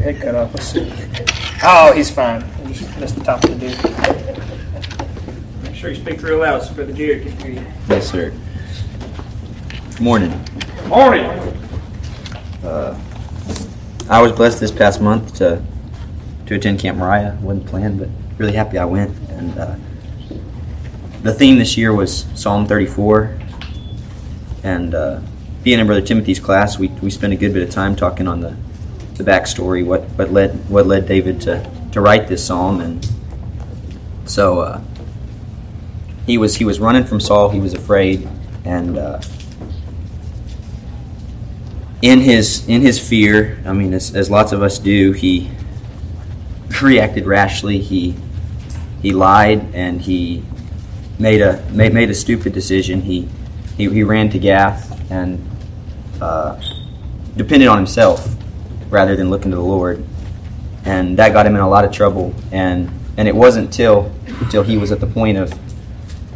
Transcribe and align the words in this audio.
Your 0.00 0.12
head 0.12 0.22
cut 0.22 0.34
off. 0.34 0.54
Let's 0.54 0.68
see. 0.68 0.90
Oh, 1.62 1.92
he's 1.94 2.10
fine. 2.10 2.42
We 2.64 2.72
just 2.72 2.98
missed 2.98 3.16
the 3.16 3.22
top 3.22 3.44
of 3.44 3.50
the 3.50 3.68
dude. 3.68 5.62
Make 5.62 5.74
sure 5.74 5.90
you 5.90 5.96
speak 5.96 6.22
real 6.22 6.38
loud 6.38 6.62
so 6.62 6.72
Brother 6.72 6.94
Jared 6.94 7.22
can 7.22 7.38
hear 7.38 7.50
you. 7.60 7.66
Yes, 7.86 8.10
sir. 8.10 8.32
Morning. 10.00 10.30
Morning. 10.86 11.26
Uh, 12.64 12.98
I 14.08 14.22
was 14.22 14.32
blessed 14.32 14.58
this 14.58 14.70
past 14.70 15.02
month 15.02 15.34
to 15.34 15.62
to 16.46 16.54
attend 16.54 16.78
Camp 16.78 16.96
Moriah. 16.96 17.36
wasn't 17.42 17.66
planned, 17.66 17.98
but 17.98 18.08
really 18.38 18.54
happy 18.54 18.78
I 18.78 18.86
went. 18.86 19.14
And 19.28 19.58
uh, 19.58 19.76
the 21.20 21.34
theme 21.34 21.58
this 21.58 21.76
year 21.76 21.94
was 21.94 22.24
Psalm 22.34 22.66
34. 22.66 23.38
And 24.62 24.94
uh, 24.94 25.20
being 25.62 25.78
in 25.78 25.84
Brother 25.84 26.00
Timothy's 26.00 26.40
class, 26.40 26.78
we, 26.78 26.88
we 27.02 27.10
spent 27.10 27.34
a 27.34 27.36
good 27.36 27.52
bit 27.52 27.62
of 27.62 27.68
time 27.68 27.94
talking 27.94 28.26
on 28.26 28.40
the 28.40 28.56
the 29.22 29.30
backstory, 29.30 29.84
what 29.84 30.02
what 30.16 30.32
led 30.32 30.68
what 30.68 30.86
led 30.86 31.06
David 31.06 31.40
to, 31.42 31.70
to 31.92 32.00
write 32.00 32.28
this 32.28 32.44
psalm, 32.44 32.80
and 32.80 33.06
so 34.24 34.60
uh, 34.60 34.80
he 36.26 36.38
was 36.38 36.56
he 36.56 36.64
was 36.64 36.80
running 36.80 37.04
from 37.04 37.20
Saul. 37.20 37.50
He 37.50 37.60
was 37.60 37.74
afraid, 37.74 38.28
and 38.64 38.98
uh, 38.98 39.20
in 42.02 42.20
his 42.20 42.66
in 42.68 42.80
his 42.80 42.98
fear, 42.98 43.62
I 43.66 43.72
mean, 43.72 43.92
as, 43.92 44.14
as 44.14 44.30
lots 44.30 44.52
of 44.52 44.62
us 44.62 44.78
do, 44.78 45.12
he 45.12 45.50
reacted 46.82 47.26
rashly. 47.26 47.80
He 47.80 48.16
he 49.02 49.12
lied 49.12 49.74
and 49.74 50.00
he 50.00 50.42
made 51.18 51.42
a 51.42 51.62
made, 51.70 51.92
made 51.92 52.10
a 52.10 52.14
stupid 52.14 52.52
decision. 52.52 53.02
He 53.02 53.28
he, 53.76 53.88
he 53.90 54.02
ran 54.02 54.30
to 54.30 54.38
Gath 54.38 55.10
and 55.10 55.46
uh, 56.20 56.60
depended 57.36 57.68
on 57.68 57.76
himself 57.76 58.36
rather 58.90 59.16
than 59.16 59.30
looking 59.30 59.50
to 59.50 59.56
the 59.56 59.62
Lord, 59.62 60.04
and 60.84 61.18
that 61.18 61.32
got 61.32 61.46
him 61.46 61.54
in 61.54 61.60
a 61.60 61.68
lot 61.68 61.84
of 61.84 61.92
trouble. 61.92 62.34
And 62.52 62.90
and 63.16 63.26
it 63.28 63.34
wasn't 63.34 63.72
till 63.72 64.12
till 64.50 64.62
he 64.62 64.76
was 64.76 64.92
at 64.92 65.00
the 65.00 65.06
point 65.06 65.38
of 65.38 65.52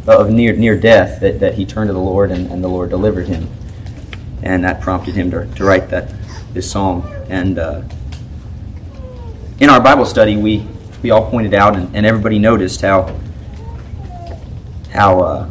of 0.07 0.29
near 0.29 0.53
near 0.53 0.79
death 0.79 1.19
that, 1.21 1.39
that 1.39 1.55
he 1.55 1.65
turned 1.65 1.89
to 1.89 1.93
the 1.93 1.99
Lord 1.99 2.31
and, 2.31 2.51
and 2.51 2.63
the 2.63 2.67
Lord 2.67 2.89
delivered 2.89 3.27
him 3.27 3.49
and 4.45 4.63
that 4.63 4.79
prompted 4.79 5.15
him 5.15 5.31
to, 5.31 5.47
to 5.55 5.65
write 5.65 5.89
that 5.89 6.13
this 6.53 6.69
psalm. 6.69 7.03
And 7.29 7.59
uh, 7.59 7.81
in 9.59 9.69
our 9.69 9.81
Bible 9.81 10.05
study, 10.05 10.37
we 10.37 10.67
we 11.01 11.11
all 11.11 11.29
pointed 11.29 11.53
out, 11.53 11.75
and, 11.75 11.93
and 11.95 12.05
everybody 12.05 12.39
noticed 12.39 12.81
how 12.81 13.19
how 14.91 15.21
uh, 15.21 15.49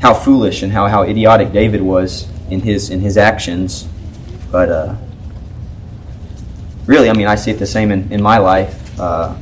how 0.00 0.14
foolish 0.14 0.62
and 0.62 0.72
how, 0.72 0.86
how 0.86 1.02
idiotic 1.02 1.52
David 1.52 1.82
was 1.82 2.28
in 2.48 2.60
his 2.60 2.90
in 2.90 3.00
his 3.00 3.16
actions. 3.16 3.88
But 4.50 4.70
uh, 4.70 4.96
really, 6.86 7.10
I 7.10 7.12
mean, 7.12 7.26
I 7.26 7.34
see 7.34 7.50
it 7.50 7.58
the 7.58 7.66
same 7.66 7.90
in, 7.90 8.12
in 8.12 8.22
my 8.22 8.38
life. 8.38 8.98
Uh, 8.98 9.36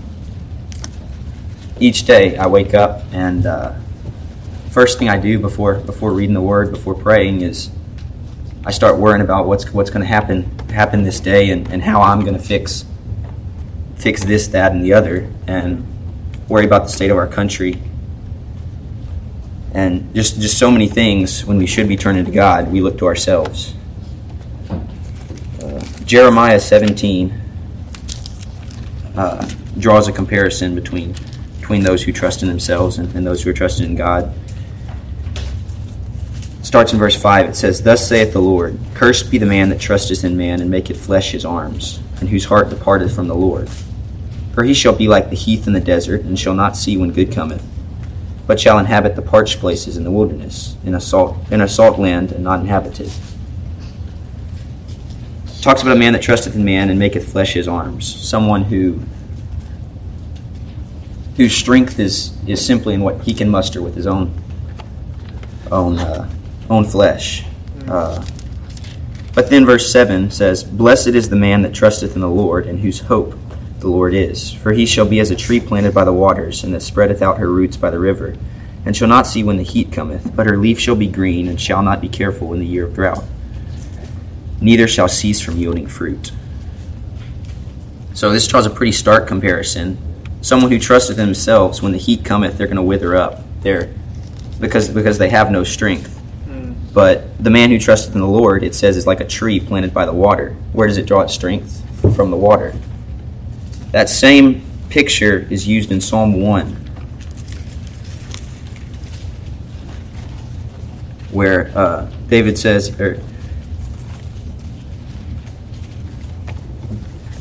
each 1.80 2.04
day, 2.04 2.36
I 2.36 2.46
wake 2.46 2.74
up 2.74 3.02
and 3.12 3.46
uh, 3.46 3.74
first 4.70 4.98
thing 4.98 5.08
I 5.08 5.18
do 5.18 5.38
before 5.38 5.76
before 5.76 6.12
reading 6.12 6.34
the 6.34 6.40
Word, 6.40 6.72
before 6.72 6.94
praying, 6.94 7.42
is 7.42 7.70
I 8.64 8.72
start 8.72 8.98
worrying 8.98 9.22
about 9.22 9.46
what's 9.46 9.72
what's 9.72 9.90
going 9.90 10.02
to 10.02 10.08
happen 10.08 10.58
happen 10.70 11.04
this 11.04 11.20
day 11.20 11.50
and, 11.50 11.70
and 11.72 11.82
how 11.82 12.00
I'm 12.00 12.20
going 12.20 12.34
to 12.34 12.42
fix 12.42 12.84
fix 13.96 14.24
this, 14.24 14.48
that, 14.48 14.72
and 14.72 14.84
the 14.84 14.92
other, 14.92 15.30
and 15.46 15.86
worry 16.48 16.64
about 16.64 16.82
the 16.82 16.88
state 16.88 17.10
of 17.10 17.16
our 17.16 17.28
country, 17.28 17.80
and 19.72 20.14
just 20.14 20.40
just 20.40 20.58
so 20.58 20.70
many 20.70 20.88
things. 20.88 21.44
When 21.44 21.58
we 21.58 21.66
should 21.66 21.86
be 21.86 21.96
turning 21.96 22.24
to 22.24 22.32
God, 22.32 22.72
we 22.72 22.80
look 22.80 22.98
to 22.98 23.06
ourselves. 23.06 23.74
Jeremiah 26.06 26.60
17 26.60 27.40
uh, 29.16 29.50
draws 29.78 30.08
a 30.08 30.12
comparison 30.12 30.74
between 30.74 31.14
between 31.60 31.82
those 31.82 32.02
who 32.02 32.12
trust 32.12 32.42
in 32.42 32.48
themselves 32.48 32.98
and, 32.98 33.14
and 33.14 33.26
those 33.26 33.42
who 33.42 33.48
are 33.48 33.54
trusting 33.54 33.86
in 33.86 33.96
God 33.96 34.34
starts 36.74 36.92
in 36.92 36.98
verse 36.98 37.14
5. 37.14 37.50
It 37.50 37.54
says, 37.54 37.82
Thus 37.82 38.08
saith 38.08 38.32
the 38.32 38.40
Lord, 38.40 38.76
Cursed 38.94 39.30
be 39.30 39.38
the 39.38 39.46
man 39.46 39.68
that 39.68 39.80
trusteth 39.80 40.24
in 40.24 40.36
man, 40.36 40.60
and 40.60 40.68
maketh 40.68 41.00
flesh 41.06 41.30
his 41.30 41.44
arms, 41.44 42.00
and 42.18 42.28
whose 42.28 42.46
heart 42.46 42.68
departeth 42.68 43.14
from 43.14 43.28
the 43.28 43.34
Lord. 43.36 43.70
For 44.52 44.64
he 44.64 44.74
shall 44.74 44.92
be 44.92 45.06
like 45.06 45.30
the 45.30 45.36
heath 45.36 45.68
in 45.68 45.72
the 45.72 45.80
desert, 45.80 46.22
and 46.22 46.36
shall 46.36 46.52
not 46.52 46.76
see 46.76 46.96
when 46.96 47.12
good 47.12 47.30
cometh, 47.32 47.64
but 48.48 48.58
shall 48.58 48.80
inhabit 48.80 49.14
the 49.14 49.22
parched 49.22 49.60
places 49.60 49.96
in 49.96 50.02
the 50.02 50.10
wilderness, 50.10 50.76
in 50.84 50.96
a 50.96 51.00
salt, 51.00 51.36
in 51.52 51.60
a 51.60 51.68
salt 51.68 51.96
land, 51.96 52.32
and 52.32 52.42
not 52.42 52.58
inhabited. 52.58 53.08
Talks 55.64 55.80
about 55.80 55.96
a 55.96 55.98
man 55.98 56.12
that 56.12 56.20
trusteth 56.20 56.54
in 56.54 56.62
man, 56.62 56.90
and 56.90 56.98
maketh 56.98 57.32
flesh 57.32 57.54
his 57.54 57.66
arms. 57.66 58.04
Someone 58.06 58.64
who 58.64 59.00
whose 61.38 61.56
strength 61.56 61.98
is, 61.98 62.36
is 62.46 62.62
simply 62.62 62.92
in 62.92 63.00
what 63.00 63.22
he 63.22 63.32
can 63.32 63.48
muster 63.48 63.80
with 63.80 63.94
his 63.94 64.06
own 64.06 64.34
own 65.72 65.98
uh, 65.98 66.30
own 66.68 66.84
flesh. 66.84 67.46
Uh, 67.88 68.22
but 69.34 69.48
then 69.48 69.64
verse 69.64 69.90
7 69.90 70.30
says, 70.30 70.62
Blessed 70.62 71.08
is 71.08 71.30
the 71.30 71.36
man 71.36 71.62
that 71.62 71.72
trusteth 71.72 72.14
in 72.14 72.20
the 72.20 72.28
Lord, 72.28 72.66
and 72.66 72.80
whose 72.80 73.00
hope 73.00 73.34
the 73.78 73.88
Lord 73.88 74.12
is. 74.12 74.52
For 74.52 74.74
he 74.74 74.84
shall 74.84 75.06
be 75.06 75.18
as 75.18 75.30
a 75.30 75.34
tree 75.34 75.60
planted 75.60 75.94
by 75.94 76.04
the 76.04 76.12
waters, 76.12 76.62
and 76.62 76.74
that 76.74 76.82
spreadeth 76.82 77.22
out 77.22 77.38
her 77.38 77.50
roots 77.50 77.78
by 77.78 77.88
the 77.88 77.98
river, 77.98 78.36
and 78.84 78.94
shall 78.94 79.08
not 79.08 79.26
see 79.26 79.42
when 79.42 79.56
the 79.56 79.62
heat 79.62 79.90
cometh, 79.90 80.36
but 80.36 80.44
her 80.44 80.58
leaf 80.58 80.78
shall 80.78 80.94
be 80.94 81.08
green, 81.08 81.48
and 81.48 81.58
shall 81.58 81.82
not 81.82 82.02
be 82.02 82.08
careful 82.10 82.52
in 82.52 82.60
the 82.60 82.66
year 82.66 82.84
of 82.84 82.94
drought. 82.94 83.24
Neither 84.60 84.88
shall 84.88 85.08
cease 85.08 85.40
from 85.40 85.56
yielding 85.56 85.86
fruit. 85.86 86.32
So 88.14 88.30
this 88.30 88.46
draws 88.46 88.66
a 88.66 88.70
pretty 88.70 88.92
stark 88.92 89.26
comparison. 89.26 89.98
Someone 90.40 90.70
who 90.70 90.78
trusteth 90.78 91.18
in 91.18 91.26
themselves, 91.26 91.82
when 91.82 91.92
the 91.92 91.98
heat 91.98 92.24
cometh, 92.24 92.56
they're 92.56 92.66
going 92.66 92.76
to 92.76 92.82
wither 92.82 93.16
up. 93.16 93.42
They're 93.62 93.92
because 94.60 94.88
because 94.88 95.18
they 95.18 95.30
have 95.30 95.50
no 95.50 95.64
strength. 95.64 96.14
But 96.94 97.42
the 97.42 97.50
man 97.50 97.70
who 97.70 97.78
trusteth 97.78 98.14
in 98.14 98.20
the 98.20 98.26
Lord, 98.26 98.62
it 98.62 98.72
says, 98.72 98.96
is 98.96 99.04
like 99.04 99.20
a 99.20 99.26
tree 99.26 99.58
planted 99.58 99.92
by 99.92 100.06
the 100.06 100.12
water. 100.12 100.56
Where 100.72 100.86
does 100.86 100.96
it 100.96 101.06
draw 101.06 101.22
its 101.22 101.34
strength? 101.34 101.82
From 102.14 102.30
the 102.30 102.36
water. 102.36 102.72
That 103.90 104.08
same 104.08 104.64
picture 104.90 105.46
is 105.50 105.66
used 105.66 105.90
in 105.90 106.00
Psalm 106.00 106.40
1, 106.40 106.66
where 111.32 111.76
uh, 111.76 112.08
David 112.28 112.56
says, 112.58 113.00
or, 113.00 113.20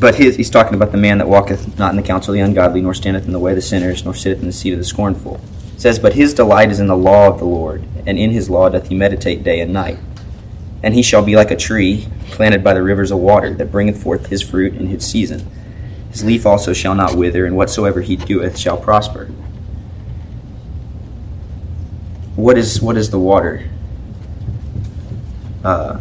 but 0.03 0.15
his, 0.15 0.35
he's 0.35 0.49
talking 0.49 0.75
about 0.75 0.91
the 0.91 0.97
man 0.97 1.17
that 1.19 1.29
walketh 1.29 1.79
not 1.79 1.91
in 1.91 1.95
the 1.95 2.03
counsel 2.03 2.33
of 2.33 2.35
the 2.35 2.41
ungodly, 2.41 2.81
nor 2.81 2.93
standeth 2.93 3.25
in 3.25 3.31
the 3.31 3.39
way 3.39 3.53
of 3.53 3.55
the 3.55 3.61
sinners, 3.61 4.03
nor 4.03 4.13
sitteth 4.13 4.41
in 4.41 4.47
the 4.47 4.53
seat 4.53 4.73
of 4.73 4.77
the 4.77 4.85
scornful 4.85 5.39
says, 5.83 5.99
But 5.99 6.13
his 6.13 6.33
delight 6.33 6.71
is 6.71 6.79
in 6.79 6.87
the 6.87 6.97
law 6.97 7.27
of 7.27 7.39
the 7.39 7.45
Lord, 7.45 7.83
and 8.07 8.17
in 8.17 8.31
his 8.31 8.49
law 8.49 8.69
doth 8.69 8.87
he 8.87 8.95
meditate 8.95 9.43
day 9.43 9.59
and 9.59 9.73
night. 9.73 9.99
And 10.81 10.93
he 10.93 11.01
shall 11.01 11.23
be 11.23 11.35
like 11.35 11.51
a 11.51 11.55
tree 11.55 12.07
planted 12.31 12.63
by 12.63 12.73
the 12.73 12.81
rivers 12.81 13.11
of 13.11 13.19
water, 13.19 13.53
that 13.53 13.71
bringeth 13.71 14.01
forth 14.01 14.27
his 14.27 14.41
fruit 14.41 14.73
in 14.73 14.87
his 14.87 15.05
season. 15.05 15.45
His 16.09 16.23
leaf 16.23 16.45
also 16.45 16.73
shall 16.73 16.95
not 16.95 17.15
wither, 17.15 17.45
and 17.45 17.55
whatsoever 17.55 18.01
he 18.01 18.15
doeth 18.15 18.57
shall 18.57 18.77
prosper. 18.77 19.25
What 22.35 22.57
is 22.57 22.81
what 22.81 22.97
is 22.97 23.11
the 23.11 23.19
water? 23.19 23.69
Uh, 25.63 25.99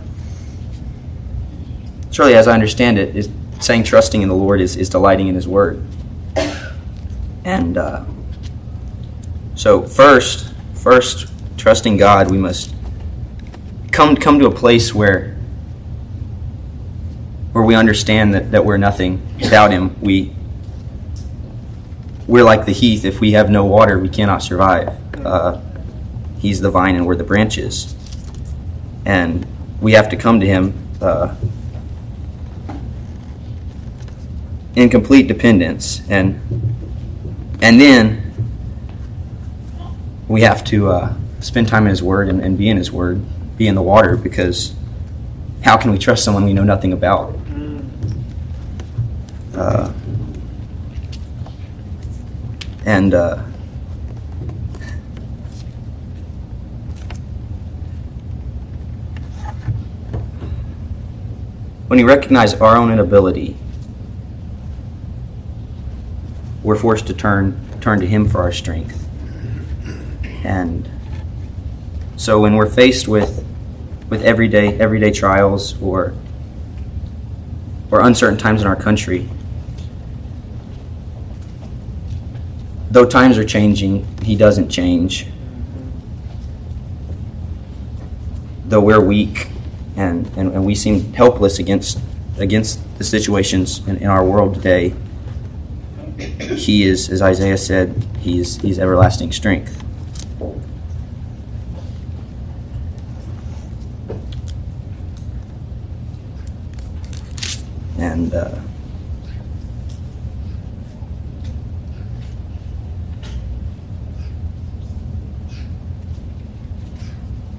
surely, 2.11 2.35
as 2.35 2.49
I 2.49 2.55
understand 2.55 2.99
it, 2.99 3.15
is 3.15 3.29
saying 3.63 3.85
trusting 3.85 4.23
in 4.23 4.29
the 4.29 4.35
Lord 4.35 4.61
is, 4.61 4.77
is 4.77 4.89
delighting 4.89 5.29
in 5.29 5.35
His 5.35 5.47
Word. 5.47 5.85
And 7.45 7.77
uh, 7.77 8.05
so 9.55 9.83
first, 9.83 10.53
first, 10.75 11.29
trusting 11.57 11.97
God, 11.97 12.31
we 12.31 12.39
must 12.39 12.75
come 13.91 14.17
come 14.17 14.39
to 14.39 14.47
a 14.47 14.55
place 14.55 14.95
where 14.95 15.37
where 17.53 17.63
we 17.63 17.75
understand 17.75 18.33
that, 18.35 18.51
that 18.53 18.65
we're 18.65 18.79
nothing 18.79 19.21
without 19.41 19.71
Him. 19.71 20.01
We 20.01 20.35
we're 22.27 22.45
like 22.45 22.65
the 22.65 22.73
heath. 22.73 23.05
If 23.05 23.21
we 23.21 23.33
have 23.33 23.51
no 23.51 23.65
water, 23.65 23.99
we 23.99 24.09
cannot 24.09 24.43
survive. 24.43 24.97
Uh, 25.25 25.61
he's 26.39 26.61
the 26.61 26.71
vine, 26.71 26.95
and 26.95 27.07
we're 27.07 27.17
the 27.17 27.25
branches, 27.25 27.95
and 29.05 29.47
we 29.81 29.93
have 29.93 30.09
to 30.11 30.17
come 30.17 30.41
to 30.41 30.47
Him 30.47 30.75
uh, 31.01 31.35
in 34.75 34.89
complete 34.89 35.29
dependence, 35.29 36.03
and 36.09 36.41
and 37.61 37.81
then 37.81 38.35
we 40.29 40.43
have 40.43 40.65
to 40.65 40.91
uh, 40.91 41.15
spend 41.41 41.69
time 41.69 41.85
in 41.85 41.91
His 41.91 42.03
Word 42.03 42.29
and, 42.29 42.41
and, 42.41 42.57
be 42.57 42.69
in 42.69 42.77
His 42.77 42.91
Word, 42.91 43.23
be 43.59 43.69
in 43.69 43.75
the 43.75 43.83
water, 43.83 44.17
because 44.17 44.75
how 45.63 45.77
can 45.77 45.91
we 45.91 45.99
trust 45.99 46.25
someone 46.25 46.45
we 46.45 46.55
know 46.55 46.65
nothing 46.65 46.93
about? 46.93 47.39
Uh, 49.55 49.93
and 52.87 53.13
uh, 53.13 53.37
when 61.89 61.99
we 61.99 62.05
recognize 62.05 62.55
our 62.55 62.77
own 62.77 62.91
inability, 62.91 63.57
we're 66.63 66.77
forced 66.77 67.07
to 67.09 67.15
turn 67.15 67.59
turn 67.81 68.01
to 68.01 68.07
Him 68.07 68.29
for 68.29 68.43
our 68.43 68.53
strength. 68.53 69.09
And 70.45 70.89
so 72.17 72.41
when 72.41 72.55
we're 72.57 72.71
faced 72.71 73.09
with 73.09 73.45
with 74.09 74.23
everyday 74.23 74.79
everyday 74.79 75.11
trials 75.11 75.81
or 75.81 76.15
or 77.91 78.01
uncertain 78.01 78.39
times 78.39 78.61
in 78.61 78.67
our 78.67 78.77
country, 78.77 79.29
though 82.91 83.07
times 83.07 83.39
are 83.39 83.45
changing, 83.45 84.07
He 84.23 84.37
doesn't 84.37 84.71
change. 84.71 85.27
Though 88.65 88.81
we're 88.81 89.01
weak 89.01 89.49
and, 89.97 90.27
and, 90.37 90.53
and 90.55 90.65
we 90.65 90.75
seem 90.75 91.13
helpless 91.13 91.59
against 91.59 91.99
against 92.39 92.81
the 92.97 93.05
situations 93.05 93.87
in, 93.87 93.99
in 93.99 94.07
our 94.07 94.25
world 94.25 94.55
today, 94.55 94.95
He 96.55 96.85
is, 96.85 97.09
as 97.09 97.23
Isaiah 97.23 97.59
said, 97.59 97.95
He 98.21 98.41
is 98.41 98.57
He's 98.57 98.79
everlasting 98.79 99.33
strength. 99.33 99.79
And 107.99 108.35
uh, 108.35 108.59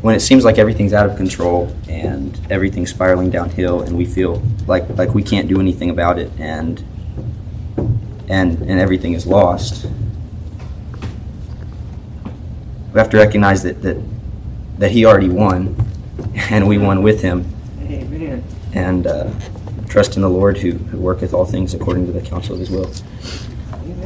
when 0.03 0.15
it 0.15 0.19
seems 0.19 0.43
like 0.43 0.57
everything's 0.57 0.91
out 0.91 1.09
of 1.09 1.15
control 1.15 1.73
and 1.87 2.37
everything's 2.49 2.89
spiraling 2.89 3.29
downhill 3.29 3.81
and 3.81 3.97
we 3.97 4.05
feel 4.05 4.43
like 4.67 4.87
like 4.97 5.13
we 5.13 5.23
can't 5.23 5.47
do 5.47 5.61
anything 5.61 5.89
about 5.89 6.19
it 6.19 6.29
and 6.37 6.83
and 8.29 8.61
and 8.61 8.79
everything 8.79 9.13
is 9.13 9.25
lost 9.25 9.85
we 12.93 12.99
have 12.99 13.09
to 13.09 13.17
recognize 13.17 13.63
that 13.63 13.81
that 13.81 13.97
that 14.77 14.91
he 14.91 15.05
already 15.05 15.29
won 15.29 15.75
and 16.35 16.67
we 16.67 16.77
won 16.77 17.01
with 17.03 17.21
him 17.21 17.45
Amen. 17.81 18.43
and 18.73 19.07
uh, 19.07 19.31
trust 19.87 20.15
in 20.15 20.21
the 20.21 20.29
lord 20.29 20.57
who, 20.57 20.71
who 20.71 20.97
worketh 20.97 21.33
all 21.33 21.45
things 21.45 21.73
according 21.73 22.05
to 22.05 22.11
the 22.11 22.21
counsel 22.21 22.53
of 22.53 22.59
his 22.59 22.69
will 22.69 22.91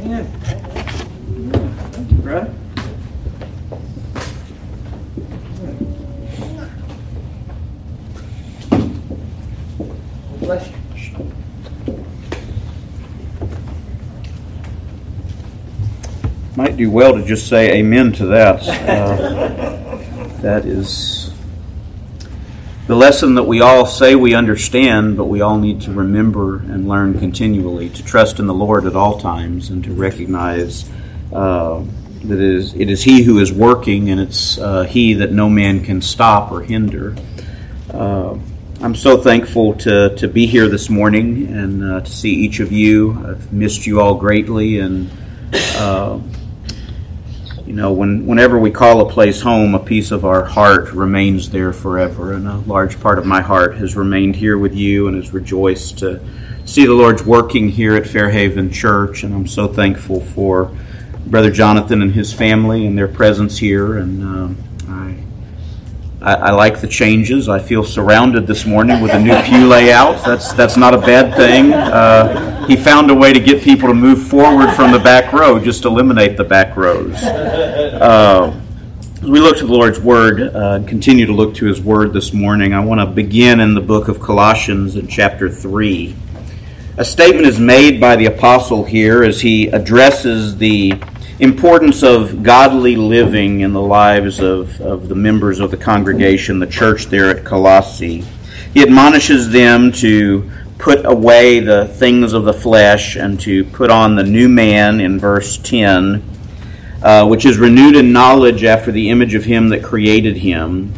Amen. 0.08 0.26
Thank 1.92 2.10
you, 2.10 2.16
brother. 2.18 2.54
Bless 10.40 10.68
you. 10.68 10.74
Might 16.56 16.66
do 16.78 16.90
well 16.90 17.14
to 17.14 17.24
just 17.24 17.48
say 17.48 17.72
amen 17.78 18.12
to 18.12 18.26
that. 18.26 18.62
Uh, 18.88 20.40
that 20.42 20.64
is 20.64 21.32
the 22.86 22.94
lesson 22.94 23.34
that 23.34 23.42
we 23.42 23.60
all 23.60 23.84
say 23.84 24.14
we 24.14 24.34
understand, 24.34 25.16
but 25.16 25.24
we 25.24 25.40
all 25.40 25.58
need 25.58 25.80
to 25.82 25.92
remember 25.92 26.58
and 26.58 26.88
learn 26.88 27.18
continually 27.18 27.90
to 27.90 28.04
trust 28.04 28.38
in 28.38 28.46
the 28.46 28.54
Lord 28.54 28.86
at 28.86 28.94
all 28.94 29.18
times 29.18 29.68
and 29.68 29.82
to 29.84 29.92
recognize 29.92 30.88
uh, 31.32 31.82
that 32.24 32.38
it 32.38 32.40
is, 32.40 32.74
it 32.74 32.88
is 32.88 33.02
He 33.02 33.24
who 33.24 33.40
is 33.40 33.52
working 33.52 34.10
and 34.10 34.20
it's 34.20 34.56
uh, 34.58 34.84
He 34.84 35.14
that 35.14 35.32
no 35.32 35.50
man 35.50 35.84
can 35.84 36.00
stop 36.00 36.52
or 36.52 36.62
hinder. 36.62 37.16
Uh, 37.92 38.38
I'm 38.80 38.94
so 38.94 39.20
thankful 39.20 39.74
to, 39.78 40.14
to 40.16 40.28
be 40.28 40.46
here 40.46 40.68
this 40.68 40.88
morning 40.88 41.48
and 41.48 41.84
uh, 41.84 42.00
to 42.00 42.10
see 42.10 42.32
each 42.32 42.60
of 42.60 42.70
you. 42.70 43.12
I've 43.26 43.52
missed 43.52 43.86
you 43.86 44.00
all 44.00 44.14
greatly 44.14 44.78
and 44.78 45.10
uh, 45.52 46.20
you 47.68 47.74
know, 47.74 47.92
when, 47.92 48.24
whenever 48.26 48.58
we 48.58 48.70
call 48.70 49.02
a 49.02 49.12
place 49.12 49.42
home, 49.42 49.74
a 49.74 49.78
piece 49.78 50.10
of 50.10 50.24
our 50.24 50.42
heart 50.42 50.90
remains 50.92 51.50
there 51.50 51.74
forever. 51.74 52.32
And 52.32 52.48
a 52.48 52.56
large 52.60 52.98
part 52.98 53.18
of 53.18 53.26
my 53.26 53.42
heart 53.42 53.76
has 53.76 53.94
remained 53.94 54.36
here 54.36 54.56
with 54.56 54.74
you 54.74 55.06
and 55.06 55.14
has 55.14 55.34
rejoiced 55.34 55.98
to 55.98 56.18
see 56.64 56.86
the 56.86 56.94
Lord's 56.94 57.22
working 57.22 57.68
here 57.68 57.94
at 57.94 58.06
Fairhaven 58.06 58.72
Church. 58.72 59.22
And 59.22 59.34
I'm 59.34 59.46
so 59.46 59.68
thankful 59.68 60.22
for 60.22 60.74
Brother 61.26 61.50
Jonathan 61.50 62.00
and 62.00 62.12
his 62.12 62.32
family 62.32 62.86
and 62.86 62.96
their 62.96 63.06
presence 63.06 63.58
here. 63.58 63.98
And 63.98 64.22
um, 64.22 64.56
I, 66.22 66.32
I, 66.32 66.34
I 66.36 66.50
like 66.52 66.80
the 66.80 66.88
changes. 66.88 67.50
I 67.50 67.58
feel 67.58 67.84
surrounded 67.84 68.46
this 68.46 68.64
morning 68.64 69.02
with 69.02 69.12
a 69.12 69.20
new 69.20 69.38
pew 69.42 69.68
layout. 69.68 70.24
That's, 70.24 70.54
that's 70.54 70.78
not 70.78 70.94
a 70.94 70.98
bad 70.98 71.36
thing. 71.36 71.74
Uh, 71.74 72.57
he 72.68 72.76
found 72.76 73.10
a 73.10 73.14
way 73.14 73.32
to 73.32 73.40
get 73.40 73.62
people 73.62 73.88
to 73.88 73.94
move 73.94 74.28
forward 74.28 74.70
from 74.74 74.92
the 74.92 74.98
back 74.98 75.32
row, 75.32 75.58
just 75.58 75.86
eliminate 75.86 76.36
the 76.36 76.44
back 76.44 76.76
rows. 76.76 77.16
Uh, 77.22 78.60
we 79.22 79.40
look 79.40 79.56
to 79.56 79.66
the 79.66 79.72
Lord's 79.72 79.98
Word 79.98 80.40
uh, 80.40 80.74
and 80.74 80.86
continue 80.86 81.24
to 81.24 81.32
look 81.32 81.54
to 81.56 81.64
His 81.64 81.80
Word 81.80 82.12
this 82.12 82.34
morning, 82.34 82.74
I 82.74 82.84
want 82.84 83.00
to 83.00 83.06
begin 83.06 83.58
in 83.58 83.74
the 83.74 83.80
book 83.80 84.08
of 84.08 84.20
Colossians 84.20 84.96
in 84.96 85.08
chapter 85.08 85.50
3. 85.50 86.14
A 86.98 87.04
statement 87.04 87.46
is 87.46 87.58
made 87.58 88.00
by 88.00 88.16
the 88.16 88.26
apostle 88.26 88.84
here 88.84 89.24
as 89.24 89.40
he 89.40 89.68
addresses 89.68 90.58
the 90.58 90.92
importance 91.40 92.02
of 92.02 92.42
godly 92.42 92.96
living 92.96 93.60
in 93.60 93.72
the 93.72 93.80
lives 93.80 94.40
of, 94.40 94.78
of 94.80 95.08
the 95.08 95.14
members 95.14 95.60
of 95.60 95.70
the 95.70 95.76
congregation, 95.76 96.58
the 96.58 96.66
church 96.66 97.06
there 97.06 97.30
at 97.30 97.44
Colossae. 97.44 98.24
He 98.74 98.82
admonishes 98.82 99.50
them 99.50 99.90
to 99.92 100.50
put 100.88 101.04
away 101.04 101.60
the 101.60 101.86
things 101.86 102.32
of 102.32 102.46
the 102.46 102.52
flesh 102.54 103.14
and 103.14 103.38
to 103.38 103.62
put 103.62 103.90
on 103.90 104.16
the 104.16 104.22
new 104.22 104.48
man 104.48 105.02
in 105.02 105.18
verse 105.18 105.58
10, 105.58 106.22
uh, 107.02 107.26
which 107.26 107.44
is 107.44 107.58
renewed 107.58 107.94
in 107.94 108.10
knowledge 108.10 108.64
after 108.64 108.90
the 108.90 109.10
image 109.10 109.34
of 109.34 109.44
him 109.44 109.68
that 109.68 109.84
created 109.84 110.38
him, 110.38 110.90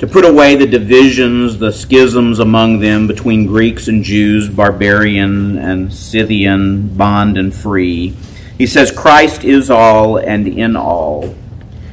to 0.00 0.06
put 0.06 0.26
away 0.26 0.54
the 0.54 0.66
divisions, 0.66 1.56
the 1.56 1.72
schisms 1.72 2.40
among 2.40 2.80
them 2.80 3.06
between 3.06 3.46
Greeks 3.46 3.88
and 3.88 4.04
Jews, 4.04 4.50
barbarian 4.50 5.56
and 5.56 5.94
Scythian, 5.94 6.94
bond 6.94 7.38
and 7.38 7.54
free. 7.54 8.14
He 8.58 8.66
says, 8.66 8.92
Christ 8.92 9.44
is 9.44 9.70
all 9.70 10.18
and 10.18 10.46
in 10.46 10.76
all. 10.76 11.34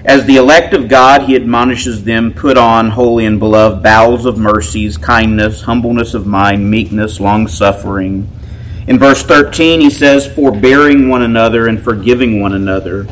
As 0.05 0.25
the 0.25 0.35
elect 0.35 0.75
of 0.75 0.87
God, 0.87 1.23
he 1.23 1.35
admonishes 1.35 2.03
them 2.03 2.31
put 2.31 2.57
on, 2.59 2.91
holy 2.91 3.25
and 3.25 3.39
beloved, 3.39 3.81
bowels 3.81 4.27
of 4.27 4.37
mercies, 4.37 4.97
kindness, 4.97 5.63
humbleness 5.63 6.13
of 6.13 6.27
mind, 6.27 6.69
meekness, 6.69 7.19
long 7.19 7.47
suffering. 7.47 8.29
In 8.85 8.99
verse 8.99 9.23
13, 9.23 9.81
he 9.81 9.89
says, 9.89 10.27
forbearing 10.27 11.09
one 11.09 11.23
another 11.23 11.67
and 11.67 11.83
forgiving 11.83 12.39
one 12.39 12.53
another. 12.53 13.07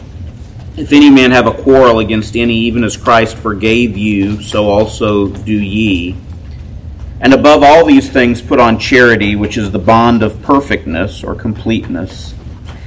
If 0.77 0.93
any 0.93 1.09
man 1.09 1.31
have 1.31 1.47
a 1.47 1.63
quarrel 1.63 1.97
against 1.97 2.35
any, 2.35 2.57
even 2.57 2.83
as 2.83 2.95
Christ 2.95 3.37
forgave 3.37 3.97
you, 3.97 4.39
so 4.43 4.69
also 4.69 5.29
do 5.29 5.59
ye. 5.59 6.15
And 7.19 7.33
above 7.33 7.63
all 7.63 7.85
these 7.85 8.11
things, 8.11 8.39
put 8.39 8.59
on 8.59 8.77
charity, 8.77 9.35
which 9.35 9.57
is 9.57 9.71
the 9.71 9.79
bond 9.79 10.21
of 10.21 10.43
perfectness 10.43 11.23
or 11.23 11.33
completeness. 11.33 12.35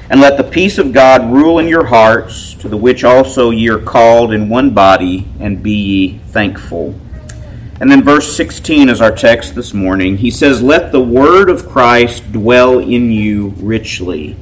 And 0.08 0.20
let 0.20 0.36
the 0.36 0.44
peace 0.44 0.78
of 0.78 0.92
God 0.92 1.32
rule 1.32 1.58
in 1.58 1.66
your 1.66 1.86
hearts, 1.86 2.54
to 2.54 2.68
the 2.68 2.76
which 2.76 3.02
also 3.02 3.50
ye 3.50 3.68
are 3.68 3.78
called 3.78 4.32
in 4.32 4.48
one 4.48 4.70
body, 4.70 5.26
and 5.40 5.62
be 5.62 5.72
ye 5.72 6.18
thankful. 6.28 6.94
And 7.80 7.90
then 7.90 8.04
verse 8.04 8.36
16 8.36 8.88
is 8.88 9.00
our 9.00 9.14
text 9.14 9.56
this 9.56 9.75
morning. 9.75 10.18
He 10.18 10.30
says, 10.30 10.62
Let 10.62 10.92
the 10.92 11.02
word 11.02 11.50
of 11.50 11.68
Christ 11.68 12.32
dwell 12.32 12.78
in 12.78 13.10
you 13.10 13.54
richly, 13.56 14.36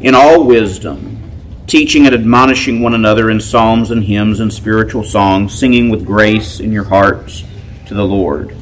in 0.00 0.14
all 0.14 0.44
wisdom, 0.44 1.30
teaching 1.66 2.06
and 2.06 2.14
admonishing 2.14 2.80
one 2.80 2.94
another 2.94 3.30
in 3.30 3.40
psalms 3.40 3.90
and 3.90 4.04
hymns 4.04 4.40
and 4.40 4.52
spiritual 4.52 5.04
songs, 5.04 5.56
singing 5.56 5.90
with 5.90 6.06
grace 6.06 6.58
in 6.58 6.72
your 6.72 6.84
hearts 6.84 7.44
to 7.86 7.94
the 7.94 8.04
Lord 8.04 8.56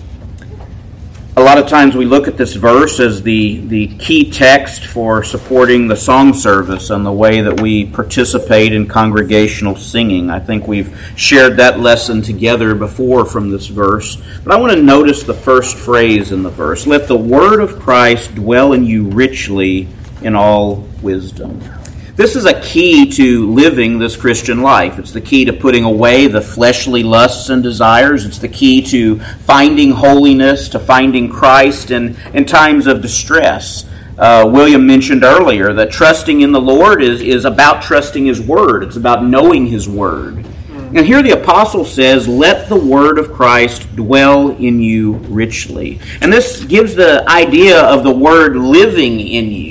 a 1.36 1.42
lot 1.42 1.58
of 1.58 1.68
times 1.68 1.94
we 1.94 2.04
look 2.04 2.26
at 2.26 2.36
this 2.36 2.54
verse 2.54 2.98
as 2.98 3.22
the, 3.22 3.58
the 3.68 3.86
key 3.98 4.30
text 4.30 4.84
for 4.84 5.22
supporting 5.22 5.86
the 5.86 5.96
song 5.96 6.34
service 6.34 6.90
and 6.90 7.06
the 7.06 7.12
way 7.12 7.40
that 7.40 7.60
we 7.60 7.86
participate 7.86 8.72
in 8.72 8.86
congregational 8.86 9.76
singing. 9.76 10.28
I 10.28 10.40
think 10.40 10.66
we've 10.66 11.12
shared 11.16 11.56
that 11.58 11.78
lesson 11.78 12.20
together 12.20 12.74
before 12.74 13.24
from 13.24 13.50
this 13.50 13.68
verse. 13.68 14.20
But 14.42 14.52
I 14.52 14.60
want 14.60 14.72
to 14.72 14.82
notice 14.82 15.22
the 15.22 15.34
first 15.34 15.76
phrase 15.76 16.32
in 16.32 16.42
the 16.42 16.50
verse 16.50 16.86
Let 16.86 17.06
the 17.06 17.16
word 17.16 17.60
of 17.60 17.78
Christ 17.78 18.34
dwell 18.34 18.72
in 18.72 18.84
you 18.84 19.08
richly 19.08 19.88
in 20.22 20.34
all 20.34 20.88
wisdom. 21.00 21.79
This 22.20 22.36
is 22.36 22.44
a 22.44 22.60
key 22.60 23.10
to 23.12 23.50
living 23.50 23.98
this 23.98 24.14
Christian 24.14 24.60
life. 24.60 24.98
It's 24.98 25.12
the 25.12 25.22
key 25.22 25.46
to 25.46 25.54
putting 25.54 25.84
away 25.84 26.26
the 26.26 26.42
fleshly 26.42 27.02
lusts 27.02 27.48
and 27.48 27.62
desires. 27.62 28.26
It's 28.26 28.38
the 28.38 28.46
key 28.46 28.82
to 28.88 29.18
finding 29.20 29.92
holiness, 29.92 30.68
to 30.68 30.78
finding 30.78 31.30
Christ 31.30 31.90
in, 31.90 32.18
in 32.34 32.44
times 32.44 32.86
of 32.86 33.00
distress. 33.00 33.88
Uh, 34.18 34.46
William 34.52 34.86
mentioned 34.86 35.24
earlier 35.24 35.72
that 35.72 35.92
trusting 35.92 36.42
in 36.42 36.52
the 36.52 36.60
Lord 36.60 37.02
is, 37.02 37.22
is 37.22 37.46
about 37.46 37.82
trusting 37.82 38.26
His 38.26 38.38
Word, 38.38 38.82
it's 38.82 38.96
about 38.96 39.24
knowing 39.24 39.64
His 39.64 39.88
Word. 39.88 40.44
And 40.92 41.06
here 41.06 41.22
the 41.22 41.40
apostle 41.40 41.86
says, 41.86 42.28
Let 42.28 42.68
the 42.68 42.78
word 42.78 43.18
of 43.18 43.32
Christ 43.32 43.96
dwell 43.96 44.50
in 44.50 44.80
you 44.80 45.12
richly. 45.12 46.00
And 46.20 46.30
this 46.30 46.64
gives 46.64 46.96
the 46.96 47.26
idea 47.30 47.80
of 47.80 48.02
the 48.02 48.10
word 48.10 48.56
living 48.56 49.20
in 49.20 49.52
you. 49.52 49.69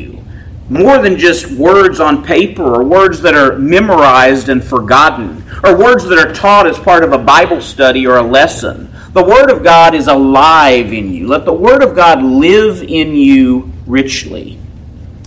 More 0.69 0.99
than 0.99 1.17
just 1.17 1.51
words 1.51 1.99
on 1.99 2.23
paper 2.23 2.63
or 2.63 2.83
words 2.83 3.21
that 3.21 3.33
are 3.33 3.57
memorized 3.57 4.49
and 4.49 4.63
forgotten 4.63 5.43
or 5.63 5.77
words 5.77 6.05
that 6.05 6.19
are 6.19 6.33
taught 6.33 6.67
as 6.67 6.77
part 6.77 7.03
of 7.03 7.11
a 7.11 7.17
Bible 7.17 7.61
study 7.61 8.05
or 8.05 8.17
a 8.17 8.23
lesson. 8.23 8.93
The 9.13 9.23
Word 9.23 9.49
of 9.49 9.63
God 9.63 9.95
is 9.95 10.07
alive 10.07 10.93
in 10.93 11.11
you. 11.11 11.27
Let 11.27 11.45
the 11.45 11.53
Word 11.53 11.83
of 11.83 11.95
God 11.95 12.21
live 12.21 12.83
in 12.83 13.15
you 13.15 13.71
richly. 13.87 14.59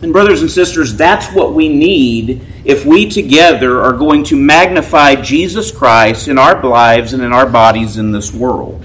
And, 0.03 0.13
brothers 0.13 0.41
and 0.41 0.51
sisters, 0.51 0.97
that's 0.97 1.33
what 1.33 1.55
we 1.55 1.69
need 1.69 2.45
if 2.65 2.85
we 2.85 3.09
together 3.09 3.83
are 3.83 3.93
going 3.93 4.25
to 4.25 4.37
magnify 4.37 5.17
Jesus 5.17 5.71
Christ 5.71 6.29
in 6.29 6.39
our 6.39 6.61
lives 6.63 7.13
and 7.13 7.23
in 7.23 7.33
our 7.33 7.47
bodies 7.47 7.97
in 7.99 8.13
this 8.13 8.33
world. 8.33 8.85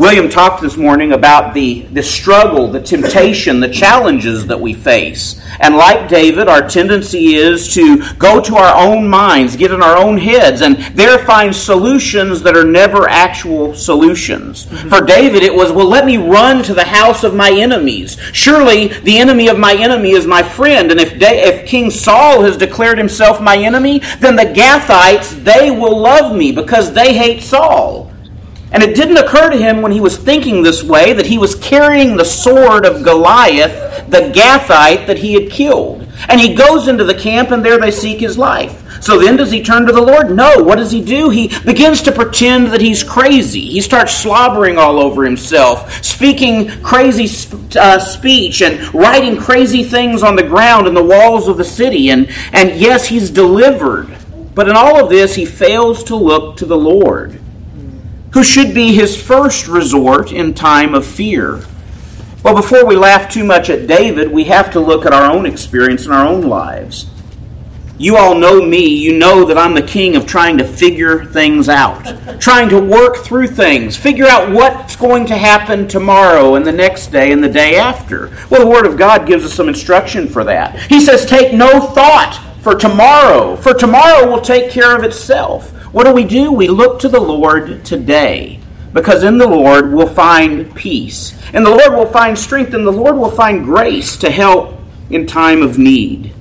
William 0.00 0.30
talked 0.30 0.62
this 0.62 0.78
morning 0.78 1.12
about 1.12 1.52
the, 1.52 1.82
the 1.92 2.02
struggle, 2.02 2.68
the 2.68 2.80
temptation, 2.80 3.60
the 3.60 3.68
challenges 3.68 4.46
that 4.46 4.58
we 4.58 4.72
face. 4.72 5.38
And 5.60 5.76
like 5.76 6.08
David, 6.08 6.48
our 6.48 6.66
tendency 6.66 7.34
is 7.34 7.74
to 7.74 8.02
go 8.14 8.40
to 8.40 8.56
our 8.56 8.74
own 8.82 9.06
minds, 9.06 9.56
get 9.56 9.72
in 9.72 9.82
our 9.82 9.98
own 9.98 10.16
heads, 10.16 10.62
and 10.62 10.78
there 10.96 11.18
find 11.26 11.54
solutions 11.54 12.40
that 12.44 12.56
are 12.56 12.64
never 12.64 13.10
actual 13.10 13.74
solutions. 13.74 14.64
Mm-hmm. 14.64 14.88
For 14.88 15.02
David, 15.02 15.42
it 15.42 15.54
was, 15.54 15.70
well, 15.70 15.86
let 15.86 16.06
me 16.06 16.16
run 16.16 16.62
to 16.62 16.72
the 16.72 16.82
house 16.82 17.22
of 17.22 17.34
my 17.34 17.50
enemies. 17.50 18.16
Surely 18.32 18.86
the 18.86 19.18
enemy 19.18 19.48
of 19.48 19.58
my 19.58 19.74
enemy 19.74 20.12
is 20.12 20.26
my 20.26 20.42
friend. 20.42 20.90
And 20.90 20.98
if, 20.98 21.18
De- 21.18 21.46
if 21.46 21.68
King 21.68 21.90
Saul 21.90 22.40
has 22.44 22.56
declared 22.56 22.96
himself 22.96 23.38
my 23.42 23.58
enemy, 23.58 23.98
then 24.20 24.34
the 24.34 24.44
Gathites, 24.44 25.44
they 25.44 25.70
will 25.70 25.98
love 25.98 26.34
me 26.34 26.52
because 26.52 26.94
they 26.94 27.12
hate 27.12 27.42
Saul. 27.42 28.09
And 28.72 28.84
it 28.84 28.94
didn't 28.94 29.16
occur 29.16 29.50
to 29.50 29.56
him 29.56 29.82
when 29.82 29.90
he 29.90 30.00
was 30.00 30.16
thinking 30.16 30.62
this 30.62 30.82
way 30.82 31.12
that 31.12 31.26
he 31.26 31.38
was 31.38 31.56
carrying 31.56 32.16
the 32.16 32.24
sword 32.24 32.86
of 32.86 33.02
Goliath, 33.02 34.08
the 34.08 34.30
Gathite 34.30 35.06
that 35.06 35.18
he 35.18 35.34
had 35.34 35.50
killed. 35.50 36.06
And 36.28 36.40
he 36.40 36.54
goes 36.54 36.86
into 36.86 37.02
the 37.02 37.14
camp, 37.14 37.50
and 37.50 37.64
there 37.64 37.78
they 37.78 37.90
seek 37.90 38.20
his 38.20 38.38
life. 38.38 39.02
So 39.02 39.18
then, 39.18 39.36
does 39.36 39.50
he 39.50 39.62
turn 39.62 39.86
to 39.86 39.92
the 39.92 40.02
Lord? 40.02 40.36
No. 40.36 40.62
What 40.62 40.76
does 40.76 40.92
he 40.92 41.02
do? 41.02 41.30
He 41.30 41.48
begins 41.64 42.02
to 42.02 42.12
pretend 42.12 42.68
that 42.68 42.82
he's 42.82 43.02
crazy. 43.02 43.62
He 43.62 43.80
starts 43.80 44.14
slobbering 44.14 44.76
all 44.76 45.00
over 45.00 45.24
himself, 45.24 46.04
speaking 46.04 46.82
crazy 46.82 47.24
uh, 47.78 47.98
speech, 47.98 48.60
and 48.62 48.94
writing 48.94 49.40
crazy 49.40 49.82
things 49.82 50.22
on 50.22 50.36
the 50.36 50.42
ground 50.42 50.86
and 50.86 50.96
the 50.96 51.02
walls 51.02 51.48
of 51.48 51.56
the 51.56 51.64
city. 51.64 52.10
And, 52.10 52.30
and 52.52 52.78
yes, 52.78 53.06
he's 53.06 53.30
delivered. 53.30 54.16
But 54.54 54.68
in 54.68 54.76
all 54.76 55.02
of 55.02 55.10
this, 55.10 55.34
he 55.34 55.46
fails 55.46 56.04
to 56.04 56.16
look 56.16 56.58
to 56.58 56.66
the 56.66 56.76
Lord 56.76 57.39
who 58.32 58.42
should 58.42 58.74
be 58.74 58.94
his 58.94 59.20
first 59.20 59.66
resort 59.66 60.32
in 60.32 60.54
time 60.54 60.94
of 60.94 61.06
fear. 61.06 61.64
Well, 62.42 62.54
before 62.54 62.86
we 62.86 62.96
laugh 62.96 63.30
too 63.30 63.44
much 63.44 63.68
at 63.68 63.86
David, 63.86 64.30
we 64.30 64.44
have 64.44 64.72
to 64.72 64.80
look 64.80 65.04
at 65.04 65.12
our 65.12 65.30
own 65.30 65.46
experience 65.46 66.06
in 66.06 66.12
our 66.12 66.26
own 66.26 66.42
lives. 66.42 67.10
You 68.00 68.16
all 68.16 68.34
know 68.34 68.64
me. 68.64 68.86
You 68.86 69.18
know 69.18 69.44
that 69.44 69.58
I'm 69.58 69.74
the 69.74 69.82
king 69.82 70.16
of 70.16 70.26
trying 70.26 70.56
to 70.56 70.64
figure 70.64 71.26
things 71.26 71.68
out, 71.68 72.40
trying 72.40 72.70
to 72.70 72.80
work 72.80 73.18
through 73.18 73.48
things, 73.48 73.94
figure 73.94 74.26
out 74.26 74.50
what's 74.50 74.96
going 74.96 75.26
to 75.26 75.36
happen 75.36 75.86
tomorrow 75.86 76.54
and 76.54 76.64
the 76.64 76.72
next 76.72 77.08
day 77.08 77.30
and 77.30 77.44
the 77.44 77.48
day 77.48 77.76
after. 77.76 78.30
Well, 78.48 78.62
the 78.62 78.70
Word 78.70 78.86
of 78.86 78.96
God 78.96 79.26
gives 79.26 79.44
us 79.44 79.52
some 79.52 79.68
instruction 79.68 80.28
for 80.28 80.44
that. 80.44 80.80
He 80.84 80.98
says, 80.98 81.26
Take 81.26 81.52
no 81.52 81.78
thought 81.78 82.42
for 82.62 82.74
tomorrow, 82.74 83.54
for 83.56 83.74
tomorrow 83.74 84.30
will 84.30 84.40
take 84.40 84.70
care 84.70 84.96
of 84.96 85.04
itself. 85.04 85.70
What 85.92 86.04
do 86.04 86.12
we 86.12 86.24
do? 86.24 86.52
We 86.52 86.68
look 86.68 87.00
to 87.00 87.08
the 87.08 87.20
Lord 87.20 87.84
today 87.84 88.60
because 88.92 89.22
in 89.22 89.38
the 89.38 89.48
Lord 89.48 89.92
we'll 89.92 90.06
find 90.06 90.74
peace. 90.74 91.36
And 91.52 91.64
the 91.64 91.70
Lord 91.70 91.92
will 91.92 92.06
find 92.06 92.38
strength, 92.38 92.74
and 92.74 92.86
the 92.86 92.92
Lord 92.92 93.16
will 93.16 93.30
find 93.30 93.64
grace 93.64 94.16
to 94.18 94.30
help 94.30 94.78
in 95.10 95.26
time 95.26 95.62
of 95.62 95.78
need. 95.78 96.32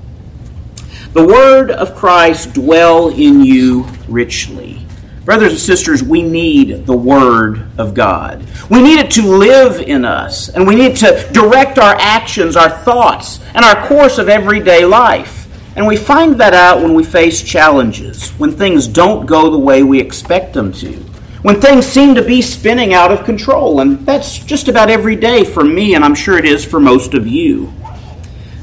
The 1.13 1.25
word 1.25 1.71
of 1.71 1.95
Christ 1.95 2.53
dwell 2.53 3.09
in 3.09 3.43
you 3.43 3.87
richly. 4.07 4.85
Brothers 5.25 5.51
and 5.51 5.61
sisters, 5.61 6.01
we 6.01 6.23
need 6.23 6.87
the 6.87 6.97
Word 6.97 7.67
of 7.77 7.93
God. 7.93 8.43
We 8.67 8.81
need 8.81 8.99
it 8.99 9.11
to 9.11 9.21
live 9.21 9.79
in 9.79 10.03
us, 10.03 10.49
and 10.49 10.67
we 10.67 10.73
need 10.75 10.95
to 10.97 11.29
direct 11.31 11.77
our 11.77 11.95
actions, 11.99 12.55
our 12.55 12.71
thoughts, 12.71 13.39
and 13.53 13.63
our 13.63 13.87
course 13.87 14.17
of 14.17 14.27
everyday 14.27 14.85
life. 14.85 15.38
And 15.75 15.87
we 15.87 15.95
find 15.95 16.39
that 16.39 16.53
out 16.53 16.81
when 16.81 16.93
we 16.93 17.03
face 17.03 17.41
challenges, 17.41 18.31
when 18.31 18.51
things 18.51 18.87
don't 18.87 19.25
go 19.25 19.49
the 19.49 19.57
way 19.57 19.83
we 19.83 19.99
expect 19.99 20.53
them 20.53 20.73
to, 20.73 20.93
when 21.41 21.61
things 21.61 21.85
seem 21.85 22.15
to 22.15 22.23
be 22.23 22.41
spinning 22.41 22.93
out 22.93 23.11
of 23.11 23.23
control. 23.23 23.79
And 23.79 24.05
that's 24.05 24.39
just 24.39 24.67
about 24.67 24.89
every 24.89 25.15
day 25.15 25.43
for 25.43 25.63
me, 25.63 25.95
and 25.95 26.03
I'm 26.03 26.15
sure 26.15 26.37
it 26.37 26.45
is 26.45 26.65
for 26.65 26.79
most 26.79 27.13
of 27.13 27.27
you. 27.27 27.73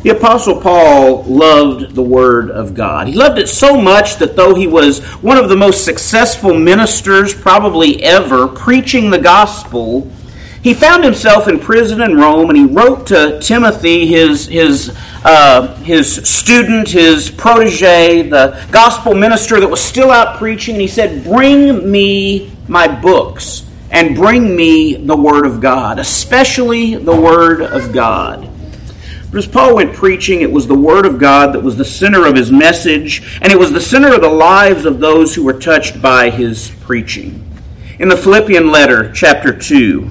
The 0.02 0.16
Apostle 0.16 0.60
Paul 0.60 1.24
loved 1.24 1.94
the 1.96 2.02
Word 2.02 2.50
of 2.50 2.74
God. 2.74 3.08
He 3.08 3.14
loved 3.14 3.38
it 3.38 3.48
so 3.48 3.76
much 3.80 4.16
that 4.18 4.36
though 4.36 4.54
he 4.54 4.68
was 4.68 5.04
one 5.16 5.36
of 5.36 5.48
the 5.48 5.56
most 5.56 5.84
successful 5.84 6.54
ministers 6.54 7.34
probably 7.34 8.04
ever 8.04 8.46
preaching 8.46 9.10
the 9.10 9.18
gospel, 9.18 10.08
he 10.66 10.74
found 10.74 11.04
himself 11.04 11.46
in 11.46 11.60
prison 11.60 12.02
in 12.02 12.16
Rome 12.16 12.50
and 12.50 12.58
he 12.58 12.64
wrote 12.64 13.06
to 13.06 13.38
Timothy, 13.38 14.04
his, 14.04 14.48
his, 14.48 14.92
uh, 15.24 15.76
his 15.76 16.28
student, 16.28 16.88
his 16.88 17.30
protege, 17.30 18.22
the 18.22 18.66
gospel 18.72 19.14
minister 19.14 19.60
that 19.60 19.68
was 19.68 19.80
still 19.80 20.10
out 20.10 20.38
preaching, 20.38 20.74
and 20.74 20.82
he 20.82 20.88
said, 20.88 21.22
Bring 21.22 21.88
me 21.88 22.50
my 22.66 22.88
books 22.88 23.64
and 23.92 24.16
bring 24.16 24.56
me 24.56 24.96
the 24.96 25.16
Word 25.16 25.46
of 25.46 25.60
God, 25.60 26.00
especially 26.00 26.96
the 26.96 27.14
Word 27.14 27.62
of 27.62 27.92
God. 27.92 28.50
But 29.30 29.38
as 29.38 29.46
Paul 29.46 29.76
went 29.76 29.94
preaching, 29.94 30.40
it 30.40 30.50
was 30.50 30.66
the 30.66 30.74
Word 30.74 31.06
of 31.06 31.20
God 31.20 31.52
that 31.54 31.62
was 31.62 31.76
the 31.76 31.84
center 31.84 32.26
of 32.26 32.34
his 32.34 32.50
message, 32.50 33.38
and 33.40 33.52
it 33.52 33.58
was 33.58 33.72
the 33.72 33.80
center 33.80 34.12
of 34.12 34.20
the 34.20 34.28
lives 34.28 34.84
of 34.84 34.98
those 34.98 35.32
who 35.32 35.44
were 35.44 35.60
touched 35.60 36.02
by 36.02 36.28
his 36.28 36.72
preaching. 36.80 37.48
In 38.00 38.08
the 38.08 38.16
Philippian 38.16 38.72
letter, 38.72 39.12
chapter 39.12 39.56
2, 39.56 40.10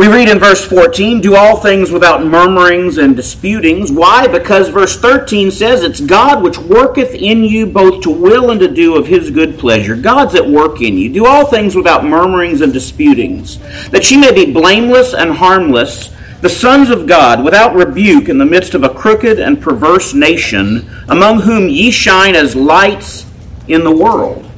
we 0.00 0.08
read 0.08 0.30
in 0.30 0.38
verse 0.38 0.64
14, 0.64 1.20
do 1.20 1.36
all 1.36 1.58
things 1.58 1.90
without 1.90 2.24
murmurings 2.24 2.96
and 2.96 3.14
disputings. 3.14 3.92
Why? 3.92 4.26
Because 4.26 4.70
verse 4.70 4.98
13 4.98 5.50
says, 5.50 5.82
It's 5.82 6.00
God 6.00 6.42
which 6.42 6.56
worketh 6.56 7.14
in 7.14 7.44
you 7.44 7.66
both 7.66 8.02
to 8.04 8.10
will 8.10 8.50
and 8.50 8.58
to 8.60 8.68
do 8.68 8.96
of 8.96 9.08
his 9.08 9.30
good 9.30 9.58
pleasure. 9.58 9.94
God's 9.94 10.34
at 10.34 10.48
work 10.48 10.80
in 10.80 10.96
you. 10.96 11.12
Do 11.12 11.26
all 11.26 11.44
things 11.44 11.76
without 11.76 12.06
murmurings 12.06 12.62
and 12.62 12.72
disputings, 12.72 13.58
that 13.90 14.10
ye 14.10 14.16
may 14.16 14.32
be 14.32 14.50
blameless 14.50 15.12
and 15.12 15.32
harmless, 15.32 16.10
the 16.40 16.48
sons 16.48 16.88
of 16.88 17.06
God, 17.06 17.44
without 17.44 17.74
rebuke 17.74 18.30
in 18.30 18.38
the 18.38 18.46
midst 18.46 18.72
of 18.72 18.82
a 18.82 18.88
crooked 18.88 19.38
and 19.38 19.60
perverse 19.60 20.14
nation, 20.14 20.88
among 21.10 21.42
whom 21.42 21.68
ye 21.68 21.90
shine 21.90 22.34
as 22.34 22.56
lights 22.56 23.26
in 23.68 23.84
the 23.84 23.94
world 23.94 24.49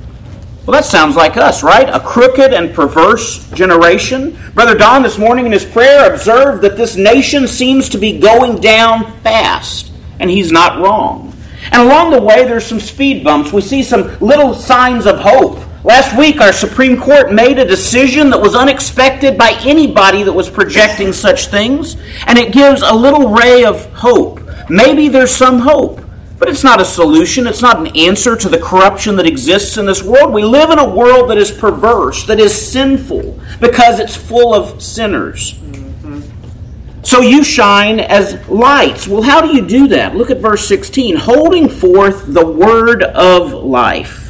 well, 0.64 0.80
that 0.80 0.84
sounds 0.84 1.16
like 1.16 1.36
us, 1.36 1.64
right? 1.64 1.88
A 1.88 1.98
crooked 1.98 2.52
and 2.52 2.72
perverse 2.72 3.50
generation. 3.50 4.38
Brother 4.54 4.76
Don 4.76 5.02
this 5.02 5.18
morning 5.18 5.44
in 5.44 5.52
his 5.52 5.64
prayer 5.64 6.12
observed 6.12 6.62
that 6.62 6.76
this 6.76 6.94
nation 6.94 7.48
seems 7.48 7.88
to 7.88 7.98
be 7.98 8.20
going 8.20 8.60
down 8.60 9.12
fast, 9.22 9.90
and 10.20 10.30
he's 10.30 10.52
not 10.52 10.80
wrong. 10.80 11.34
And 11.72 11.82
along 11.82 12.12
the 12.12 12.22
way, 12.22 12.44
there's 12.44 12.66
some 12.66 12.78
speed 12.78 13.24
bumps. 13.24 13.52
We 13.52 13.60
see 13.60 13.82
some 13.82 14.16
little 14.20 14.54
signs 14.54 15.06
of 15.06 15.18
hope. 15.18 15.58
Last 15.84 16.16
week, 16.16 16.40
our 16.40 16.52
Supreme 16.52 17.00
Court 17.00 17.32
made 17.32 17.58
a 17.58 17.64
decision 17.64 18.30
that 18.30 18.40
was 18.40 18.54
unexpected 18.54 19.36
by 19.36 19.58
anybody 19.64 20.22
that 20.22 20.32
was 20.32 20.48
projecting 20.48 21.12
such 21.12 21.48
things, 21.48 21.96
and 22.28 22.38
it 22.38 22.52
gives 22.52 22.82
a 22.82 22.94
little 22.94 23.30
ray 23.30 23.64
of 23.64 23.92
hope. 23.94 24.40
Maybe 24.70 25.08
there's 25.08 25.34
some 25.34 25.58
hope. 25.58 26.01
But 26.42 26.48
it's 26.48 26.64
not 26.64 26.80
a 26.80 26.84
solution, 26.84 27.46
it's 27.46 27.62
not 27.62 27.78
an 27.78 27.96
answer 27.96 28.34
to 28.34 28.48
the 28.48 28.58
corruption 28.58 29.14
that 29.14 29.28
exists 29.28 29.76
in 29.76 29.86
this 29.86 30.02
world. 30.02 30.32
We 30.32 30.42
live 30.42 30.70
in 30.70 30.80
a 30.80 30.88
world 30.92 31.30
that 31.30 31.38
is 31.38 31.52
perverse, 31.52 32.26
that 32.26 32.40
is 32.40 32.52
sinful, 32.52 33.38
because 33.60 34.00
it's 34.00 34.16
full 34.16 34.52
of 34.52 34.82
sinners. 34.82 35.52
Mm-hmm. 35.52 37.02
So 37.02 37.20
you 37.20 37.44
shine 37.44 38.00
as 38.00 38.44
lights. 38.48 39.06
Well, 39.06 39.22
how 39.22 39.40
do 39.40 39.54
you 39.54 39.64
do 39.64 39.86
that? 39.86 40.16
Look 40.16 40.32
at 40.32 40.38
verse 40.38 40.66
16 40.66 41.14
holding 41.14 41.68
forth 41.68 42.34
the 42.34 42.44
word 42.44 43.04
of 43.04 43.52
life 43.52 44.21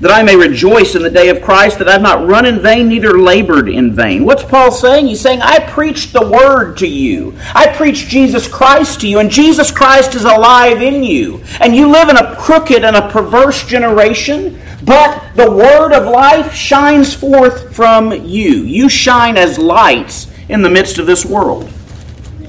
that 0.00 0.10
I 0.10 0.22
may 0.22 0.36
rejoice 0.36 0.94
in 0.94 1.02
the 1.02 1.10
day 1.10 1.30
of 1.30 1.40
Christ, 1.40 1.78
that 1.78 1.88
I 1.88 1.92
have 1.92 2.02
not 2.02 2.26
run 2.26 2.44
in 2.44 2.60
vain, 2.60 2.88
neither 2.88 3.18
labored 3.18 3.68
in 3.68 3.94
vain. 3.94 4.24
What's 4.24 4.42
Paul 4.42 4.70
saying? 4.70 5.06
He's 5.06 5.20
saying, 5.20 5.40
I 5.40 5.58
preached 5.60 6.12
the 6.12 6.28
word 6.28 6.76
to 6.78 6.86
you. 6.86 7.34
I 7.54 7.68
preached 7.68 8.08
Jesus 8.08 8.46
Christ 8.46 9.00
to 9.00 9.08
you, 9.08 9.20
and 9.20 9.30
Jesus 9.30 9.70
Christ 9.70 10.14
is 10.14 10.24
alive 10.24 10.82
in 10.82 11.02
you. 11.02 11.42
And 11.60 11.74
you 11.74 11.90
live 11.90 12.10
in 12.10 12.16
a 12.16 12.36
crooked 12.36 12.84
and 12.84 12.96
a 12.96 13.08
perverse 13.08 13.66
generation, 13.66 14.60
but 14.82 15.34
the 15.34 15.50
word 15.50 15.92
of 15.92 16.06
life 16.06 16.52
shines 16.52 17.14
forth 17.14 17.74
from 17.74 18.12
you. 18.12 18.64
You 18.64 18.90
shine 18.90 19.38
as 19.38 19.58
lights 19.58 20.30
in 20.48 20.60
the 20.60 20.70
midst 20.70 20.98
of 20.98 21.06
this 21.06 21.24
world. 21.24 21.72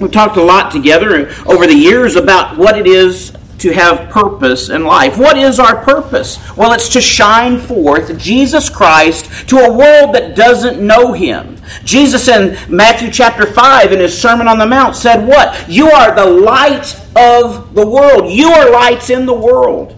We've 0.02 0.12
talked 0.12 0.38
a 0.38 0.44
lot 0.44 0.72
together 0.72 1.34
over 1.46 1.66
the 1.66 1.76
years 1.76 2.18
about 2.18 2.58
what 2.58 2.78
it 2.78 2.86
is 2.86 3.32
to 3.60 3.74
have 3.74 4.10
purpose 4.10 4.70
in 4.70 4.84
life. 4.84 5.18
What 5.18 5.38
is 5.38 5.60
our 5.60 5.84
purpose? 5.84 6.38
Well, 6.56 6.74
it's 6.74 6.90
to 6.90 7.02
shine 7.02 7.60
forth 7.60 8.18
Jesus 8.18 8.70
Christ 8.70 9.50
to 9.50 9.58
a 9.58 9.74
world 9.74 10.16
that 10.16 10.36
doesn't 10.36 10.86
know 10.86 11.14
him. 11.14 11.58
Jesus 11.84 12.28
in 12.28 12.58
Matthew 12.74 13.12
chapter 13.12 13.46
5 13.46 13.92
in 13.92 14.00
his 14.00 14.20
Sermon 14.20 14.48
on 14.48 14.60
the 14.60 14.66
Mount 14.66 14.96
said, 14.96 15.28
What? 15.28 15.70
You 15.70 15.90
are 15.90 16.16
the 16.16 16.26
light 16.26 16.96
of 17.16 17.74
the 17.74 17.88
world. 17.88 18.32
You 18.32 18.50
are 18.50 18.72
lights 18.72 19.10
in 19.10 19.26
the 19.26 19.34
world. 19.34 19.96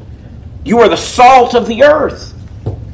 You 0.63 0.79
are 0.79 0.89
the 0.89 0.97
salt 0.97 1.53
of 1.53 1.67
the 1.67 1.83
earth. 1.83 2.33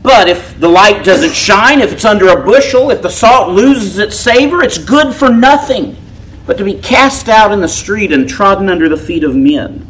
But 0.01 0.29
if 0.29 0.59
the 0.59 0.69
light 0.69 1.03
doesn't 1.03 1.33
shine, 1.33 1.81
if 1.81 1.91
it's 1.91 2.05
under 2.05 2.29
a 2.29 2.43
bushel, 2.43 2.91
if 2.91 3.01
the 3.01 3.09
salt 3.09 3.49
loses 3.49 3.97
its 3.97 4.15
savor, 4.15 4.61
it's 4.61 4.77
good 4.77 5.15
for 5.15 5.29
nothing 5.29 5.97
but 6.45 6.57
to 6.59 6.63
be 6.63 6.75
cast 6.75 7.27
out 7.27 7.51
in 7.51 7.61
the 7.61 7.67
street 7.67 8.11
and 8.11 8.29
trodden 8.29 8.69
under 8.69 8.87
the 8.87 8.97
feet 8.97 9.23
of 9.23 9.35
men. 9.35 9.87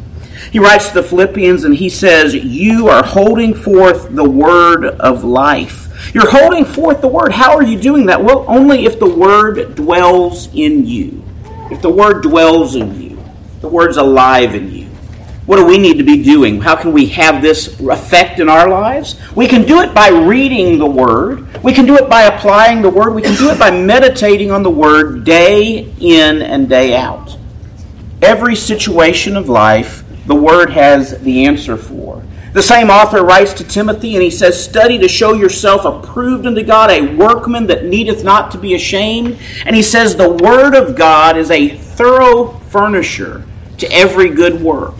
He 0.55 0.59
writes 0.59 0.87
to 0.87 0.93
the 0.93 1.03
Philippians 1.03 1.65
and 1.65 1.75
he 1.75 1.89
says, 1.89 2.33
You 2.33 2.87
are 2.87 3.03
holding 3.03 3.53
forth 3.53 4.15
the 4.15 4.23
word 4.23 4.85
of 4.85 5.25
life. 5.25 6.13
You're 6.13 6.31
holding 6.31 6.63
forth 6.63 7.01
the 7.01 7.09
word. 7.09 7.33
How 7.33 7.57
are 7.57 7.61
you 7.61 7.77
doing 7.77 8.05
that? 8.05 8.23
Well, 8.23 8.45
only 8.47 8.85
if 8.85 8.97
the 8.97 9.13
word 9.13 9.75
dwells 9.75 10.47
in 10.53 10.85
you. 10.85 11.21
If 11.69 11.81
the 11.81 11.89
word 11.89 12.23
dwells 12.23 12.77
in 12.77 13.01
you, 13.01 13.21
the 13.59 13.67
word's 13.67 13.97
alive 13.97 14.55
in 14.55 14.71
you. 14.71 14.85
What 15.45 15.57
do 15.57 15.65
we 15.65 15.77
need 15.77 15.97
to 15.97 16.05
be 16.05 16.23
doing? 16.23 16.61
How 16.61 16.77
can 16.77 16.93
we 16.93 17.07
have 17.07 17.41
this 17.41 17.77
effect 17.81 18.39
in 18.39 18.47
our 18.47 18.69
lives? 18.69 19.19
We 19.35 19.49
can 19.49 19.63
do 19.63 19.81
it 19.81 19.93
by 19.93 20.07
reading 20.07 20.79
the 20.79 20.85
Word. 20.85 21.61
We 21.65 21.73
can 21.73 21.85
do 21.85 21.97
it 21.97 22.09
by 22.09 22.23
applying 22.33 22.81
the 22.81 22.89
Word. 22.89 23.13
We 23.13 23.21
can 23.21 23.35
do 23.35 23.49
it 23.49 23.59
by 23.59 23.71
meditating 23.71 24.51
on 24.51 24.63
the 24.63 24.71
Word 24.71 25.25
day 25.25 25.93
in 25.99 26.41
and 26.41 26.69
day 26.69 26.95
out. 26.95 27.37
Every 28.21 28.55
situation 28.55 29.35
of 29.35 29.49
life, 29.49 30.04
the 30.25 30.35
Word 30.35 30.71
has 30.71 31.19
the 31.21 31.45
answer 31.45 31.77
for. 31.77 32.23
The 32.55 32.63
same 32.63 32.89
author 32.89 33.21
writes 33.21 33.53
to 33.55 33.65
Timothy 33.65 34.15
and 34.15 34.23
he 34.23 34.31
says, 34.31 34.63
Study 34.63 34.97
to 34.99 35.09
show 35.09 35.33
yourself 35.33 35.83
approved 35.83 36.45
unto 36.45 36.63
God, 36.63 36.89
a 36.89 37.13
workman 37.15 37.67
that 37.67 37.83
needeth 37.83 38.23
not 38.23 38.49
to 38.51 38.57
be 38.57 38.73
ashamed. 38.73 39.37
And 39.65 39.75
he 39.75 39.83
says, 39.83 40.15
The 40.15 40.29
Word 40.29 40.73
of 40.73 40.95
God 40.95 41.35
is 41.35 41.51
a 41.51 41.67
thorough 41.67 42.53
furnisher 42.69 43.43
to 43.77 43.91
every 43.91 44.29
good 44.29 44.61
work. 44.61 44.95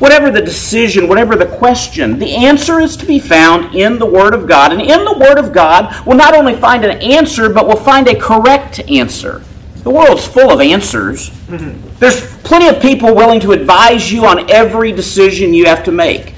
Whatever 0.00 0.30
the 0.30 0.42
decision, 0.42 1.08
whatever 1.08 1.34
the 1.34 1.46
question, 1.46 2.18
the 2.18 2.36
answer 2.36 2.78
is 2.78 2.94
to 2.98 3.06
be 3.06 3.18
found 3.18 3.74
in 3.74 3.98
the 3.98 4.06
Word 4.06 4.34
of 4.34 4.46
God. 4.46 4.72
And 4.72 4.82
in 4.82 5.04
the 5.06 5.18
Word 5.18 5.38
of 5.38 5.52
God, 5.52 6.06
we'll 6.06 6.18
not 6.18 6.36
only 6.36 6.54
find 6.54 6.84
an 6.84 7.00
answer, 7.00 7.48
but 7.48 7.66
we'll 7.66 7.76
find 7.76 8.06
a 8.06 8.20
correct 8.20 8.80
answer. 8.90 9.42
The 9.88 9.94
world's 9.94 10.26
full 10.26 10.50
of 10.50 10.60
answers. 10.60 11.30
Mm-hmm. 11.30 11.96
There's 11.98 12.36
plenty 12.42 12.68
of 12.68 12.82
people 12.82 13.14
willing 13.14 13.40
to 13.40 13.52
advise 13.52 14.12
you 14.12 14.26
on 14.26 14.50
every 14.50 14.92
decision 14.92 15.54
you 15.54 15.64
have 15.64 15.82
to 15.84 15.90
make. 15.90 16.34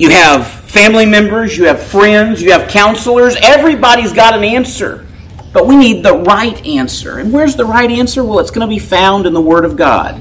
You 0.00 0.10
have 0.10 0.48
family 0.48 1.06
members, 1.06 1.56
you 1.56 1.66
have 1.66 1.80
friends, 1.80 2.42
you 2.42 2.50
have 2.50 2.68
counselors. 2.68 3.36
Everybody's 3.40 4.12
got 4.12 4.36
an 4.36 4.42
answer. 4.42 5.06
But 5.52 5.68
we 5.68 5.76
need 5.76 6.04
the 6.04 6.16
right 6.16 6.66
answer. 6.66 7.20
And 7.20 7.32
where's 7.32 7.54
the 7.54 7.66
right 7.66 7.88
answer? 7.88 8.24
Well, 8.24 8.40
it's 8.40 8.50
going 8.50 8.68
to 8.68 8.74
be 8.74 8.80
found 8.80 9.26
in 9.26 9.32
the 9.32 9.40
Word 9.40 9.64
of 9.64 9.76
God. 9.76 10.20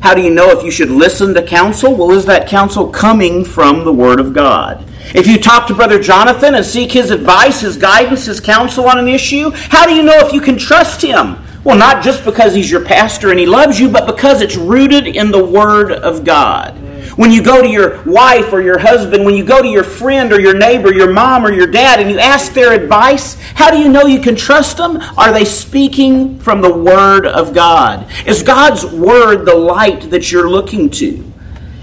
How 0.00 0.12
do 0.12 0.20
you 0.20 0.28
know 0.28 0.50
if 0.50 0.62
you 0.62 0.70
should 0.70 0.90
listen 0.90 1.32
to 1.32 1.42
counsel? 1.42 1.94
Well, 1.94 2.10
is 2.10 2.26
that 2.26 2.46
counsel 2.46 2.90
coming 2.90 3.42
from 3.42 3.86
the 3.86 3.92
Word 3.94 4.20
of 4.20 4.34
God? 4.34 4.86
If 5.14 5.26
you 5.26 5.38
talk 5.38 5.68
to 5.68 5.74
Brother 5.74 6.00
Jonathan 6.00 6.54
and 6.54 6.64
seek 6.64 6.92
his 6.92 7.10
advice, 7.10 7.60
his 7.60 7.76
guidance, 7.76 8.26
his 8.26 8.40
counsel 8.40 8.88
on 8.88 8.98
an 8.98 9.08
issue, 9.08 9.50
how 9.54 9.86
do 9.86 9.94
you 9.94 10.02
know 10.02 10.18
if 10.18 10.32
you 10.32 10.40
can 10.40 10.58
trust 10.58 11.00
him? 11.00 11.38
Well, 11.66 11.76
not 11.76 12.02
just 12.02 12.24
because 12.24 12.54
he's 12.54 12.70
your 12.70 12.84
pastor 12.84 13.30
and 13.30 13.40
he 13.40 13.46
loves 13.46 13.80
you, 13.80 13.88
but 13.88 14.06
because 14.06 14.40
it's 14.40 14.56
rooted 14.56 15.08
in 15.08 15.30
the 15.30 15.44
Word 15.44 15.90
of 15.90 16.24
God. 16.24 16.76
When 17.16 17.32
you 17.32 17.42
go 17.42 17.62
to 17.62 17.68
your 17.68 18.02
wife 18.02 18.52
or 18.52 18.60
your 18.60 18.78
husband, 18.78 19.24
when 19.24 19.34
you 19.34 19.44
go 19.44 19.62
to 19.62 19.68
your 19.68 19.84
friend 19.84 20.32
or 20.32 20.40
your 20.40 20.56
neighbor, 20.56 20.92
your 20.92 21.12
mom 21.12 21.46
or 21.46 21.52
your 21.52 21.66
dad, 21.66 21.98
and 21.98 22.10
you 22.10 22.18
ask 22.18 22.52
their 22.52 22.72
advice, 22.72 23.34
how 23.54 23.70
do 23.70 23.78
you 23.78 23.88
know 23.88 24.06
you 24.06 24.20
can 24.20 24.36
trust 24.36 24.76
them? 24.76 24.98
Are 25.16 25.32
they 25.32 25.44
speaking 25.44 26.38
from 26.38 26.60
the 26.60 26.72
Word 26.72 27.26
of 27.26 27.54
God? 27.54 28.06
Is 28.26 28.42
God's 28.42 28.84
Word 28.84 29.44
the 29.44 29.54
light 29.54 30.10
that 30.10 30.30
you're 30.30 30.48
looking 30.48 30.90
to? 30.90 31.32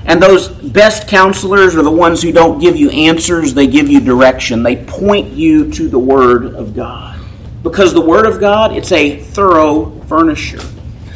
And 0.05 0.21
those 0.21 0.49
best 0.49 1.07
counselors 1.07 1.75
are 1.75 1.83
the 1.83 1.91
ones 1.91 2.21
who 2.21 2.31
don't 2.31 2.59
give 2.59 2.75
you 2.75 2.89
answers, 2.89 3.53
they 3.53 3.67
give 3.67 3.89
you 3.89 3.99
direction. 3.99 4.63
They 4.63 4.83
point 4.85 5.31
you 5.31 5.71
to 5.71 5.87
the 5.87 5.99
Word 5.99 6.55
of 6.55 6.75
God. 6.75 7.19
Because 7.63 7.93
the 7.93 8.01
Word 8.01 8.25
of 8.25 8.39
God, 8.39 8.75
it's 8.75 8.91
a 8.91 9.19
thorough 9.19 9.91
furnisher. 10.07 10.59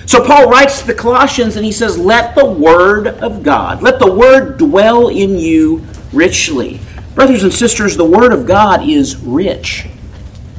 So 0.07 0.23
Paul 0.23 0.49
writes 0.49 0.79
to 0.79 0.87
the 0.87 0.93
Colossians 0.93 1.57
and 1.57 1.65
he 1.65 1.73
says, 1.73 1.97
Let 1.97 2.33
the 2.33 2.45
word 2.45 3.07
of 3.07 3.43
God, 3.43 3.83
let 3.83 3.99
the 3.99 4.09
word 4.09 4.57
dwell 4.57 5.09
in 5.09 5.37
you 5.37 5.85
richly. 6.13 6.79
Brothers 7.13 7.43
and 7.43 7.53
sisters, 7.53 7.97
the 7.97 8.05
word 8.05 8.31
of 8.31 8.45
God 8.45 8.87
is 8.87 9.17
rich. 9.17 9.85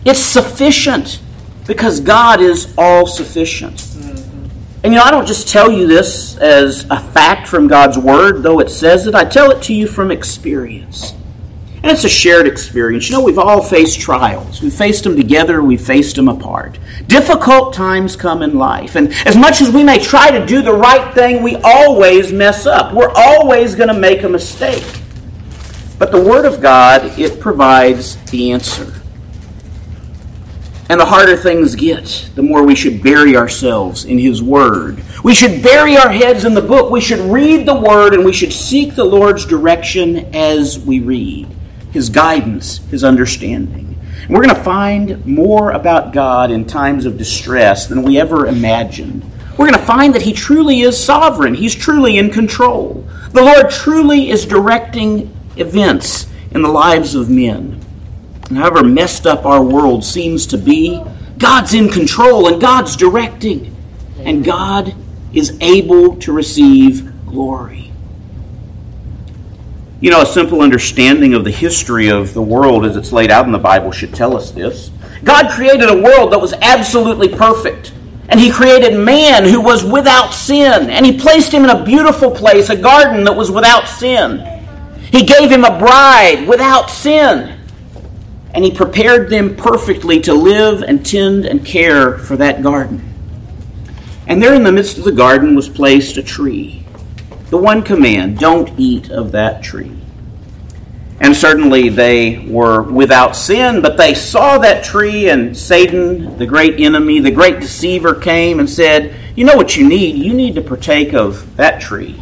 It's 0.05 0.21
sufficient 0.21 1.23
because 1.67 1.99
God 2.01 2.43
is 2.43 2.75
all 2.77 3.07
sufficient. 3.07 3.81
Hmm. 3.81 4.28
And 4.85 4.93
you 4.93 4.99
know, 4.99 5.05
I 5.05 5.11
don't 5.11 5.27
just 5.27 5.49
tell 5.49 5.73
you 5.73 5.89
this 5.89 6.37
as 6.37 6.87
a 6.89 7.01
fact 7.01 7.49
from 7.49 7.67
God's 7.67 7.99
word, 7.99 8.43
though 8.43 8.61
it 8.61 8.71
says 8.71 9.07
it. 9.07 9.15
I 9.15 9.25
tell 9.25 9.51
it 9.51 9.61
to 9.65 9.75
you 9.75 9.89
from 9.89 10.13
experience. 10.13 11.15
And 11.83 11.93
it's 11.93 12.05
a 12.05 12.09
shared 12.09 12.47
experience. 12.47 13.09
You 13.09 13.17
know, 13.17 13.25
we've 13.25 13.39
all 13.39 13.63
faced 13.63 14.01
trials. 14.01 14.63
We've 14.63 14.73
faced 14.73 15.05
them 15.05 15.17
together, 15.17 15.63
we've 15.63 15.85
faced 15.85 16.17
them 16.17 16.29
apart. 16.29 16.79
Difficult 17.07 17.73
times 17.73 18.15
come 18.15 18.43
in 18.43 18.57
life. 18.57 18.95
And 18.95 19.13
as 19.27 19.37
much 19.37 19.61
as 19.61 19.71
we 19.71 19.83
may 19.83 19.99
try 19.99 20.31
to 20.31 20.45
do 20.45 20.63
the 20.63 20.73
right 20.73 21.13
thing, 21.15 21.43
we 21.43 21.57
always 21.57 22.33
mess 22.33 22.67
up. 22.67 22.95
We're 22.95 23.13
always 23.15 23.75
going 23.75 23.89
to 23.89 23.99
make 23.99 24.23
a 24.23 24.29
mistake. 24.29 24.85
But 25.99 26.13
the 26.13 26.21
Word 26.21 26.45
of 26.45 26.61
God, 26.61 27.19
it 27.19 27.41
provides 27.41 28.17
the 28.31 28.53
answer. 28.53 28.98
And 30.91 30.99
the 30.99 31.05
harder 31.05 31.37
things 31.37 31.75
get, 31.75 32.31
the 32.35 32.43
more 32.43 32.63
we 32.63 32.75
should 32.75 33.03
bury 33.03 33.37
ourselves 33.37 34.07
in 34.07 34.19
His 34.19 34.43
Word. 34.43 35.03
We 35.23 35.35
should 35.35 35.63
bury 35.63 35.99
our 35.99 36.11
heads 36.11 36.47
in 36.47 36.55
the 36.55 36.63
book. 36.63 36.91
We 36.91 37.03
should 37.03 37.21
read 37.31 37.67
the 37.67 37.79
Word 37.79 38.15
and 38.15 38.25
we 38.25 38.33
should 38.33 38.55
seek 38.55 38.95
the 38.95 39.05
Lord's 39.05 39.45
direction 39.45 40.35
as 40.35 40.79
we 40.79 41.01
read, 41.01 41.47
His 41.93 42.09
guidance, 42.09 42.79
His 42.91 43.05
understanding. 43.05 44.01
And 44.23 44.31
we're 44.31 44.43
going 44.43 44.57
to 44.57 44.63
find 44.63 45.27
more 45.27 45.73
about 45.73 46.15
God 46.15 46.51
in 46.51 46.65
times 46.65 47.05
of 47.05 47.19
distress 47.19 47.87
than 47.87 48.03
we 48.03 48.19
ever 48.19 48.47
imagined. 48.47 49.31
We're 49.59 49.67
going 49.67 49.79
to 49.79 49.87
find 49.87 50.15
that 50.15 50.23
He 50.23 50.33
truly 50.33 50.81
is 50.81 50.99
sovereign, 50.99 51.55
He's 51.55 51.75
truly 51.75 52.17
in 52.17 52.31
control. 52.31 53.07
The 53.33 53.43
Lord 53.43 53.71
truly 53.71 54.31
is 54.31 54.47
directing 54.47 55.35
events 55.57 56.29
in 56.51 56.63
the 56.63 56.69
lives 56.69 57.15
of 57.15 57.29
men. 57.29 57.85
However 58.55 58.83
messed 58.83 59.27
up 59.27 59.45
our 59.45 59.63
world 59.63 60.05
seems 60.05 60.47
to 60.47 60.59
be, 60.59 61.03
God's 61.37 61.75
in 61.75 61.89
control 61.89 62.49
and 62.49 62.61
God's 62.61 62.97
directing. 62.97 63.75
And 64.21 64.45
God 64.45 64.95
is 65.33 65.57
able 65.61 66.17
to 66.17 66.33
receive 66.33 67.27
glory. 67.27 67.93
You 70.01 70.11
know, 70.11 70.23
a 70.23 70.27
simple 70.27 70.63
understanding 70.63 71.35
of 71.35 71.45
the 71.45 71.51
history 71.51 72.09
of 72.09 72.33
the 72.33 72.43
world 72.43 72.85
as 72.85 72.97
it's 72.97 73.13
laid 73.13 73.31
out 73.31 73.47
in 73.47 73.53
the 73.53 73.59
Bible 73.59 73.91
should 73.91 74.15
tell 74.15 74.37
us 74.37 74.51
this. 74.51 74.91
God 75.25 75.51
created 75.51 75.89
a 75.89 76.01
world 76.01 76.33
that 76.33 76.41
was 76.41 76.53
absolutely 76.55 77.29
perfect. 77.29 77.93
And 78.29 78.39
He 78.39 78.51
created 78.51 78.99
man 78.99 79.45
who 79.45 79.61
was 79.61 79.85
without 79.85 80.31
sin. 80.31 80.89
And 80.91 81.05
He 81.05 81.19
placed 81.19 81.53
him 81.53 81.65
in 81.65 81.71
a 81.71 81.85
beautiful 81.85 82.31
place, 82.31 82.71
a 82.71 82.77
garden 82.77 83.25
that 83.25 83.37
was 83.37 83.51
without 83.51 83.89
sin. 83.89 84.39
He 85.11 85.25
gave 85.25 85.51
him 85.51 85.65
a 85.65 85.79
bride 85.79 86.47
without 86.47 86.91
sin 86.91 87.58
and 88.59 88.65
he 88.65 88.73
prepared 88.73 89.31
them 89.31 89.55
perfectly 89.55 90.19
to 90.19 90.35
live 90.35 90.83
and 90.83 91.07
tend 91.07 91.47
and 91.47 91.65
care 91.65 92.19
for 92.19 92.37
that 92.37 92.61
garden. 92.61 93.01
And 94.27 94.43
there 94.43 94.53
in 94.53 94.65
the 94.65 94.73
midst 94.73 94.99
of 94.99 95.05
the 95.05 95.13
garden 95.13 95.55
was 95.55 95.69
placed 95.69 96.17
a 96.17 96.25
tree. 96.25 96.85
The 97.51 97.57
one 97.57 97.85
command 97.85 98.41
don't 98.41 98.69
eat 98.77 99.13
of 99.13 99.31
that 99.31 99.63
tree. 99.63 99.97
And 101.21 101.37
certainly 101.37 101.89
they 101.89 102.49
were 102.49 102.83
without 102.83 103.37
sin, 103.37 103.81
but 103.81 103.97
they 103.97 104.13
saw 104.13 104.59
that 104.59 104.83
tree, 104.83 105.29
and 105.29 105.57
Satan, 105.57 106.37
the 106.37 106.47
great 106.47 106.81
enemy, 106.81 107.21
the 107.21 107.31
great 107.31 107.61
deceiver, 107.61 108.13
came 108.13 108.59
and 108.59 108.69
said, 108.69 109.15
You 109.37 109.45
know 109.45 109.55
what 109.55 109.77
you 109.77 109.89
need? 109.89 110.17
You 110.17 110.35
need 110.35 110.57
to 110.57 110.63
partake 110.63 111.15
of 111.15 111.55
that 111.55 111.81
tree. 111.81 112.21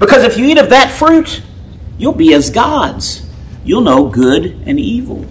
Because 0.00 0.24
if 0.24 0.38
you 0.38 0.46
eat 0.46 0.56
of 0.56 0.70
that 0.70 0.90
fruit, 0.90 1.42
you'll 1.98 2.14
be 2.14 2.32
as 2.32 2.48
gods. 2.48 3.28
You'll 3.66 3.82
know 3.82 4.08
good 4.08 4.46
and 4.64 4.80
evil. 4.80 5.26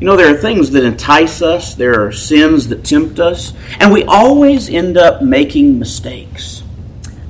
You 0.00 0.06
know, 0.06 0.16
there 0.16 0.32
are 0.32 0.36
things 0.36 0.70
that 0.70 0.84
entice 0.84 1.42
us, 1.42 1.74
there 1.74 2.06
are 2.06 2.12
sins 2.12 2.68
that 2.68 2.84
tempt 2.84 3.18
us, 3.18 3.52
and 3.80 3.92
we 3.92 4.04
always 4.04 4.70
end 4.70 4.96
up 4.96 5.22
making 5.22 5.76
mistakes. 5.80 6.62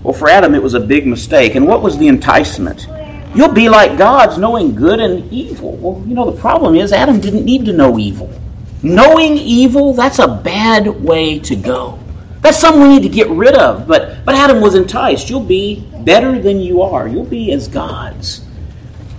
Well, 0.03 0.13
for 0.13 0.29
Adam, 0.29 0.55
it 0.55 0.63
was 0.63 0.75
a 0.75 0.81
big 0.81 1.07
mistake. 1.07 1.55
And 1.55 1.67
what 1.67 1.83
was 1.83 1.97
the 1.97 2.09
enticement? 2.09 2.87
You'll 3.35 3.53
be 3.53 3.71
like 3.71 3.97
gods, 3.97 4.37
knowing 4.37 4.75
good 4.75 5.01
and 5.01 5.33
evil. 5.33 5.77
Well, 5.77 6.07
you 6.07 6.15
know, 6.15 6.31
the 6.31 6.39
problem 6.39 6.75
is 6.75 6.93
Adam 6.93 7.21
didn't 7.21 7.45
need 7.45 7.65
to 7.65 7.73
know 7.73 7.99
evil. 7.99 8.31
Knowing 8.83 9.39
evil, 9.39 9.95
that's 9.95 10.19
a 10.19 10.29
bad 10.29 10.87
way 11.03 11.39
to 11.41 11.57
go. 11.57 11.99
That's 12.43 12.59
something 12.59 12.83
we 12.83 12.89
need 12.89 13.03
to 13.03 13.09
get 13.09 13.29
rid 13.31 13.55
of. 13.55 13.89
But, 13.89 14.25
but 14.25 14.35
Adam 14.35 14.61
was 14.61 14.75
enticed. 14.75 15.31
You'll 15.31 15.41
be 15.41 15.87
better 16.01 16.39
than 16.39 16.61
you 16.61 16.83
are, 16.83 17.09
you'll 17.09 17.25
be 17.25 17.51
as 17.53 17.67
gods. 17.67 18.43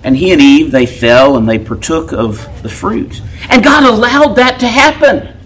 And 0.02 0.16
he 0.16 0.32
and 0.32 0.40
Eve, 0.40 0.70
they 0.70 0.86
fell 0.86 1.36
and 1.36 1.48
they 1.48 1.58
partook 1.58 2.12
of 2.12 2.62
the 2.62 2.68
fruit. 2.68 3.20
And 3.48 3.62
God 3.62 3.84
allowed 3.84 4.34
that 4.34 4.58
to 4.60 4.66
happen. 4.66 5.36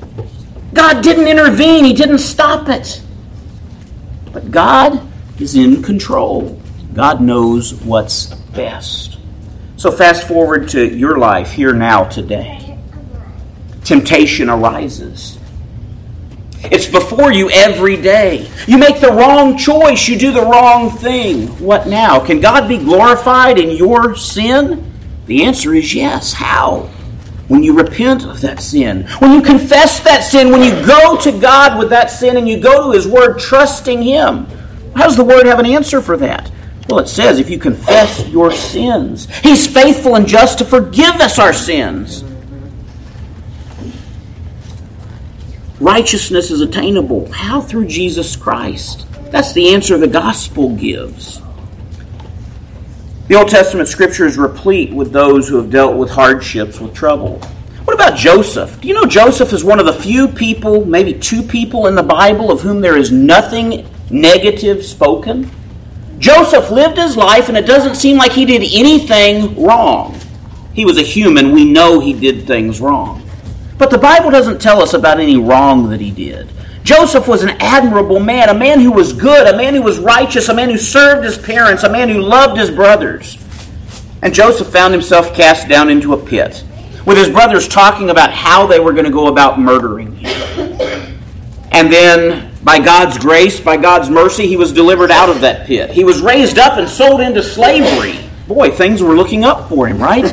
God 0.73 1.03
didn't 1.03 1.29
intervene, 1.29 1.85
He 1.85 1.93
didn't 1.93 2.19
stop 2.19 2.69
it. 2.69 3.03
But 4.33 4.51
God 4.51 5.07
is 5.38 5.55
in 5.55 5.83
control. 5.83 6.61
God 6.93 7.21
knows 7.21 7.75
what's 7.75 8.27
best. 8.27 9.19
So, 9.77 9.90
fast 9.90 10.27
forward 10.27 10.69
to 10.71 10.87
your 10.87 11.19
life 11.19 11.53
here 11.53 11.73
now 11.73 12.05
today. 12.05 12.79
Temptation 13.85 14.49
arises. 14.49 15.38
It's 16.70 16.87
before 16.87 17.33
you 17.33 17.50
every 17.50 17.96
day. 17.96 18.50
You 18.66 18.79
make 18.79 19.00
the 19.00 19.12
wrong 19.12 19.57
choice, 19.57 20.09
you 20.09 20.18
do 20.18 20.33
the 20.33 20.42
wrong 20.42 20.90
thing. 20.90 21.48
What 21.59 21.87
now? 21.87 22.24
Can 22.24 22.40
God 22.40 22.68
be 22.68 22.79
glorified 22.79 23.59
in 23.59 23.77
your 23.77 24.16
sin? 24.16 24.92
The 25.27 25.44
answer 25.44 25.74
is 25.74 25.94
yes. 25.94 26.33
How? 26.33 26.90
When 27.48 27.62
you 27.62 27.77
repent 27.77 28.24
of 28.24 28.40
that 28.40 28.61
sin, 28.61 29.07
when 29.18 29.33
you 29.33 29.42
confess 29.42 30.00
that 30.00 30.24
sin, 30.24 30.50
when 30.50 30.62
you 30.62 30.87
go 30.87 31.20
to 31.20 31.38
God 31.38 31.79
with 31.79 31.90
that 31.90 32.11
sin 32.11 32.37
and 32.38 32.48
you 32.48 32.59
go 32.59 32.87
to 32.87 32.96
His 32.96 33.07
Word 33.07 33.38
trusting 33.38 34.03
Him. 34.03 34.46
How 34.96 35.05
does 35.05 35.16
the 35.16 35.24
Word 35.24 35.46
have 35.46 35.59
an 35.59 35.66
answer 35.66 36.00
for 36.00 36.16
that? 36.16 36.50
Well, 36.88 37.00
it 37.00 37.09
says 37.09 37.38
if 37.38 37.50
you 37.50 37.59
confess 37.59 38.27
your 38.29 38.50
sins, 38.50 39.29
He's 39.38 39.66
faithful 39.66 40.16
and 40.16 40.27
just 40.27 40.59
to 40.59 40.64
forgive 40.64 41.16
us 41.16 41.38
our 41.38 41.53
sins 41.53 42.24
Righteousness 45.81 46.51
is 46.51 46.61
attainable. 46.61 47.31
How? 47.33 47.61
Through 47.61 47.87
Jesus 47.87 48.37
Christ. 48.37 49.07
That's 49.31 49.53
the 49.53 49.75
answer 49.75 49.99
the 49.99 50.07
gospel 50.07 50.77
gives. 50.77 51.41
The 53.27 53.35
Old 53.35 53.49
Testament 53.49 53.89
scripture 53.89 54.27
is 54.27 54.39
replete 54.39 54.93
with 54.93 55.11
those 55.11 55.49
who 55.49 55.57
have 55.57 55.71
dealt 55.71 55.97
with 55.97 56.11
hardships, 56.11 56.79
with 56.79 56.95
trouble. 56.95 57.39
What 57.85 57.95
about 57.95 58.17
Joseph? 58.17 58.81
Do 58.81 58.87
you 58.87 58.95
know 58.95 59.07
Joseph 59.07 59.53
is 59.53 59.65
one 59.65 59.81
of 59.81 59.87
the 59.87 59.93
few 59.93 60.29
people, 60.29 60.85
maybe 60.85 61.15
two 61.15 61.43
people 61.43 61.87
in 61.87 61.97
the 61.97 62.03
Bible, 62.03 62.53
of 62.53 62.61
whom 62.61 62.81
there 62.81 62.97
is 62.97 63.11
nothing 63.11 63.89
negative 64.11 64.85
spoken? 64.85 65.51
Joseph 66.19 66.71
lived 66.71 66.99
his 66.99 67.17
life, 67.17 67.49
and 67.49 67.59
it 67.59 67.67
doesn't 67.67 67.97
seem 67.97 68.17
like 68.17 68.33
he 68.33 68.45
did 68.45 68.63
anything 68.63 69.61
wrong. 69.61 70.21
He 70.73 70.85
was 70.85 70.99
a 70.99 71.03
human. 71.03 71.53
We 71.53 71.65
know 71.65 71.99
he 71.99 72.13
did 72.13 72.47
things 72.47 72.81
wrong. 72.81 73.24
But 73.79 73.91
the 73.91 73.99
Bible 73.99 74.31
doesn't 74.31 74.61
tell 74.61 74.81
us 74.83 74.95
about 74.95 75.21
any 75.21 75.37
wrong 75.37 75.91
that 75.91 76.01
he 76.01 76.11
did. 76.11 76.51
Joseph 76.85 77.27
was 77.27 77.43
an 77.43 77.57
admirable 77.61 78.21
man, 78.21 78.51
a 78.51 78.55
man 78.55 78.79
who 78.79 78.93
was 78.93 79.13
good, 79.13 79.47
a 79.47 79.57
man 79.57 79.75
who 79.75 79.83
was 79.83 79.99
righteous, 79.99 80.49
a 80.51 80.55
man 80.55 80.69
who 80.69 80.77
served 80.77 81.25
his 81.25 81.39
parents, 81.39 81.83
a 81.83 81.91
man 81.91 82.11
who 82.11 82.21
loved 82.21 82.59
his 82.59 82.71
brothers. 82.71 83.39
And 84.21 84.35
Joseph 84.35 84.69
found 84.69 84.93
himself 84.93 85.35
cast 85.35 85.67
down 85.67 85.89
into 85.89 86.13
a 86.13 86.17
pit, 86.17 86.63
with 87.07 87.17
his 87.17 87.31
brothers 87.31 87.67
talking 87.67 88.11
about 88.11 88.33
how 88.33 88.67
they 88.67 88.81
were 88.81 88.93
going 88.93 89.07
to 89.07 89.11
go 89.11 89.29
about 89.29 89.59
murdering 89.59 90.15
him. 90.17 91.21
And 91.73 91.93
then, 91.93 92.55
by 92.63 92.79
God's 92.81 93.19
grace, 93.19 93.61
by 93.61 93.79
God's 93.79 94.09
mercy, 94.11 94.47
he 94.47 94.57
was 94.57 94.73
delivered 94.73 95.11
out 95.11 95.29
of 95.29 95.41
that 95.41 95.67
pit. 95.67 95.91
He 95.91 96.05
was 96.05 96.21
raised 96.21 96.59
up 96.59 96.79
and 96.79 96.89
sold 96.89 97.21
into 97.21 97.43
slavery. 97.43 98.19
Boy, 98.47 98.71
things 98.71 99.03
were 99.03 99.17
looking 99.17 99.45
up 99.45 99.69
for 99.71 99.87
him, 99.87 99.99
right? 99.99 100.25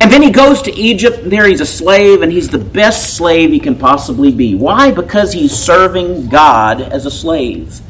And 0.00 0.12
then 0.12 0.22
he 0.22 0.30
goes 0.30 0.62
to 0.62 0.74
Egypt, 0.74 1.18
and 1.18 1.32
there 1.32 1.46
he's 1.46 1.60
a 1.60 1.66
slave, 1.66 2.22
and 2.22 2.32
he's 2.32 2.48
the 2.48 2.58
best 2.58 3.16
slave 3.16 3.50
he 3.50 3.58
can 3.58 3.76
possibly 3.76 4.30
be. 4.30 4.54
Why? 4.54 4.92
Because 4.92 5.32
he's 5.32 5.52
serving 5.52 6.28
God 6.28 6.80
as 6.80 7.04
a 7.04 7.10
slave. 7.10 7.80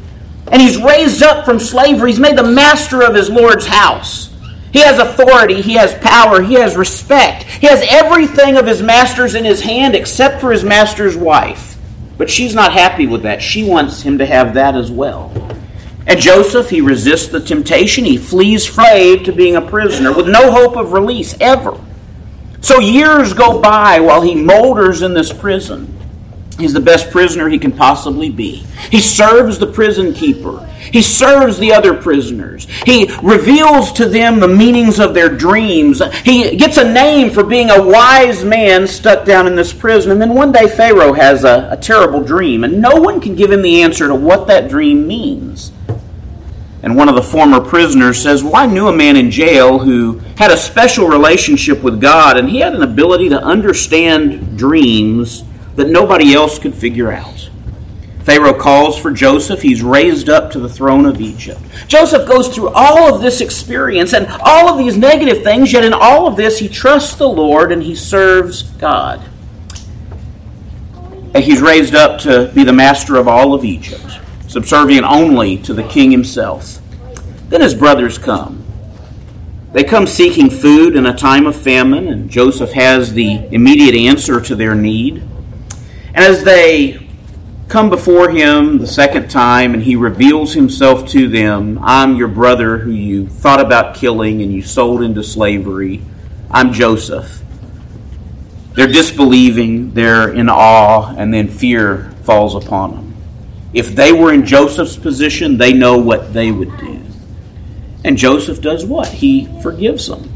And 0.51 0.63
he's 0.63 0.81
raised 0.81 1.23
up 1.23 1.45
from 1.45 1.61
slavery. 1.61 2.11
He's 2.11 2.21
made 2.21 2.39
the 2.39 2.43
master 2.43 3.03
of 3.03 3.15
his 3.15 3.29
Lord's 3.29 3.67
house. 3.67 4.35
He 4.73 4.81
has 4.81 4.99
authority, 4.99 5.63
he 5.63 5.75
has 5.75 5.95
power, 5.95 6.43
he 6.43 6.55
has 6.55 6.77
respect. 6.77 7.45
He 7.45 7.67
has 7.67 7.85
everything 7.89 8.57
of 8.57 8.67
his 8.67 8.83
master's 8.83 9.35
in 9.35 9.45
his 9.45 9.63
hand 9.63 9.95
except 9.95 10.41
for 10.41 10.53
his 10.53 10.65
master's 10.65 11.17
wife. 11.17 11.79
But 12.19 12.29
she's 12.29 12.55
not 12.55 12.73
happy 12.73 13.07
with 13.07 13.23
that. 13.23 13.43
She 13.43 13.65
wants 13.65 14.03
him 14.03 14.19
to 14.19 14.27
have 14.27 14.55
that 14.55 14.75
as 14.75 14.91
well. 14.91 15.33
And 16.07 16.21
Joseph, 16.21 16.71
he 16.71 16.81
resists 16.81 17.29
the 17.29 17.41
temptation. 17.41 18.05
He 18.05 18.17
flees 18.17 18.67
slave 18.67 19.25
to 19.25 19.33
being 19.33 19.57
a 19.57 19.63
prisoner 19.63 20.13
with 20.13 20.29
no 20.29 20.51
hope 20.51 20.77
of 20.77 20.93
release 20.93 21.37
ever. 21.41 21.79
So 22.61 22.81
years 22.81 23.33
go 23.33 23.61
by 23.61 24.01
while 24.01 24.23
he 24.23 24.35
molders 24.35 25.03
in 25.03 25.15
this 25.15 25.33
prison. 25.33 25.95
He's 26.59 26.73
the 26.73 26.81
best 26.81 27.13
prisoner 27.13 27.49
he 27.49 27.59
can 27.59 27.71
possibly 27.71 28.31
be. 28.31 28.67
He 28.91 29.01
serves 29.01 29.59
the 29.61 29.67
prison 29.67 30.13
keeper. 30.13 30.67
He 30.67 31.03
serves 31.03 31.59
the 31.59 31.73
other 31.73 31.95
prisoners. 31.95 32.67
He 32.85 33.09
reveals 33.23 33.93
to 33.93 34.09
them 34.09 34.41
the 34.41 34.49
meanings 34.49 34.99
of 34.99 35.15
their 35.15 35.29
dreams. 35.29 36.03
He 36.25 36.57
gets 36.57 36.77
a 36.77 36.93
name 36.93 37.31
for 37.31 37.45
being 37.45 37.71
a 37.71 37.81
wise 37.81 38.45
man 38.45 38.89
stuck 38.89 39.25
down 39.25 39.47
in 39.47 39.55
this 39.55 39.73
prison. 39.73 40.11
And 40.11 40.21
then 40.21 40.35
one 40.35 40.51
day 40.51 40.67
Pharaoh 40.67 41.13
has 41.13 41.45
a, 41.45 41.69
a 41.71 41.77
terrible 41.77 42.25
dream, 42.25 42.65
and 42.65 42.81
no 42.81 42.97
one 42.97 43.21
can 43.21 43.37
give 43.37 43.53
him 43.53 43.63
the 43.63 43.83
answer 43.83 44.09
to 44.09 44.15
what 44.17 44.49
that 44.49 44.69
dream 44.69 45.07
means. 45.07 45.71
And 46.83 46.97
one 46.97 47.09
of 47.09 47.17
the 47.17 47.23
former 47.23 47.61
prisoners 47.61 48.23
says, 48.23 48.45
Well, 48.45 48.57
I 48.57 48.67
knew 48.67 48.87
a 48.87 48.93
man 48.93 49.17
in 49.17 49.31
jail 49.31 49.81
who 49.81 50.19
had 50.37 50.53
a 50.53 50.57
special 50.57 51.09
relationship 51.09 51.83
with 51.83 52.01
God, 52.01 52.37
and 52.37 52.49
he 52.49 52.61
had 52.61 52.75
an 52.75 52.83
ability 52.83 53.29
to 53.31 53.43
understand 53.43 54.57
dreams 54.57 55.43
that 55.75 55.89
nobody 55.89 56.35
else 56.35 56.59
could 56.59 56.75
figure 56.75 57.11
out. 57.11 57.51
Pharaoh 58.23 58.55
calls 58.55 58.99
for 58.99 59.11
Joseph. 59.11 59.63
He's 59.63 59.83
raised 59.83 60.29
up 60.29 60.51
to 60.53 60.61
the 60.61 60.69
throne 60.69 61.07
of 61.07 61.21
Egypt. 61.21 61.61
Joseph 61.89 62.29
goes 62.29 62.55
through 62.55 62.69
all 62.75 63.13
of 63.13 63.23
this 63.23 63.41
experience 63.41 64.13
and 64.13 64.27
all 64.41 64.69
of 64.69 64.79
these 64.79 64.97
negative 64.97 65.43
things, 65.43 65.73
yet 65.73 65.83
in 65.83 65.95
all 65.95 66.29
of 66.29 66.37
this, 66.37 66.59
he 66.59 66.69
trusts 66.69 67.15
the 67.15 67.29
Lord 67.29 67.73
and 67.73 67.83
he 67.83 67.95
serves 67.95 68.63
God. 68.63 69.25
And 71.35 71.43
he's 71.43 71.61
raised 71.61 71.95
up 71.95 72.21
to 72.21 72.53
be 72.55 72.65
the 72.65 72.73
master 72.73 73.17
of 73.17 73.27
all 73.27 73.55
of 73.55 73.65
Egypt 73.65 74.21
subservient 74.49 75.07
only 75.07 75.59
to 75.59 75.73
the 75.73 75.85
king 75.85 76.11
himself. 76.11 76.81
Then 77.49 77.61
his 77.61 77.75
brothers 77.75 78.19
come. 78.19 78.65
They 79.73 79.85
come 79.85 80.07
seeking 80.07 80.51
food 80.51 80.97
in 80.97 81.07
a 81.07 81.17
time 81.17 81.47
of 81.47 81.55
famine, 81.55 82.09
and 82.09 82.31
Joseph 82.31 82.73
has 82.73 83.13
the 83.13 83.47
immediate 83.53 83.95
answer 83.95 84.41
to 84.41 84.57
their 84.57 84.75
need. 84.75 85.23
And 86.15 86.25
as 86.25 86.43
they 86.43 87.07
come 87.69 87.91
before 87.91 88.31
him 88.31 88.79
the 88.79 88.87
second 88.87 89.31
time, 89.31 89.75
and 89.75 89.83
he 89.83 89.95
reveals 89.95 90.55
himself 90.55 91.07
to 91.11 91.29
them 91.29 91.79
I'm 91.83 92.17
your 92.17 92.29
brother 92.29 92.79
who 92.79 92.91
you 92.91 93.29
thought 93.29 93.61
about 93.61 93.95
killing 93.95 94.41
and 94.41 94.53
you 94.53 94.63
sold 94.63 95.03
into 95.03 95.23
slavery. 95.23 96.03
I'm 96.51 96.73
Joseph. 96.73 97.43
They're 98.73 98.87
disbelieving, 98.87 99.93
they're 99.93 100.33
in 100.33 100.49
awe, 100.49 101.15
and 101.17 101.35
then 101.35 101.49
fear 101.49 102.11
falls 102.23 102.55
upon 102.55 102.93
them. 102.93 103.08
If 103.73 103.95
they 103.95 104.13
were 104.13 104.33
in 104.33 104.47
Joseph's 104.47 104.97
position, 104.97 105.59
they 105.59 105.73
know 105.73 105.99
what 105.99 106.33
they 106.33 106.51
would 106.51 106.77
do. 106.79 107.03
And 108.05 108.17
Joseph 108.17 108.61
does 108.61 108.87
what? 108.87 109.09
He 109.09 109.47
forgives 109.63 110.07
them. 110.07 110.33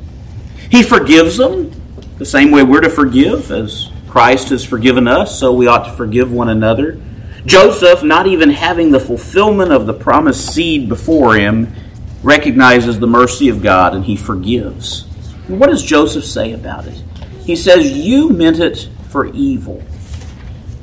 He 0.71 0.83
forgives 0.83 1.37
them 1.37 1.71
the 2.19 2.27
same 2.27 2.51
way 2.51 2.63
we're 2.63 2.81
to 2.81 2.91
forgive 2.91 3.51
as 3.51 3.91
Christ 4.09 4.51
has 4.51 4.65
forgiven 4.65 5.09
us, 5.09 5.39
so 5.39 5.53
we 5.53 5.67
ought 5.67 5.85
to 5.85 5.93
forgive 5.93 6.31
one 6.31 6.51
another. 6.51 7.01
Joseph, 7.47 8.03
not 8.03 8.27
even 8.27 8.51
having 8.51 8.91
the 8.91 9.01
fulfillment 9.01 9.73
of 9.73 9.87
the 9.87 9.95
promised 9.95 10.53
seed 10.53 10.89
before 10.89 11.35
him, 11.35 11.75
recognizes 12.23 12.99
the 12.99 13.07
mercy 13.07 13.49
of 13.49 13.63
God 13.63 13.95
and 13.95 14.05
he 14.05 14.17
forgives. 14.17 15.05
What 15.49 15.71
does 15.71 15.83
Joseph 15.83 16.25
say 16.25 16.53
about 16.53 16.87
it? 16.87 17.03
He 17.45 17.57
says, 17.57 17.91
You 17.91 18.29
meant 18.29 18.61
it 18.61 18.89
for 19.09 19.27
evil, 19.27 19.83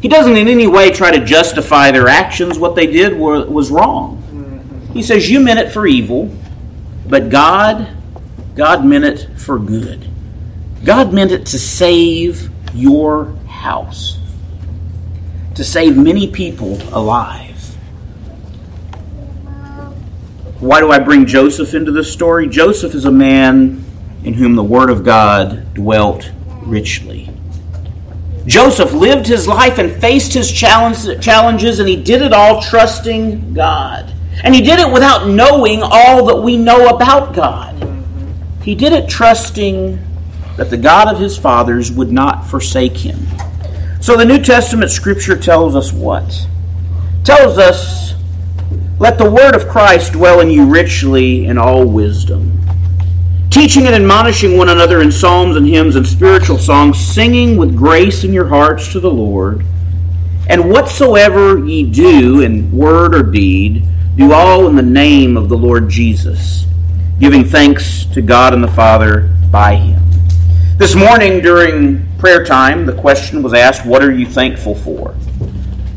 he 0.01 0.07
doesn't 0.07 0.37
in 0.37 0.47
any 0.47 0.67
way 0.67 0.91
try 0.91 1.11
to 1.11 1.23
justify 1.23 1.91
their 1.91 2.07
actions. 2.07 2.57
What 2.57 2.75
they 2.75 2.87
did 2.87 3.17
was 3.17 3.69
wrong. 3.69 4.89
He 4.93 5.03
says, 5.03 5.29
You 5.29 5.39
meant 5.39 5.59
it 5.59 5.71
for 5.71 5.85
evil, 5.85 6.35
but 7.07 7.29
God, 7.29 7.89
God 8.55 8.85
meant 8.85 9.05
it 9.05 9.39
for 9.39 9.59
good. 9.59 10.09
God 10.85 11.13
meant 11.13 11.31
it 11.31 11.45
to 11.47 11.59
save 11.59 12.49
your 12.73 13.35
house, 13.47 14.17
to 15.55 15.63
save 15.63 15.97
many 15.97 16.31
people 16.31 16.81
alive. 16.95 17.47
Why 20.59 20.79
do 20.79 20.91
I 20.91 20.99
bring 20.99 21.25
Joseph 21.25 21.73
into 21.73 21.91
this 21.91 22.11
story? 22.11 22.47
Joseph 22.47 22.93
is 22.93 23.05
a 23.05 23.11
man 23.11 23.83
in 24.23 24.33
whom 24.33 24.55
the 24.55 24.63
Word 24.63 24.89
of 24.89 25.03
God 25.03 25.73
dwelt 25.73 26.31
richly. 26.61 27.29
Joseph 28.49 28.91
lived 28.91 29.27
his 29.27 29.47
life 29.47 29.77
and 29.77 29.91
faced 30.01 30.33
his 30.33 30.51
challenges, 30.51 31.79
and 31.79 31.87
he 31.87 31.95
did 31.95 32.21
it 32.21 32.33
all 32.33 32.61
trusting 32.61 33.53
God. 33.53 34.13
And 34.43 34.53
he 34.53 34.61
did 34.61 34.79
it 34.79 34.91
without 34.91 35.29
knowing 35.29 35.81
all 35.83 36.25
that 36.25 36.41
we 36.41 36.57
know 36.57 36.89
about 36.89 37.33
God. 37.33 37.75
He 38.63 38.75
did 38.75 38.91
it 38.91 39.09
trusting 39.09 39.99
that 40.57 40.69
the 40.69 40.77
God 40.77 41.07
of 41.07 41.19
his 41.19 41.37
fathers 41.37 41.91
would 41.91 42.11
not 42.11 42.45
forsake 42.45 42.97
him. 42.97 43.19
So 44.01 44.17
the 44.17 44.25
New 44.25 44.39
Testament 44.39 44.91
scripture 44.91 45.37
tells 45.37 45.75
us 45.75 45.93
what? 45.93 46.47
tells 47.29 47.59
us, 47.59 48.15
Let 48.99 49.19
the 49.19 49.29
word 49.29 49.55
of 49.55 49.67
Christ 49.67 50.13
dwell 50.13 50.39
in 50.39 50.49
you 50.49 50.65
richly 50.65 51.45
in 51.45 51.59
all 51.59 51.85
wisdom, 51.85 52.58
teaching 53.49 53.87
and 53.87 53.95
admonishing 53.95 54.57
one 54.57 54.69
another 54.69 55.01
in 55.01 55.11
psalms 55.11 55.55
and 55.55 55.67
hymns 55.67 55.95
and 55.95 56.05
spiritual 56.05 56.57
songs, 56.57 56.97
singing 56.97 57.57
with 57.57 57.75
grace 57.75 58.23
in 58.23 58.31
your 58.31 58.47
hearts 58.47 58.91
to 58.91 58.99
the 58.99 59.11
Lord. 59.11 59.65
And 60.47 60.69
whatsoever 60.69 61.63
ye 61.63 61.89
do 61.89 62.41
in 62.41 62.71
word 62.71 63.15
or 63.15 63.23
deed, 63.23 63.85
do 64.15 64.33
all 64.33 64.67
in 64.67 64.75
the 64.75 64.81
name 64.81 65.37
of 65.37 65.49
the 65.49 65.57
Lord 65.57 65.89
Jesus, 65.89 66.65
giving 67.19 67.43
thanks 67.43 68.05
to 68.05 68.21
God 68.21 68.53
and 68.53 68.63
the 68.63 68.67
Father 68.67 69.33
by 69.51 69.75
him. 69.75 70.03
This 70.77 70.95
morning 70.95 71.41
during 71.41 72.07
prayer 72.17 72.43
time, 72.45 72.85
the 72.85 72.95
question 72.95 73.43
was 73.43 73.53
asked, 73.53 73.85
What 73.85 74.03
are 74.03 74.11
you 74.11 74.25
thankful 74.25 74.75
for? 74.75 75.15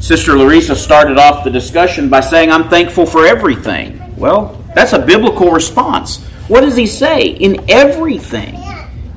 Sister 0.00 0.36
Larissa 0.36 0.74
started 0.74 1.18
off 1.18 1.44
the 1.44 1.50
discussion 1.50 2.08
by 2.08 2.20
saying, 2.20 2.50
I'm 2.50 2.68
thankful 2.68 3.06
for 3.06 3.24
everything. 3.24 4.16
Well, 4.16 4.60
that's 4.74 4.92
a 4.92 4.98
biblical 4.98 5.52
response. 5.52 6.28
What 6.48 6.62
does 6.62 6.76
he 6.76 6.86
say? 6.86 7.28
In 7.28 7.64
everything, 7.70 8.58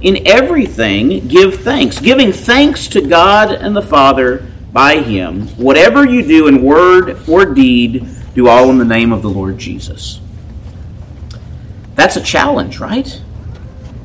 in 0.02 0.28
everything, 0.28 1.28
give 1.28 1.62
thanks. 1.64 2.00
Giving 2.00 2.32
thanks 2.32 2.88
to 2.90 3.02
God 3.02 3.52
and 3.52 3.76
the 3.76 3.82
Father 3.82 4.46
by 4.72 4.98
Him. 4.98 5.48
Whatever 5.58 6.06
you 6.06 6.22
do 6.22 6.48
in 6.48 6.62
word 6.62 7.28
or 7.28 7.46
deed, 7.46 8.08
do 8.36 8.48
all 8.48 8.70
in 8.70 8.78
the 8.78 8.86
name 8.86 9.12
of 9.12 9.22
the 9.22 9.30
Lord 9.30 9.58
Jesus. 9.58 10.20
That's 11.96 12.18
a 12.18 12.22
challenge, 12.22 12.80
right? 12.80 13.22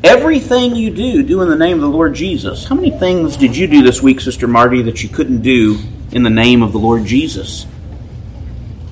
Everything 0.03 0.75
you 0.77 0.91
do, 0.91 1.23
do 1.23 1.43
in 1.43 1.51
the 1.51 1.57
name 1.57 1.75
of 1.75 1.83
the 1.83 1.89
Lord 1.89 2.15
Jesus. 2.15 2.65
How 2.65 2.75
many 2.75 2.91
things 2.91 3.37
did 3.37 3.57
you 3.57 3.67
do 3.67 3.83
this 3.83 4.01
week, 4.01 4.21
Sister 4.21 4.47
Marty, 4.47 4.81
that 4.83 5.03
you 5.03 5.09
couldn't 5.09 5.43
do 5.43 5.79
in 6.13 6.23
the 6.23 6.31
name 6.31 6.63
of 6.63 6.73
the 6.73 6.79
Lord 6.79 7.05
Jesus? 7.05 7.67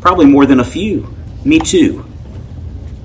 Probably 0.00 0.26
more 0.26 0.44
than 0.44 0.60
a 0.60 0.64
few. 0.64 1.14
Me 1.44 1.58
too. 1.58 2.04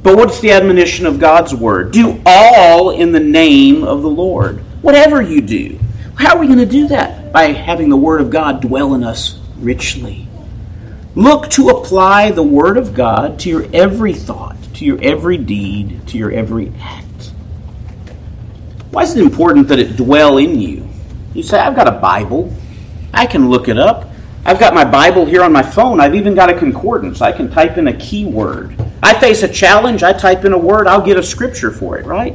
But 0.04 0.18
what's 0.18 0.42
the 0.42 0.52
admonition 0.52 1.06
of 1.06 1.18
God's 1.18 1.56
Word? 1.56 1.94
Do 1.94 2.22
all 2.26 2.92
in 2.92 3.13
the 3.13 3.22
name 3.22 3.86
of 3.86 4.02
the 4.02 4.10
Lord. 4.10 4.60
Whatever 4.82 5.22
you 5.22 5.42
do. 5.42 5.80
How 6.16 6.36
are 6.36 6.39
we 6.39 6.48
going 6.48 6.60
to 6.60 6.66
do 6.66 6.89
that? 6.89 7.32
By 7.32 7.54
having 7.54 7.89
the 7.89 7.98
Word 7.98 8.20
of 8.20 8.30
God 8.30 8.62
dwell 8.62 8.94
in 8.96 9.04
us 9.04 9.39
richly. 9.58 10.28
Look 11.16 11.50
to 11.52 11.70
apply 11.70 12.32
the 12.32 12.44
Word 12.44 12.76
of 12.76 12.94
God 12.94 13.39
to 13.39 13.50
your 13.50 13.66
every 13.74 14.13
thought, 14.13 14.58
to 14.76 14.86
your 14.86 15.02
every 15.02 15.38
deed, 15.38 16.06
to 16.10 16.18
your 16.18 16.32
every 16.32 16.74
act. 16.82 17.32
Why 18.92 19.04
is 19.04 19.16
it 19.16 19.22
important 19.22 19.70
that 19.70 19.80
it 19.80 19.96
dwell 19.96 20.38
in 20.38 20.60
you? 20.60 20.88
You 21.34 21.44
say, 21.44 21.60
I've 21.60 21.76
got 21.76 21.88
a 21.88 22.00
Bible. 22.00 22.54
I 23.13 23.26
can 23.26 23.50
look 23.50 23.70
it 23.70 23.80
up. 23.80 24.10
I've 24.46 24.60
got 24.60 24.74
my 24.74 24.84
Bible 24.84 25.26
here 25.26 25.44
on 25.44 25.54
my 25.54 25.63
phone. 25.63 26.02
I've 26.02 26.13
even 26.13 26.36
got 26.36 26.50
a 26.50 26.54
concordance. 26.54 27.22
I 27.22 27.32
can 27.32 27.50
type 27.50 27.78
in 27.78 27.88
a 27.88 27.94
keyword. 27.94 28.83
I 29.04 29.13
face 29.20 29.44
a 29.44 29.50
challenge. 29.50 30.02
I 30.02 30.13
type 30.13 30.46
in 30.46 30.54
a 30.54 30.58
word. 30.58 30.88
I'll 30.88 31.06
get 31.06 31.18
a 31.18 31.24
scripture 31.24 31.72
for 31.72 31.98
it, 31.98 32.06
right? 32.06 32.34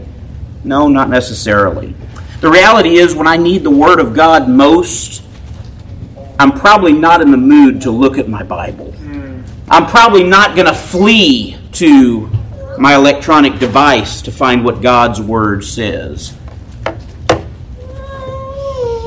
No, 0.64 0.86
not 0.86 1.08
necessarily. 1.08 1.94
The 2.40 2.50
reality 2.50 2.98
is, 2.98 3.14
when 3.14 3.26
I 3.26 3.36
need 3.36 3.64
the 3.64 3.70
Word 3.70 3.98
of 3.98 4.14
God 4.14 4.48
most, 4.48 5.24
I'm 6.38 6.52
probably 6.52 6.92
not 6.92 7.20
in 7.20 7.30
the 7.30 7.36
mood 7.36 7.80
to 7.82 7.90
look 7.90 8.18
at 8.18 8.28
my 8.28 8.42
Bible. 8.42 8.94
I'm 9.70 9.86
probably 9.86 10.22
not 10.22 10.54
going 10.54 10.66
to 10.66 10.74
flee 10.74 11.56
to 11.72 12.30
my 12.78 12.94
electronic 12.94 13.58
device 13.58 14.22
to 14.22 14.30
find 14.30 14.64
what 14.64 14.80
God's 14.80 15.20
Word 15.20 15.64
says. 15.64 16.36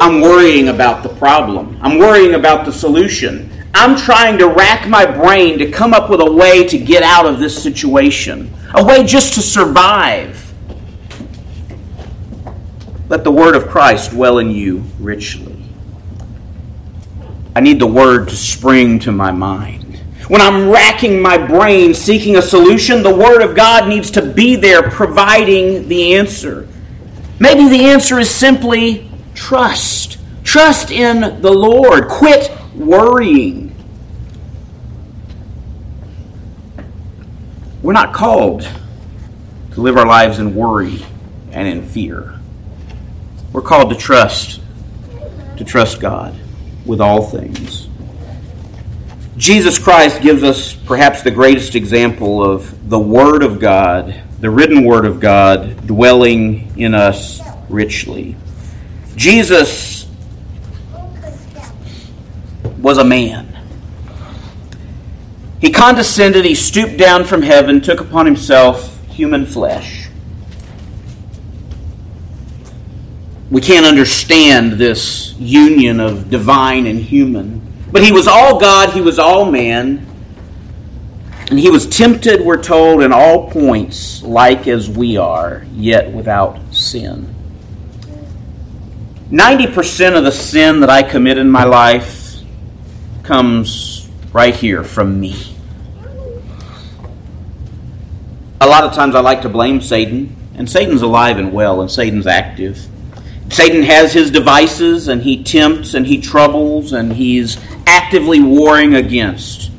I'm 0.02 0.20
worrying 0.20 0.68
about 0.68 1.04
the 1.04 1.10
problem. 1.10 1.78
I'm 1.82 2.00
worrying 2.00 2.34
about 2.34 2.66
the 2.66 2.74
solution. 2.74 3.52
I'm 3.74 3.98
trying 3.98 4.38
to 4.40 4.48
rack 4.48 4.88
my 4.88 5.06
brain 5.06 5.58
to 5.60 5.72
come 5.72 5.94
up 5.94 6.10
with 6.10 6.22
a 6.22 6.32
way 6.32 6.68
to 6.68 6.78
get 6.78 7.04
out 7.04 7.26
of 7.26 7.40
this 7.40 7.62
situation, 7.62 8.54
a 8.74 8.84
way 8.84 9.06
just 9.06 9.34
to 9.36 9.42
survive. 9.42 10.54
Let 13.10 13.24
the 13.24 13.32
word 13.32 13.56
of 13.56 13.68
Christ 13.68 14.12
dwell 14.12 14.40
in 14.40 14.52
you 14.52 14.84
richly. 15.00 15.64
I 17.56 17.60
need 17.60 17.80
the 17.80 17.88
word 17.88 18.30
to 18.30 18.36
spring 18.36 19.00
to 19.00 19.12
my 19.12 19.32
mind. 19.32 19.98
When 20.28 20.42
I'm 20.42 20.70
racking 20.70 21.22
my 21.22 21.38
brain 21.38 21.94
seeking 21.94 22.38
a 22.38 22.42
solution, 22.42 23.04
the 23.04 23.14
word 23.14 23.42
of 23.42 23.56
God 23.56 23.90
needs 23.90 24.12
to 24.12 24.22
be 24.22 24.56
there 24.56 24.90
providing 24.90 25.88
the 25.90 26.16
answer. 26.16 26.68
Maybe 27.40 27.68
the 27.68 27.86
answer 27.86 28.20
is 28.20 28.30
simply 28.30 29.12
Trust. 29.34 30.20
Trust 30.44 30.92
in 30.92 31.42
the 31.42 31.52
Lord. 31.52 32.08
Quit 32.08 32.52
worrying. 32.76 33.76
We're 37.82 37.94
not 37.94 38.14
called 38.14 38.68
to 39.74 39.82
live 39.82 39.98
our 39.98 40.06
lives 40.06 40.40
in 40.40 40.54
worry 40.56 41.06
and 41.52 41.68
in 41.68 41.88
fear. 41.88 42.40
We're 43.52 43.62
called 43.62 43.90
to 43.90 43.96
trust, 43.96 44.62
to 45.58 45.64
trust 45.64 46.00
God 46.00 46.36
with 46.86 47.02
all 47.02 47.22
things. 47.22 47.88
Jesus 49.38 49.80
Christ 49.80 50.22
gives 50.22 50.44
us 50.44 50.74
perhaps 50.74 51.24
the 51.24 51.32
greatest 51.32 51.76
example 51.76 52.44
of 52.44 52.90
the 52.90 53.00
Word 53.00 53.44
of 53.44 53.60
God, 53.60 54.22
the 54.40 54.50
written 54.50 54.86
Word 54.86 55.06
of 55.06 55.20
God, 55.20 55.88
dwelling 55.88 56.78
in 56.78 56.94
us 56.94 57.42
richly. 57.68 58.36
Jesus 59.16 59.91
was 62.92 62.98
a 62.98 63.04
man. 63.06 63.48
He 65.62 65.72
condescended, 65.72 66.44
he 66.44 66.56
stooped 66.56 66.98
down 66.98 67.24
from 67.24 67.42
heaven, 67.42 67.80
took 67.80 68.02
upon 68.02 68.26
himself 68.26 69.02
human 69.08 69.46
flesh. 69.46 70.10
We 73.50 73.62
can't 73.62 73.86
understand 73.86 74.74
this 74.74 75.34
union 75.40 76.02
of 76.02 76.30
divine 76.30 76.86
and 76.86 77.00
human. 77.00 77.62
But 77.94 78.04
he 78.04 78.12
was 78.12 78.28
all 78.28 78.60
God, 78.60 78.90
he 78.90 79.00
was 79.00 79.18
all 79.18 79.50
man. 79.50 80.06
And 81.50 81.58
he 81.58 81.70
was 81.70 81.88
tempted, 81.88 82.42
we're 82.42 82.62
told, 82.62 83.02
in 83.02 83.14
all 83.14 83.50
points, 83.50 84.22
like 84.22 84.68
as 84.68 84.90
we 84.90 85.16
are, 85.16 85.66
yet 85.72 86.12
without 86.12 86.60
sin. 86.74 87.34
90% 89.30 90.18
of 90.18 90.26
the 90.26 90.32
sin 90.34 90.82
that 90.82 90.90
I 90.90 91.04
commit 91.04 91.38
in 91.38 91.50
my 91.50 91.64
life 91.64 92.21
comes 93.32 94.10
right 94.34 94.54
here 94.54 94.84
from 94.84 95.18
me. 95.18 95.56
A 98.60 98.68
lot 98.68 98.84
of 98.84 98.92
times 98.92 99.16
I 99.16 99.22
like 99.22 99.44
to 99.44 99.50
blame 99.50 99.80
Satan, 99.80 100.36
and 100.56 100.70
Satan's 100.70 101.02
alive 101.02 101.38
and 101.38 101.54
well, 101.54 101.80
and 101.80 101.90
Satan's 101.90 102.28
active. 102.28 102.90
Satan 103.48 103.84
has 103.84 104.12
his 104.12 104.32
devices, 104.32 105.08
and 105.08 105.22
he 105.22 105.42
tempts, 105.42 105.94
and 105.94 106.08
he 106.08 106.20
troubles, 106.20 106.92
and 106.92 107.14
he's 107.14 107.58
actively 107.88 108.42
warring 108.42 108.96
against 108.96 109.72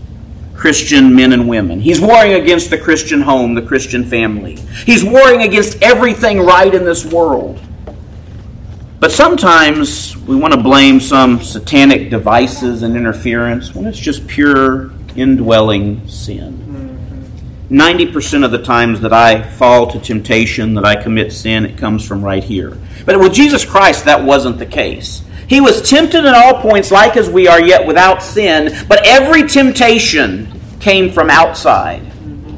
Christian 0.55 1.15
men 1.15 1.35
and 1.35 1.47
women. 1.47 1.79
He's 1.79 2.01
warring 2.01 2.33
against 2.33 2.71
the 2.71 2.79
Christian 2.79 3.21
home, 3.21 3.53
the 3.53 3.61
Christian 3.61 4.03
family. 4.03 4.57
He's 4.87 5.05
warring 5.05 5.43
against 5.43 5.83
everything 5.83 6.41
right 6.41 6.75
in 6.75 6.87
this 6.87 7.05
world. 7.05 7.62
But 9.03 9.11
sometimes 9.11 10.17
we 10.17 10.37
want 10.37 10.55
to 10.55 10.63
blame 10.63 11.01
some 11.01 11.43
satanic 11.43 12.09
devices 12.09 12.85
and 12.85 12.97
interference 12.97 13.75
when 13.75 13.85
it's 13.85 13.99
just 13.99 14.29
pure 14.29 14.93
indwelling 15.17 16.07
sin. 16.07 17.01
Mm-hmm. 17.69 17.81
90% 17.81 18.45
of 18.45 18.53
the 18.53 18.63
times 18.63 19.01
that 19.01 19.13
I 19.13 19.43
fall 19.43 19.89
to 19.89 19.99
temptation, 19.99 20.75
that 20.75 20.85
I 20.85 20.95
commit 20.95 21.33
sin, 21.33 21.67
it 21.67 21.77
comes 21.77 22.07
from 22.07 22.25
right 22.25 22.45
here. 22.45 22.79
But 23.05 23.19
with 23.19 23.35
Jesus 23.35 23.65
Christ, 23.65 24.05
that 24.05 24.23
wasn't 24.23 24.59
the 24.59 24.67
case. 24.67 25.25
He 25.49 25.61
was 25.61 25.83
tempted 25.91 26.25
in 26.25 26.33
all 26.37 26.63
points, 26.63 26.93
like 26.93 27.17
as 27.17 27.29
we 27.29 27.49
are, 27.49 27.61
yet 27.61 27.85
without 27.85 28.23
sin, 28.23 28.87
but 28.87 29.05
every 29.05 29.49
temptation 29.49 30.61
came 30.79 31.11
from 31.11 31.29
outside. 31.29 32.03
Mm-hmm. 32.03 32.57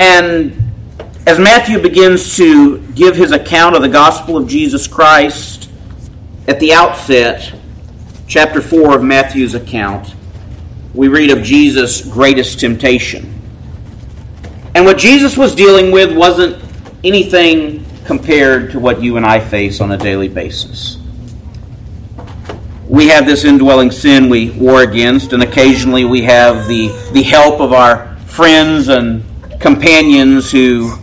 And 0.00 0.61
as 1.26 1.38
Matthew 1.38 1.80
begins 1.80 2.36
to 2.36 2.78
give 2.94 3.14
his 3.14 3.30
account 3.30 3.76
of 3.76 3.82
the 3.82 3.88
gospel 3.88 4.36
of 4.36 4.48
Jesus 4.48 4.88
Christ, 4.88 5.70
at 6.48 6.58
the 6.58 6.72
outset, 6.72 7.54
chapter 8.26 8.60
4 8.60 8.96
of 8.96 9.04
Matthew's 9.04 9.54
account, 9.54 10.16
we 10.94 11.06
read 11.06 11.30
of 11.30 11.44
Jesus' 11.44 12.04
greatest 12.04 12.58
temptation. 12.58 13.40
And 14.74 14.84
what 14.84 14.98
Jesus 14.98 15.36
was 15.36 15.54
dealing 15.54 15.92
with 15.92 16.16
wasn't 16.16 16.62
anything 17.04 17.84
compared 18.04 18.72
to 18.72 18.80
what 18.80 19.00
you 19.00 19.16
and 19.16 19.24
I 19.24 19.38
face 19.38 19.80
on 19.80 19.92
a 19.92 19.96
daily 19.96 20.28
basis. 20.28 20.98
We 22.88 23.08
have 23.08 23.26
this 23.26 23.44
indwelling 23.44 23.92
sin 23.92 24.28
we 24.28 24.50
war 24.50 24.82
against, 24.82 25.32
and 25.32 25.42
occasionally 25.42 26.04
we 26.04 26.22
have 26.22 26.66
the, 26.66 26.88
the 27.12 27.22
help 27.22 27.60
of 27.60 27.72
our 27.72 28.16
friends 28.26 28.88
and 28.88 29.24
companions 29.60 30.50
who 30.50 30.98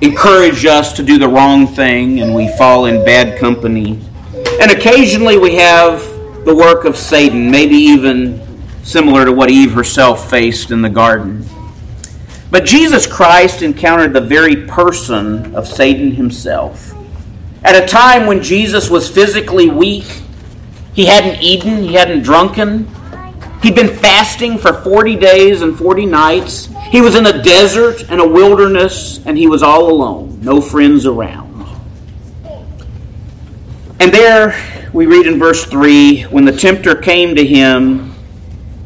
encourage 0.00 0.64
us 0.64 0.92
to 0.92 1.02
do 1.02 1.18
the 1.18 1.28
wrong 1.28 1.66
thing 1.66 2.20
and 2.20 2.34
we 2.34 2.48
fall 2.56 2.86
in 2.86 3.04
bad 3.04 3.38
company. 3.38 4.00
And 4.60 4.70
occasionally 4.70 5.38
we 5.38 5.56
have 5.56 6.00
the 6.44 6.54
work 6.54 6.84
of 6.84 6.96
Satan, 6.96 7.50
maybe 7.50 7.74
even 7.74 8.44
similar 8.82 9.24
to 9.24 9.32
what 9.32 9.50
Eve 9.50 9.72
herself 9.72 10.30
faced 10.30 10.70
in 10.70 10.82
the 10.82 10.88
garden. 10.88 11.44
But 12.50 12.64
Jesus 12.64 13.06
Christ 13.06 13.60
encountered 13.60 14.12
the 14.12 14.20
very 14.20 14.66
person 14.66 15.54
of 15.54 15.66
Satan 15.66 16.12
himself. 16.12 16.94
At 17.64 17.82
a 17.82 17.86
time 17.86 18.26
when 18.26 18.42
Jesus 18.42 18.88
was 18.88 19.10
physically 19.10 19.68
weak, 19.68 20.06
he 20.94 21.06
hadn't 21.06 21.42
eaten, 21.42 21.82
he 21.82 21.94
hadn't 21.94 22.22
drunken, 22.22 22.88
he'd 23.62 23.74
been 23.74 23.96
fasting 23.96 24.58
for 24.58 24.72
40 24.72 25.16
days 25.16 25.62
and 25.62 25.76
40 25.76 26.06
nights. 26.06 26.68
He 26.90 27.00
was 27.00 27.16
in 27.16 27.26
a 27.26 27.42
desert 27.42 28.10
and 28.10 28.20
a 28.20 28.28
wilderness, 28.28 29.24
and 29.26 29.36
he 29.36 29.46
was 29.46 29.62
all 29.62 29.90
alone, 29.90 30.40
no 30.42 30.60
friends 30.60 31.06
around. 31.06 31.48
And 34.00 34.12
there 34.12 34.88
we 34.92 35.06
read 35.06 35.26
in 35.26 35.38
verse 35.38 35.64
3 35.64 36.22
when 36.24 36.44
the 36.44 36.52
tempter 36.52 36.94
came 36.94 37.34
to 37.34 37.44
him, 37.44 38.14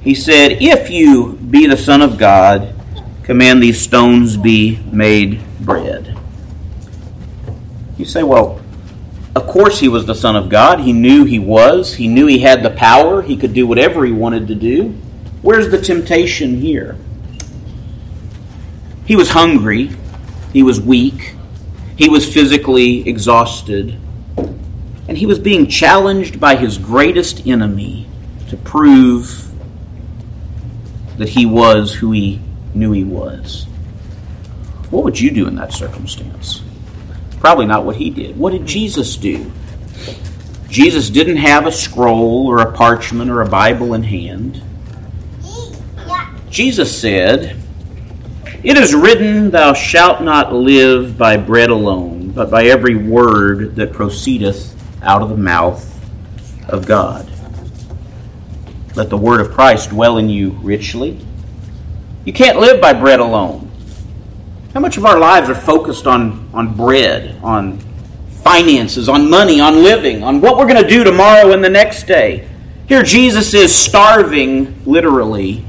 he 0.01 0.15
said, 0.15 0.59
If 0.61 0.91
you 0.91 1.35
be 1.35 1.67
the 1.67 1.77
Son 1.77 2.03
of 2.03 2.19
God, 2.19 2.75
command 3.23 3.63
these 3.63 3.81
stones 3.81 4.37
be 4.37 4.81
made 4.91 5.41
bread. 5.61 6.19
You 7.97 8.05
say, 8.05 8.23
well, 8.23 8.62
of 9.35 9.47
course 9.47 9.81
he 9.81 9.88
was 9.88 10.05
the 10.05 10.14
Son 10.14 10.37
of 10.37 10.49
God. 10.49 10.81
He 10.81 10.92
knew 10.92 11.25
he 11.25 11.38
was. 11.38 11.95
He 11.95 12.09
knew 12.09 12.27
he 12.27 12.40
had 12.40 12.62
the 12.62 12.71
power. 12.71 13.23
He 13.23 13.37
could 13.37 13.55
do 13.55 13.66
whatever 13.66 14.05
he 14.05 14.12
wanted 14.12 14.49
to 14.49 14.55
do. 14.55 14.90
Where's 15.40 15.71
the 15.71 15.81
temptation 15.81 16.61
here? 16.61 16.97
He 19.07 19.16
was 19.16 19.31
hungry. 19.31 19.90
He 20.53 20.62
was 20.62 20.81
weak. 20.81 21.35
He 21.97 22.09
was 22.09 22.33
physically 22.33 23.09
exhausted. 23.09 23.99
And 25.09 25.18
he 25.18 25.27
was 25.27 25.38
being 25.38 25.66
challenged 25.66 26.38
by 26.38 26.57
his 26.57 26.79
greatest 26.79 27.47
enemy 27.47 28.07
to 28.49 28.57
prove 28.57 29.51
that 31.16 31.31
he 31.31 31.47
was 31.47 31.95
who 31.95 32.12
he 32.12 32.40
knew 32.75 32.92
he 32.92 33.05
was. 33.05 33.64
What 34.90 35.05
would 35.05 35.18
you 35.18 35.31
do 35.31 35.49
in 35.49 35.57
that 35.57 35.73
circumstance? 35.73 36.62
Probably 37.42 37.66
not 37.66 37.85
what 37.85 37.96
he 37.96 38.09
did. 38.09 38.38
What 38.38 38.52
did 38.52 38.64
Jesus 38.64 39.16
do? 39.16 39.50
Jesus 40.68 41.11
didn't 41.11 41.37
have 41.37 41.66
a 41.66 41.72
scroll 41.72 42.46
or 42.46 42.61
a 42.61 42.72
parchment 42.72 43.31
or 43.31 43.42
a 43.42 43.48
Bible 43.48 43.92
in 43.92 44.05
hand. 44.05 44.62
Jesus 46.48 46.98
said, 46.98 47.61
It 48.62 48.78
is 48.78 48.94
written, 48.94 49.50
Thou 49.50 49.74
shalt 49.74 50.22
not 50.22 50.52
live 50.55 51.18
by 51.18 51.37
bread 51.37 51.70
alone, 51.70 52.31
but 52.31 52.50
by 52.50 52.64
every 52.64 52.96
word 52.96 53.76
that 53.76 53.92
proceedeth 53.92 54.74
out 55.02 55.20
of 55.20 55.28
the 55.28 55.37
mouth 55.37 55.88
of 56.68 56.87
God. 56.87 57.28
Let 58.94 59.11
the 59.11 59.18
word 59.18 59.40
of 59.40 59.52
Christ 59.52 59.90
dwell 59.90 60.16
in 60.18 60.28
you 60.28 60.50
richly 60.62 61.18
you 62.24 62.33
can't 62.33 62.61
live 62.61 62.81
by 62.81 62.92
bread 62.92 63.18
alone. 63.18 63.68
How 64.75 64.81
much 64.81 64.97
of 64.97 65.05
our 65.05 65.19
lives 65.19 65.51
are 65.51 65.55
focused 65.55 66.07
on, 66.07 66.49
on 66.55 66.75
bread, 66.75 67.39
on 67.43 67.79
finances, 68.43 69.07
on 69.07 69.29
money, 69.29 69.61
on 69.61 69.83
living, 69.83 70.23
on 70.23 70.41
what 70.41 70.57
we're 70.57 70.67
going 70.67 70.83
to 70.83 70.89
do 70.89 71.05
tomorrow 71.05 71.53
and 71.53 71.63
the 71.63 71.69
next 71.69 72.05
day? 72.05 72.49
Here, 72.89 73.03
Jesus 73.03 73.53
is 73.53 73.75
starving, 73.75 74.83
literally, 74.87 75.65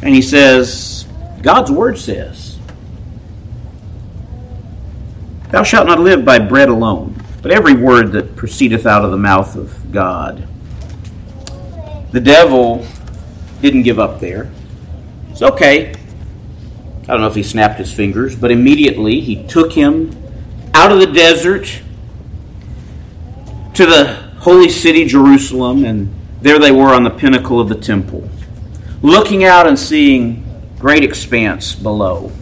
and 0.00 0.14
he 0.14 0.22
says, 0.22 1.06
God's 1.42 1.72
word 1.72 1.98
says, 1.98 2.58
Thou 5.50 5.64
shalt 5.64 5.86
not 5.86 5.98
live 5.98 6.24
by 6.24 6.38
bread 6.38 6.68
alone, 6.68 7.20
but 7.42 7.50
every 7.50 7.74
word 7.74 8.12
that 8.12 8.36
proceedeth 8.36 8.86
out 8.86 9.04
of 9.04 9.10
the 9.10 9.18
mouth 9.18 9.56
of 9.56 9.90
God. 9.92 10.48
The 12.12 12.20
devil 12.20 12.86
didn't 13.60 13.82
give 13.82 13.98
up 13.98 14.20
there. 14.20 14.50
It's 15.30 15.42
okay. 15.42 15.94
I 17.12 17.16
don't 17.16 17.20
know 17.20 17.28
if 17.28 17.34
he 17.34 17.42
snapped 17.42 17.78
his 17.78 17.92
fingers, 17.92 18.34
but 18.34 18.50
immediately 18.50 19.20
he 19.20 19.46
took 19.46 19.74
him 19.74 20.16
out 20.72 20.90
of 20.90 20.98
the 20.98 21.06
desert 21.06 21.82
to 23.74 23.84
the 23.84 24.14
holy 24.38 24.70
city, 24.70 25.04
Jerusalem, 25.04 25.84
and 25.84 26.10
there 26.40 26.58
they 26.58 26.72
were 26.72 26.94
on 26.94 27.04
the 27.04 27.10
pinnacle 27.10 27.60
of 27.60 27.68
the 27.68 27.74
temple, 27.74 28.26
looking 29.02 29.44
out 29.44 29.66
and 29.66 29.78
seeing 29.78 30.42
great 30.78 31.04
expanse 31.04 31.74
below. 31.74 32.32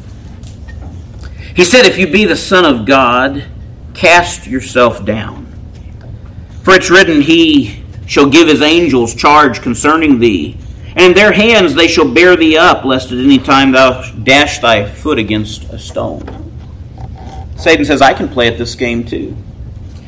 He 1.57 1.65
said, 1.65 1.85
If 1.85 1.99
you 1.99 2.07
be 2.07 2.25
the 2.25 2.37
Son 2.37 2.65
of 2.65 2.87
God, 2.87 3.47
cast 3.93 4.47
yourself 4.47 5.05
down. 5.05 5.47
For 6.63 6.75
it's 6.75 6.91
written, 6.91 7.23
He 7.23 7.83
shall 8.07 8.31
give 8.31 8.47
his 8.47 8.63
angels 8.63 9.17
charge 9.17 9.63
concerning 9.63 10.21
thee 10.21 10.60
and 10.97 11.17
their 11.17 11.33
hands 11.33 11.75
they 11.75 11.89
shall 11.89 12.13
bear 12.13 12.37
thee 12.37 12.57
up, 12.57 12.85
lest 12.85 13.13
at 13.13 13.19
any 13.19 13.39
time 13.39 13.73
thou 13.73 14.03
dash 14.23 14.59
thy 14.59 14.89
foot 14.89 15.19
against 15.19 15.65
a 15.65 15.79
stone. 15.79 16.51
Satan 17.57 17.85
says, 17.85 18.01
I 18.01 18.15
can 18.15 18.29
play 18.29 18.49
at 18.49 18.59
this 18.59 18.75
game 18.75 19.05
too. 19.05 19.37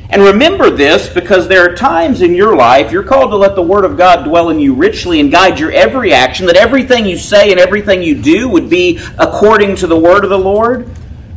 And 0.09 0.23
remember 0.23 0.69
this 0.69 1.09
because 1.09 1.49
there 1.49 1.65
are 1.65 1.75
times 1.75 2.21
in 2.21 2.35
your 2.35 2.55
life 2.55 2.93
you're 2.93 3.03
called 3.03 3.31
to 3.31 3.37
let 3.37 3.55
the 3.55 3.63
Word 3.63 3.87
of 3.87 3.97
God 3.97 4.25
dwell 4.25 4.51
in 4.51 4.59
you 4.59 4.75
richly 4.75 5.21
and 5.21 5.33
guide 5.33 5.59
your 5.59 5.73
every 5.73 6.13
action, 6.13 6.45
that 6.47 6.57
everything 6.57 7.07
you 7.07 7.17
say 7.17 7.51
and 7.51 7.59
everything 7.59 8.03
you 8.03 8.21
do 8.21 8.49
would 8.49 8.69
be 8.69 9.01
according 9.19 9.77
to 9.77 9.87
the 9.87 9.99
Word 9.99 10.25
of 10.25 10.31
the 10.31 10.39
Lord. 10.39 10.87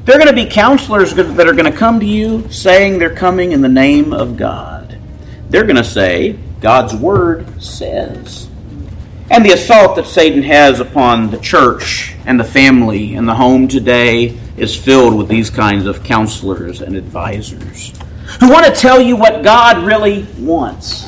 There 0.03 0.15
are 0.15 0.19
going 0.19 0.35
to 0.35 0.43
be 0.43 0.49
counselors 0.49 1.13
that 1.13 1.47
are 1.47 1.53
going 1.53 1.71
to 1.71 1.77
come 1.77 2.01
to 2.01 2.05
you 2.05 2.49
saying 2.51 2.99
they're 2.99 3.15
coming 3.15 3.53
in 3.53 3.61
the 3.61 3.69
name 3.69 4.13
of 4.13 4.35
God. 4.35 4.99
They're 5.49 5.63
going 5.63 5.77
to 5.77 5.83
say, 5.83 6.37
God's 6.59 6.93
Word 6.93 7.63
says 7.63 8.44
and 9.29 9.43
the 9.43 9.51
assault 9.51 9.95
that 9.95 10.05
Satan 10.05 10.43
has 10.43 10.79
upon 10.79 11.31
the 11.31 11.39
church 11.39 12.13
and 12.25 12.39
the 12.39 12.43
family 12.43 13.15
and 13.15 13.27
the 13.27 13.35
home 13.35 13.67
today 13.67 14.37
is 14.57 14.75
filled 14.75 15.15
with 15.15 15.27
these 15.27 15.49
kinds 15.49 15.85
of 15.85 16.03
counselors 16.03 16.81
and 16.81 16.95
advisors 16.95 17.91
who 18.39 18.49
want 18.49 18.65
to 18.65 18.71
tell 18.71 19.01
you 19.01 19.15
what 19.15 19.43
God 19.43 19.83
really 19.83 20.27
wants 20.39 21.07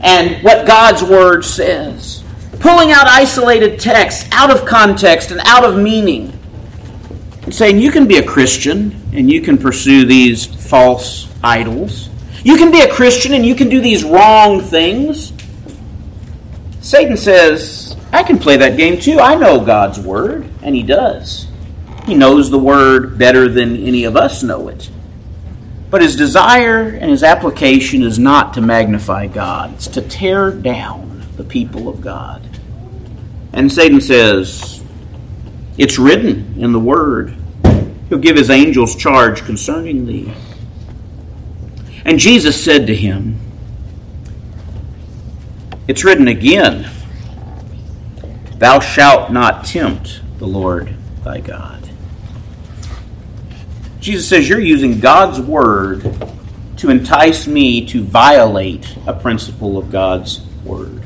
and 0.00 0.42
what 0.42 0.66
God's 0.66 1.02
Word 1.02 1.44
says, 1.44 2.22
pulling 2.60 2.90
out 2.90 3.06
isolated 3.06 3.80
texts 3.80 4.28
out 4.32 4.50
of 4.50 4.66
context 4.66 5.30
and 5.30 5.40
out 5.44 5.64
of 5.64 5.76
meaning, 5.76 6.32
and 7.42 7.54
saying 7.54 7.78
you 7.78 7.90
can 7.90 8.06
be 8.06 8.18
a 8.18 8.22
Christian 8.22 9.00
and 9.12 9.30
you 9.30 9.40
can 9.40 9.58
pursue 9.58 10.04
these 10.04 10.46
false 10.46 11.28
idols. 11.42 12.10
You 12.44 12.56
can 12.56 12.70
be 12.70 12.80
a 12.80 12.92
Christian 12.92 13.34
and 13.34 13.44
you 13.44 13.54
can 13.54 13.68
do 13.68 13.80
these 13.80 14.04
wrong 14.04 14.60
things 14.60 15.32
Satan 16.88 17.18
says, 17.18 17.94
I 18.14 18.22
can 18.22 18.38
play 18.38 18.56
that 18.56 18.78
game 18.78 18.98
too. 18.98 19.20
I 19.20 19.34
know 19.34 19.62
God's 19.62 20.00
Word, 20.00 20.48
and 20.62 20.74
he 20.74 20.82
does. 20.82 21.46
He 22.06 22.14
knows 22.14 22.48
the 22.48 22.58
Word 22.58 23.18
better 23.18 23.46
than 23.46 23.76
any 23.76 24.04
of 24.04 24.16
us 24.16 24.42
know 24.42 24.68
it. 24.68 24.88
But 25.90 26.00
his 26.00 26.16
desire 26.16 26.88
and 26.88 27.10
his 27.10 27.22
application 27.22 28.02
is 28.02 28.18
not 28.18 28.54
to 28.54 28.62
magnify 28.62 29.26
God, 29.26 29.74
it's 29.74 29.86
to 29.88 30.00
tear 30.00 30.50
down 30.50 31.26
the 31.36 31.44
people 31.44 31.90
of 31.90 32.00
God. 32.00 32.40
And 33.52 33.70
Satan 33.70 34.00
says, 34.00 34.82
It's 35.76 35.98
written 35.98 36.54
in 36.56 36.72
the 36.72 36.80
Word. 36.80 37.36
He'll 38.08 38.16
give 38.16 38.36
his 38.36 38.48
angels 38.48 38.96
charge 38.96 39.44
concerning 39.44 40.06
thee. 40.06 40.32
And 42.06 42.18
Jesus 42.18 42.64
said 42.64 42.86
to 42.86 42.96
him, 42.96 43.38
it's 45.88 46.04
written 46.04 46.28
again, 46.28 46.88
Thou 48.58 48.78
shalt 48.78 49.32
not 49.32 49.64
tempt 49.64 50.20
the 50.38 50.46
Lord 50.46 50.94
thy 51.24 51.40
God. 51.40 51.88
Jesus 54.00 54.28
says, 54.28 54.48
You're 54.48 54.60
using 54.60 55.00
God's 55.00 55.40
word 55.40 56.14
to 56.76 56.90
entice 56.90 57.46
me 57.46 57.84
to 57.86 58.04
violate 58.04 58.96
a 59.06 59.12
principle 59.12 59.78
of 59.78 59.90
God's 59.90 60.40
word. 60.64 61.02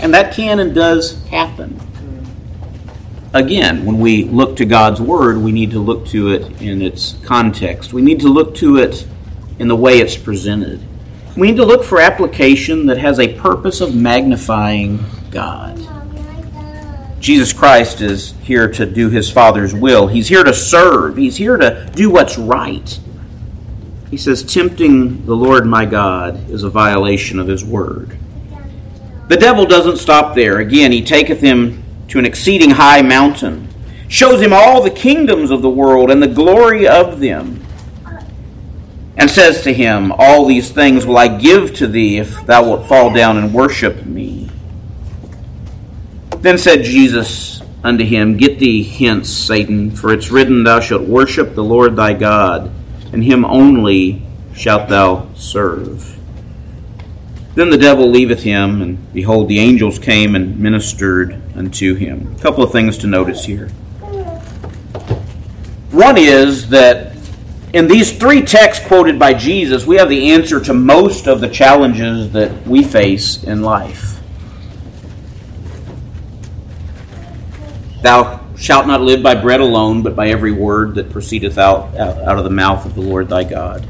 And 0.00 0.12
that 0.14 0.34
can 0.34 0.58
and 0.58 0.74
does 0.74 1.22
happen. 1.26 1.80
Again, 3.32 3.84
when 3.84 3.98
we 3.98 4.24
look 4.24 4.56
to 4.56 4.64
God's 4.64 5.00
word, 5.00 5.38
we 5.38 5.52
need 5.52 5.70
to 5.72 5.78
look 5.78 6.06
to 6.06 6.32
it 6.32 6.62
in 6.62 6.80
its 6.80 7.16
context. 7.24 7.92
We 7.92 8.02
need 8.02 8.20
to 8.20 8.28
look 8.28 8.54
to 8.56 8.78
it 8.78 9.06
in 9.58 9.68
the 9.68 9.76
way 9.76 9.98
it's 9.98 10.16
presented. 10.16 10.80
We 11.36 11.48
need 11.48 11.56
to 11.58 11.66
look 11.66 11.84
for 11.84 12.00
application 12.00 12.86
that 12.86 12.96
has 12.96 13.20
a 13.20 13.34
purpose 13.38 13.82
of 13.82 13.94
magnifying 13.94 15.04
God. 15.30 15.76
Jesus 17.20 17.52
Christ 17.52 18.00
is 18.00 18.32
here 18.42 18.70
to 18.72 18.86
do 18.86 19.10
his 19.10 19.30
Father's 19.30 19.74
will. 19.74 20.06
He's 20.06 20.28
here 20.28 20.44
to 20.44 20.54
serve. 20.54 21.18
He's 21.18 21.36
here 21.36 21.58
to 21.58 21.90
do 21.94 22.08
what's 22.08 22.38
right. 22.38 22.98
He 24.10 24.16
says, 24.16 24.42
Tempting 24.42 25.26
the 25.26 25.36
Lord 25.36 25.66
my 25.66 25.84
God 25.84 26.48
is 26.48 26.62
a 26.62 26.70
violation 26.70 27.38
of 27.38 27.48
his 27.48 27.62
word. 27.62 28.16
The 29.28 29.36
devil 29.36 29.66
doesn't 29.66 29.98
stop 29.98 30.34
there. 30.34 30.60
Again, 30.60 30.90
he 30.90 31.02
taketh 31.02 31.40
him 31.40 31.82
to 32.08 32.18
an 32.18 32.24
exceeding 32.24 32.70
high 32.70 33.02
mountain, 33.02 33.68
shows 34.08 34.40
him 34.40 34.52
all 34.54 34.82
the 34.82 34.90
kingdoms 34.90 35.50
of 35.50 35.60
the 35.60 35.68
world 35.68 36.10
and 36.10 36.22
the 36.22 36.28
glory 36.28 36.86
of 36.86 37.20
them 37.20 37.65
and 39.16 39.30
says 39.30 39.62
to 39.62 39.72
him, 39.72 40.12
All 40.18 40.46
these 40.46 40.70
things 40.70 41.06
will 41.06 41.18
I 41.18 41.28
give 41.28 41.74
to 41.76 41.86
thee 41.86 42.18
if 42.18 42.44
thou 42.46 42.64
wilt 42.64 42.86
fall 42.86 43.12
down 43.12 43.36
and 43.36 43.54
worship 43.54 44.04
me. 44.04 44.50
Then 46.38 46.58
said 46.58 46.84
Jesus 46.84 47.62
unto 47.82 48.04
him, 48.04 48.36
Get 48.36 48.58
thee 48.58 48.82
hence, 48.82 49.30
Satan, 49.30 49.90
for 49.90 50.12
it's 50.12 50.30
written, 50.30 50.64
Thou 50.64 50.80
shalt 50.80 51.02
worship 51.02 51.54
the 51.54 51.64
Lord 51.64 51.96
thy 51.96 52.12
God, 52.12 52.70
and 53.12 53.24
him 53.24 53.44
only 53.44 54.22
shalt 54.54 54.88
thou 54.88 55.28
serve. 55.34 56.18
Then 57.54 57.70
the 57.70 57.78
devil 57.78 58.10
leaveth 58.10 58.42
him, 58.42 58.82
and 58.82 59.12
behold, 59.14 59.48
the 59.48 59.58
angels 59.58 59.98
came 59.98 60.34
and 60.34 60.58
ministered 60.58 61.40
unto 61.56 61.94
him. 61.94 62.34
A 62.36 62.42
couple 62.42 62.62
of 62.62 62.70
things 62.70 62.98
to 62.98 63.06
notice 63.06 63.46
here. 63.46 63.68
One 65.90 66.18
is 66.18 66.68
that 66.68 67.15
in 67.76 67.88
these 67.88 68.16
three 68.16 68.40
texts 68.40 68.86
quoted 68.86 69.18
by 69.18 69.34
Jesus, 69.34 69.84
we 69.84 69.96
have 69.96 70.08
the 70.08 70.32
answer 70.32 70.58
to 70.60 70.72
most 70.72 71.26
of 71.26 71.42
the 71.42 71.48
challenges 71.48 72.32
that 72.32 72.66
we 72.66 72.82
face 72.82 73.44
in 73.44 73.60
life. 73.60 74.18
Thou 78.00 78.40
shalt 78.56 78.86
not 78.86 79.02
live 79.02 79.22
by 79.22 79.34
bread 79.34 79.60
alone, 79.60 80.02
but 80.02 80.16
by 80.16 80.28
every 80.28 80.52
word 80.52 80.94
that 80.94 81.10
proceedeth 81.10 81.58
out, 81.58 81.94
out 81.98 82.38
of 82.38 82.44
the 82.44 82.50
mouth 82.50 82.86
of 82.86 82.94
the 82.94 83.02
Lord 83.02 83.28
thy 83.28 83.44
God. 83.44 83.86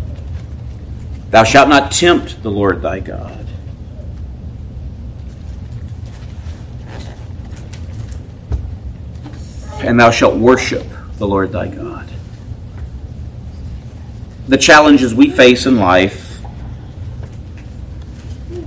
Thou 1.31 1.45
shalt 1.45 1.69
not 1.69 1.93
tempt 1.93 2.43
the 2.43 2.51
Lord 2.51 2.83
thy 2.83 2.99
God. 2.99 3.47
And 9.79 10.01
thou 10.01 10.11
shalt 10.11 10.35
worship 10.35 10.85
the 11.19 11.29
Lord 11.29 11.53
thy 11.53 11.69
God 11.69 12.16
the 14.49 14.57
challenges 14.57 15.15
we 15.15 15.31
face 15.31 15.67
in 15.67 15.77
life 15.77 16.41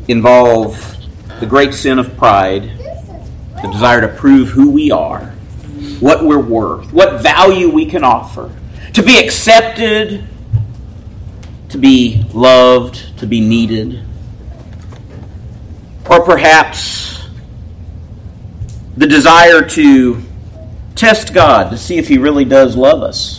involve 0.08 0.98
the 1.40 1.46
great 1.46 1.74
sin 1.74 2.00
of 2.00 2.18
pride, 2.18 2.64
the 3.62 3.70
desire 3.72 4.02
to 4.02 4.08
prove 4.08 4.50
who 4.50 4.72
we 4.72 4.92
are, 4.92 5.28
what 6.00 6.24
we're 6.24 6.40
worth, 6.40 6.92
what 6.92 7.22
value 7.22 7.70
we 7.70 7.86
can 7.86 8.04
offer, 8.04 8.54
to 8.94 9.02
be 9.02 9.20
accepted, 9.20 10.28
to 11.70 11.78
be 11.78 12.26
loved, 12.34 13.18
to 13.20 13.26
be 13.26 13.40
needed, 13.40 14.04
or 16.10 16.26
perhaps 16.26 17.30
the 18.98 19.08
desire 19.08 19.62
to 19.62 20.22
test 20.96 21.34
God 21.34 21.70
to 21.70 21.78
see 21.78 21.98
if 21.98 22.10
He 22.10 22.18
really 22.18 22.44
does 22.44 22.76
love 22.76 23.02
us 23.02 23.39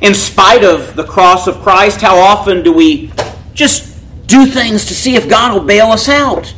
in 0.00 0.14
spite 0.14 0.64
of 0.64 0.94
the 0.94 1.04
cross 1.04 1.46
of 1.46 1.60
Christ, 1.60 2.00
how 2.00 2.16
often 2.18 2.62
do 2.62 2.72
we 2.72 3.12
just 3.52 3.96
do 4.26 4.46
things 4.46 4.84
to 4.86 4.94
see 4.94 5.16
if 5.16 5.28
God 5.28 5.52
will 5.52 5.64
bail 5.64 5.86
us 5.86 6.08
out? 6.08 6.54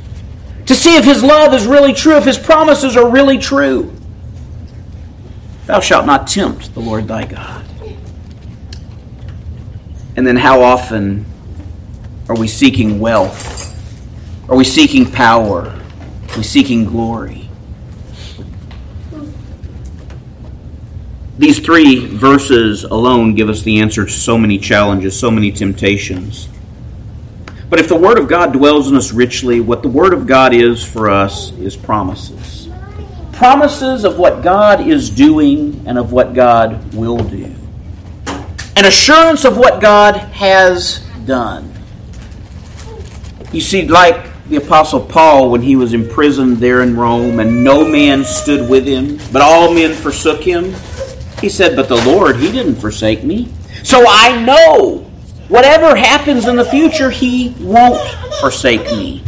To 0.66 0.74
see 0.74 0.96
if 0.96 1.04
His 1.04 1.22
love 1.22 1.54
is 1.54 1.66
really 1.66 1.92
true, 1.92 2.16
if 2.16 2.24
His 2.24 2.38
promises 2.38 2.96
are 2.96 3.08
really 3.08 3.38
true. 3.38 3.94
Thou 5.66 5.80
shalt 5.80 6.04
not 6.04 6.26
tempt 6.26 6.74
the 6.74 6.80
Lord 6.80 7.08
thy 7.08 7.24
God. 7.24 7.64
And 10.16 10.26
then 10.26 10.36
how 10.36 10.62
often 10.62 11.24
are 12.28 12.36
we 12.36 12.48
seeking 12.48 13.00
wealth? 13.00 13.58
Are 14.50 14.56
we 14.56 14.64
seeking 14.64 15.10
power? 15.10 15.68
Are 15.68 16.36
we 16.36 16.42
seeking 16.42 16.84
glory? 16.84 17.39
These 21.40 21.60
three 21.60 22.04
verses 22.04 22.84
alone 22.84 23.34
give 23.34 23.48
us 23.48 23.62
the 23.62 23.80
answer 23.80 24.04
to 24.04 24.12
so 24.12 24.36
many 24.36 24.58
challenges, 24.58 25.18
so 25.18 25.30
many 25.30 25.50
temptations. 25.50 26.50
But 27.70 27.80
if 27.80 27.88
the 27.88 27.96
Word 27.96 28.18
of 28.18 28.28
God 28.28 28.52
dwells 28.52 28.90
in 28.90 28.94
us 28.94 29.10
richly, 29.10 29.58
what 29.58 29.82
the 29.82 29.88
Word 29.88 30.12
of 30.12 30.26
God 30.26 30.52
is 30.52 30.84
for 30.84 31.08
us 31.08 31.52
is 31.52 31.76
promises. 31.76 32.68
Promises 33.32 34.04
of 34.04 34.18
what 34.18 34.42
God 34.42 34.86
is 34.86 35.08
doing 35.08 35.82
and 35.86 35.96
of 35.96 36.12
what 36.12 36.34
God 36.34 36.92
will 36.92 37.16
do. 37.16 37.54
An 38.76 38.84
assurance 38.84 39.46
of 39.46 39.56
what 39.56 39.80
God 39.80 40.16
has 40.16 40.98
done. 41.24 41.72
You 43.50 43.62
see, 43.62 43.88
like 43.88 44.26
the 44.50 44.56
Apostle 44.56 45.00
Paul 45.00 45.50
when 45.50 45.62
he 45.62 45.74
was 45.74 45.94
imprisoned 45.94 46.58
there 46.58 46.82
in 46.82 46.98
Rome, 46.98 47.40
and 47.40 47.64
no 47.64 47.88
man 47.88 48.26
stood 48.26 48.68
with 48.68 48.84
him, 48.86 49.18
but 49.32 49.40
all 49.40 49.72
men 49.72 49.94
forsook 49.94 50.42
him. 50.42 50.74
He 51.40 51.48
said, 51.48 51.76
But 51.76 51.88
the 51.88 52.04
Lord, 52.04 52.36
He 52.36 52.52
didn't 52.52 52.76
forsake 52.76 53.24
me. 53.24 53.52
So 53.82 54.04
I 54.06 54.42
know 54.44 55.10
whatever 55.48 55.96
happens 55.96 56.46
in 56.46 56.56
the 56.56 56.64
future, 56.64 57.10
He 57.10 57.54
won't 57.60 58.00
forsake 58.40 58.84
me. 58.84 59.24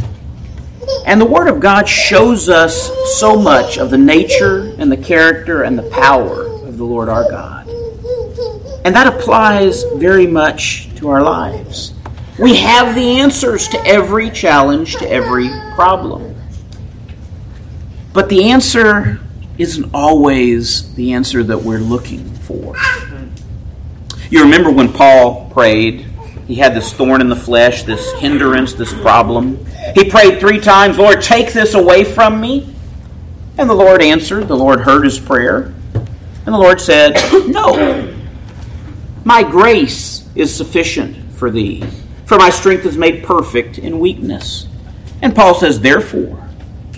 And 1.05 1.19
the 1.19 1.25
Word 1.25 1.47
of 1.47 1.59
God 1.59 1.87
shows 1.87 2.49
us 2.49 2.91
so 3.19 3.35
much 3.35 3.77
of 3.77 3.89
the 3.89 3.97
nature 3.97 4.75
and 4.77 4.91
the 4.91 4.97
character 4.97 5.63
and 5.63 5.77
the 5.77 5.89
power 5.89 6.45
of 6.45 6.77
the 6.77 6.83
Lord 6.83 7.09
our 7.09 7.29
God. 7.29 7.67
And 8.85 8.93
that 8.95 9.07
applies 9.07 9.83
very 9.95 10.27
much 10.27 10.93
to 10.95 11.09
our 11.09 11.21
lives. 11.21 11.93
We 12.39 12.55
have 12.57 12.95
the 12.95 13.19
answers 13.19 13.67
to 13.69 13.85
every 13.85 14.29
challenge, 14.29 14.95
to 14.95 15.09
every 15.09 15.49
problem. 15.75 16.35
But 18.11 18.29
the 18.29 18.51
answer 18.51 19.19
isn't 19.57 19.93
always 19.93 20.93
the 20.95 21.13
answer 21.13 21.43
that 21.43 21.59
we're 21.59 21.79
looking 21.79 22.25
for. 22.35 22.75
You 24.29 24.41
remember 24.41 24.71
when 24.71 24.91
Paul 24.91 25.49
prayed, 25.51 26.07
he 26.47 26.55
had 26.55 26.75
this 26.75 26.91
thorn 26.91 27.21
in 27.21 27.29
the 27.29 27.35
flesh, 27.35 27.83
this 27.83 28.13
hindrance, 28.13 28.73
this 28.73 28.93
problem. 28.93 29.63
He 29.95 30.09
prayed 30.09 30.39
three 30.39 30.59
times, 30.59 30.97
Lord, 30.97 31.21
take 31.21 31.53
this 31.53 31.73
away 31.73 32.03
from 32.03 32.41
me. 32.41 32.73
And 33.57 33.69
the 33.69 33.75
Lord 33.75 34.01
answered, 34.01 34.47
the 34.47 34.57
Lord 34.57 34.81
heard 34.81 35.03
his 35.03 35.19
prayer. 35.19 35.73
And 36.45 36.53
the 36.53 36.59
Lord 36.59 36.81
said, 36.81 37.13
No, 37.47 38.13
my 39.23 39.43
grace 39.43 40.27
is 40.35 40.53
sufficient 40.53 41.31
for 41.33 41.49
thee, 41.49 41.83
for 42.25 42.37
my 42.37 42.49
strength 42.49 42.85
is 42.85 42.97
made 42.97 43.23
perfect 43.23 43.77
in 43.77 43.99
weakness. 43.99 44.67
And 45.21 45.33
Paul 45.33 45.53
says, 45.55 45.79
Therefore, 45.79 46.42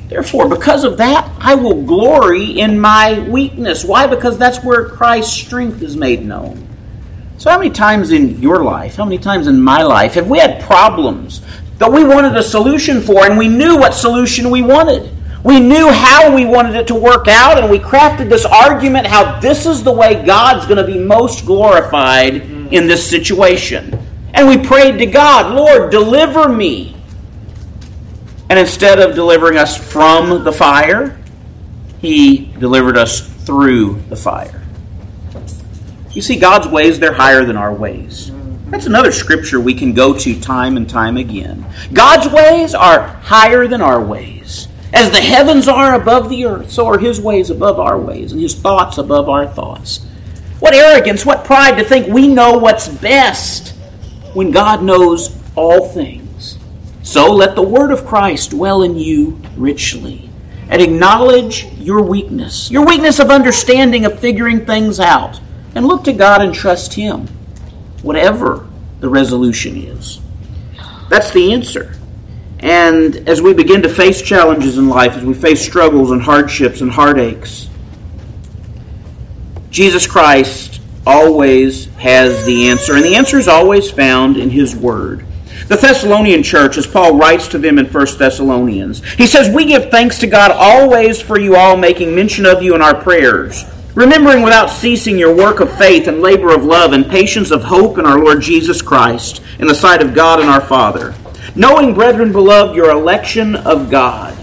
Therefore, 0.08 0.48
because 0.48 0.84
of 0.84 0.98
that, 0.98 1.32
I 1.40 1.56
will 1.56 1.84
glory 1.84 2.60
in 2.60 2.80
my 2.80 3.28
weakness. 3.28 3.84
Why? 3.84 4.08
Because 4.08 4.38
that's 4.38 4.64
where 4.64 4.88
Christ's 4.88 5.34
strength 5.34 5.82
is 5.82 5.98
made 5.98 6.26
known. 6.26 6.68
So, 7.38 7.50
how 7.50 7.58
many 7.58 7.72
times 7.72 8.12
in 8.12 8.42
your 8.42 8.64
life, 8.64 8.96
how 8.96 9.06
many 9.06 9.18
times 9.18 9.48
in 9.48 9.62
my 9.62 9.84
life, 9.84 10.14
have 10.14 10.30
we 10.30 10.40
had 10.40 10.62
problems 10.64 11.42
that 11.80 11.92
we 11.92 12.04
wanted 12.04 12.38
a 12.38 12.44
solution 12.44 13.02
for 13.02 13.26
and 13.26 13.38
we 13.38 13.48
knew 13.48 13.78
what 13.78 13.94
solution 13.94 14.52
we 14.52 14.62
wanted? 14.62 15.12
We 15.44 15.60
knew 15.60 15.90
how 15.92 16.34
we 16.34 16.46
wanted 16.46 16.76
it 16.76 16.88
to 16.88 16.96
work 16.96 17.28
out, 17.28 17.60
and 17.60 17.70
we 17.70 17.78
crafted 17.78 18.30
this 18.30 18.46
argument 18.46 19.06
how 19.06 19.40
this 19.40 19.68
is 19.68 19.84
the 19.84 19.92
way 19.92 20.26
God's 20.26 20.66
going 20.66 20.84
to 20.84 20.92
be 20.92 20.98
most 20.98 21.46
glorified 21.46 22.36
in 22.74 22.88
this 22.88 23.08
situation. 23.08 24.00
And 24.34 24.48
we 24.48 24.58
prayed 24.58 24.98
to 24.98 25.06
God, 25.06 25.54
Lord, 25.54 25.92
deliver 25.92 26.50
me. 26.50 26.95
And 28.50 28.60
instead 28.60 29.00
of 29.00 29.16
delivering 29.16 29.58
us 29.58 29.76
from 29.76 30.44
the 30.44 30.52
fire, 30.52 31.18
he 32.00 32.54
delivered 32.60 32.98
us 32.98 33.22
through 33.46 34.02
the 34.10 34.16
fire. 34.16 34.62
You 36.12 36.22
see, 36.22 36.38
God's 36.38 36.68
ways, 36.68 37.00
they're 37.00 37.14
higher 37.14 37.44
than 37.44 37.58
our 37.58 37.74
ways. 37.74 38.32
That's 38.68 38.86
another 38.86 39.12
scripture 39.12 39.60
we 39.60 39.74
can 39.74 39.94
go 39.94 40.18
to 40.18 40.40
time 40.40 40.78
and 40.78 40.90
time 40.90 41.18
again. 41.18 41.66
God's 41.94 42.28
ways 42.32 42.74
are 42.74 43.08
higher 43.08 43.68
than 43.68 43.82
our 43.82 44.02
ways. 44.02 44.68
As 44.94 45.12
the 45.12 45.22
heavens 45.22 45.68
are 45.68 45.96
above 45.96 46.30
the 46.30 46.46
earth, 46.46 46.72
so 46.72 46.88
are 46.88 46.98
his 46.98 47.20
ways 47.20 47.50
above 47.50 47.80
our 47.80 48.00
ways, 48.00 48.32
and 48.32 48.42
his 48.42 48.56
thoughts 48.56 48.98
above 48.98 49.28
our 49.28 49.46
thoughts. 49.46 50.06
What 50.60 50.74
arrogance, 50.74 51.26
what 51.26 51.44
pride 51.44 51.78
to 51.78 51.84
think 51.84 52.08
we 52.08 52.28
know 52.28 52.58
what's 52.58 52.88
best 52.88 53.76
when 54.34 54.52
God 54.52 54.84
knows 54.84 55.38
all 55.56 55.90
things. 55.90 56.25
So 57.06 57.32
let 57.32 57.54
the 57.54 57.62
word 57.62 57.92
of 57.92 58.04
Christ 58.04 58.50
dwell 58.50 58.82
in 58.82 58.98
you 58.98 59.40
richly 59.56 60.28
and 60.70 60.82
acknowledge 60.82 61.66
your 61.76 62.02
weakness, 62.02 62.72
your 62.72 62.84
weakness 62.84 63.20
of 63.20 63.30
understanding, 63.30 64.06
of 64.06 64.20
figuring 64.20 64.66
things 64.66 65.00
out, 65.00 65.40
and 65.76 65.86
look 65.86 66.04
to 66.06 66.14
God 66.14 66.42
and 66.42 66.52
trust 66.52 66.96
Him, 66.96 67.28
whatever 68.02 68.68
the 69.02 69.08
resolution 69.08 69.78
is. 69.78 70.20
That's 71.08 71.30
the 71.30 71.54
answer. 71.54 71.96
And 72.58 73.16
as 73.30 73.40
we 73.40 73.54
begin 73.54 73.84
to 73.84 73.90
face 73.90 74.24
challenges 74.24 74.80
in 74.80 74.90
life, 74.90 75.14
as 75.14 75.24
we 75.24 75.36
face 75.36 75.64
struggles 75.64 76.10
and 76.10 76.24
hardships 76.24 76.82
and 76.82 76.90
heartaches, 76.90 77.70
Jesus 79.70 80.08
Christ 80.08 80.82
always 81.06 81.86
has 81.98 82.46
the 82.46 82.68
answer, 82.70 82.96
and 82.96 83.06
the 83.06 83.16
answer 83.16 83.38
is 83.38 83.48
always 83.48 83.92
found 83.92 84.38
in 84.38 84.50
His 84.50 84.76
Word. 84.76 85.24
The 85.68 85.78
Thessalonian 85.78 86.44
church, 86.44 86.78
as 86.78 86.86
Paul 86.86 87.18
writes 87.18 87.48
to 87.48 87.58
them 87.58 87.80
in 87.80 87.88
1 87.88 88.18
Thessalonians, 88.20 89.04
he 89.14 89.26
says, 89.26 89.54
We 89.54 89.66
give 89.66 89.90
thanks 89.90 90.20
to 90.20 90.28
God 90.28 90.52
always 90.52 91.22
for 91.22 91.40
you 91.40 91.56
all, 91.56 91.76
making 91.76 92.14
mention 92.14 92.46
of 92.46 92.62
you 92.62 92.76
in 92.76 92.82
our 92.82 92.96
prayers. 92.96 93.66
remembering 93.96 94.44
without 94.44 94.70
ceasing 94.70 95.18
your 95.18 95.34
work 95.34 95.62
of 95.62 95.76
faith 95.78 96.08
and 96.08 96.22
labor 96.22 96.54
of 96.54 96.66
love 96.66 96.92
and 96.92 97.10
patience 97.10 97.50
of 97.50 97.64
hope 97.64 97.98
in 97.98 98.06
our 98.06 98.20
Lord 98.20 98.42
Jesus 98.42 98.82
Christ 98.82 99.42
in 99.58 99.68
the 99.68 99.74
sight 99.74 100.02
of 100.02 100.14
God 100.14 100.42
and 100.42 100.50
our 100.50 100.62
Father. 100.62 101.16
Knowing, 101.56 101.94
brethren 101.94 102.34
beloved, 102.34 102.76
your 102.76 102.92
election 102.92 103.56
of 103.56 103.90
God. 103.90 104.36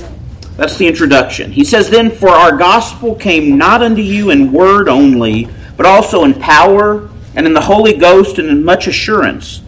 That's 0.57 0.77
the 0.77 0.89
introduction. 0.89 1.53
He 1.53 1.65
says, 1.65 1.91
Then, 1.91 2.11
for 2.11 2.31
our 2.31 2.57
gospel 2.57 3.15
came 3.15 3.59
not 3.59 3.83
unto 3.83 4.01
you 4.01 4.31
in 4.31 4.53
word 4.53 4.89
only, 4.89 5.49
but 5.77 5.87
also 5.87 6.25
in 6.25 6.35
power 6.35 7.11
and 7.35 7.47
in 7.47 7.53
the 7.53 7.61
Holy 7.61 7.93
Ghost 7.93 8.39
and 8.39 8.49
in 8.49 8.65
much 8.65 8.87
assurance, 8.87 9.63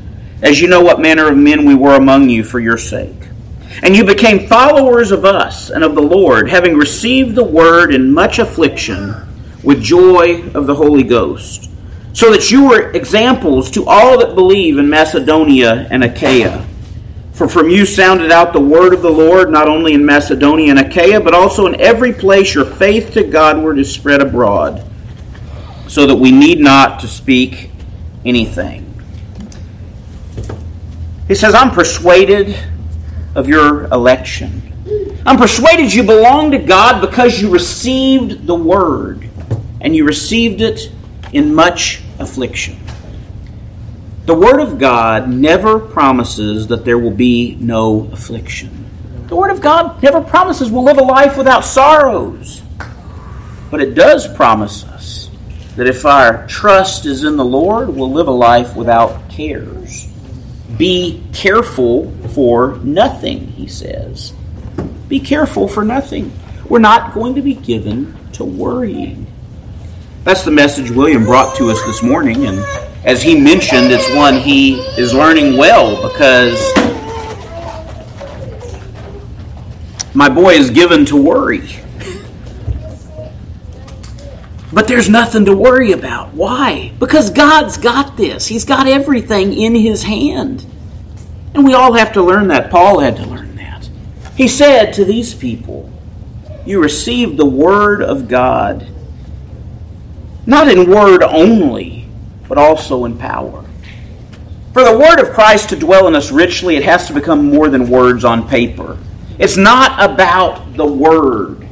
as 0.44 0.60
you 0.60 0.68
know 0.68 0.82
what 0.82 1.00
manner 1.00 1.26
of 1.26 1.36
men 1.38 1.64
we 1.64 1.74
were 1.74 1.94
among 1.94 2.28
you 2.28 2.44
for 2.44 2.60
your 2.60 2.76
sake. 2.76 3.28
And 3.82 3.96
you 3.96 4.04
became 4.04 4.46
followers 4.46 5.10
of 5.10 5.24
us 5.24 5.70
and 5.70 5.82
of 5.82 5.94
the 5.94 6.02
Lord, 6.02 6.50
having 6.50 6.76
received 6.76 7.34
the 7.34 7.42
word 7.42 7.92
in 7.94 8.12
much 8.12 8.38
affliction 8.38 9.14
with 9.64 9.82
joy 9.82 10.44
of 10.50 10.66
the 10.66 10.74
Holy 10.74 11.02
Ghost, 11.02 11.70
so 12.12 12.30
that 12.30 12.50
you 12.50 12.68
were 12.68 12.92
examples 12.92 13.70
to 13.70 13.86
all 13.86 14.18
that 14.18 14.34
believe 14.34 14.76
in 14.76 14.88
Macedonia 14.88 15.88
and 15.90 16.04
Achaia. 16.04 16.66
For 17.32 17.48
from 17.48 17.70
you 17.70 17.86
sounded 17.86 18.30
out 18.30 18.52
the 18.52 18.60
word 18.60 18.92
of 18.92 19.02
the 19.02 19.10
Lord, 19.10 19.50
not 19.50 19.66
only 19.66 19.94
in 19.94 20.04
Macedonia 20.04 20.70
and 20.70 20.78
Achaia, 20.78 21.20
but 21.20 21.34
also 21.34 21.66
in 21.66 21.80
every 21.80 22.12
place 22.12 22.54
your 22.54 22.66
faith 22.66 23.14
to 23.14 23.24
Godward 23.24 23.78
is 23.78 23.92
spread 23.92 24.20
abroad, 24.20 24.84
so 25.88 26.06
that 26.06 26.16
we 26.16 26.30
need 26.30 26.60
not 26.60 27.00
to 27.00 27.08
speak 27.08 27.70
anything. 28.24 28.83
He 31.28 31.34
says, 31.34 31.54
I'm 31.54 31.70
persuaded 31.70 32.56
of 33.34 33.48
your 33.48 33.84
election. 33.86 34.62
I'm 35.26 35.38
persuaded 35.38 35.92
you 35.92 36.02
belong 36.02 36.50
to 36.50 36.58
God 36.58 37.00
because 37.00 37.40
you 37.40 37.50
received 37.50 38.46
the 38.46 38.54
word, 38.54 39.28
and 39.80 39.96
you 39.96 40.04
received 40.04 40.60
it 40.60 40.90
in 41.32 41.54
much 41.54 42.02
affliction. 42.18 42.78
The 44.26 44.34
Word 44.34 44.60
of 44.60 44.78
God 44.78 45.28
never 45.28 45.78
promises 45.78 46.68
that 46.68 46.86
there 46.86 46.98
will 46.98 47.10
be 47.10 47.58
no 47.60 48.08
affliction. 48.10 48.86
The 49.26 49.36
Word 49.36 49.50
of 49.50 49.60
God 49.60 50.02
never 50.02 50.22
promises 50.22 50.70
we'll 50.70 50.84
live 50.84 50.96
a 50.96 51.02
life 51.02 51.36
without 51.36 51.62
sorrows. 51.62 52.62
But 53.70 53.82
it 53.82 53.94
does 53.94 54.32
promise 54.34 54.84
us 54.84 55.28
that 55.76 55.86
if 55.86 56.06
our 56.06 56.46
trust 56.46 57.04
is 57.04 57.24
in 57.24 57.36
the 57.36 57.44
Lord, 57.44 57.88
we'll 57.88 58.12
live 58.12 58.28
a 58.28 58.30
life 58.30 58.76
without 58.76 59.28
cares. 59.28 60.08
Be 60.76 61.22
careful 61.32 62.10
for 62.34 62.78
nothing, 62.78 63.46
he 63.48 63.68
says. 63.68 64.32
Be 65.08 65.20
careful 65.20 65.68
for 65.68 65.84
nothing. 65.84 66.32
We're 66.68 66.80
not 66.80 67.14
going 67.14 67.36
to 67.36 67.42
be 67.42 67.54
given 67.54 68.16
to 68.32 68.44
worrying. 68.44 69.26
That's 70.24 70.44
the 70.44 70.50
message 70.50 70.90
William 70.90 71.24
brought 71.24 71.56
to 71.56 71.70
us 71.70 71.80
this 71.84 72.02
morning, 72.02 72.46
and 72.46 72.58
as 73.04 73.22
he 73.22 73.38
mentioned, 73.38 73.92
it's 73.92 74.10
one 74.16 74.36
he 74.36 74.80
is 74.98 75.12
learning 75.12 75.58
well 75.58 76.10
because 76.10 76.58
my 80.14 80.28
boy 80.28 80.54
is 80.54 80.70
given 80.70 81.04
to 81.06 81.16
worry. 81.16 81.68
But 84.74 84.88
there's 84.88 85.08
nothing 85.08 85.44
to 85.44 85.56
worry 85.56 85.92
about. 85.92 86.34
Why? 86.34 86.92
Because 86.98 87.30
God's 87.30 87.76
got 87.76 88.16
this. 88.16 88.48
He's 88.48 88.64
got 88.64 88.88
everything 88.88 89.54
in 89.54 89.76
His 89.76 90.02
hand. 90.02 90.66
And 91.54 91.64
we 91.64 91.74
all 91.74 91.92
have 91.92 92.12
to 92.14 92.22
learn 92.22 92.48
that. 92.48 92.70
Paul 92.70 92.98
had 92.98 93.16
to 93.16 93.24
learn 93.24 93.54
that. 93.54 93.88
He 94.36 94.48
said 94.48 94.92
to 94.94 95.04
these 95.04 95.32
people, 95.32 95.90
You 96.66 96.82
received 96.82 97.36
the 97.36 97.46
Word 97.46 98.02
of 98.02 98.26
God, 98.26 98.88
not 100.44 100.66
in 100.66 100.90
word 100.90 101.22
only, 101.22 102.08
but 102.48 102.58
also 102.58 103.04
in 103.04 103.16
power. 103.16 103.64
For 104.72 104.82
the 104.82 104.98
Word 104.98 105.20
of 105.20 105.32
Christ 105.32 105.68
to 105.68 105.76
dwell 105.76 106.08
in 106.08 106.16
us 106.16 106.32
richly, 106.32 106.74
it 106.74 106.82
has 106.82 107.06
to 107.06 107.14
become 107.14 107.48
more 107.48 107.68
than 107.68 107.88
words 107.88 108.24
on 108.24 108.48
paper. 108.48 108.98
It's 109.38 109.56
not 109.56 110.02
about 110.02 110.76
the 110.76 110.84
Word, 110.84 111.63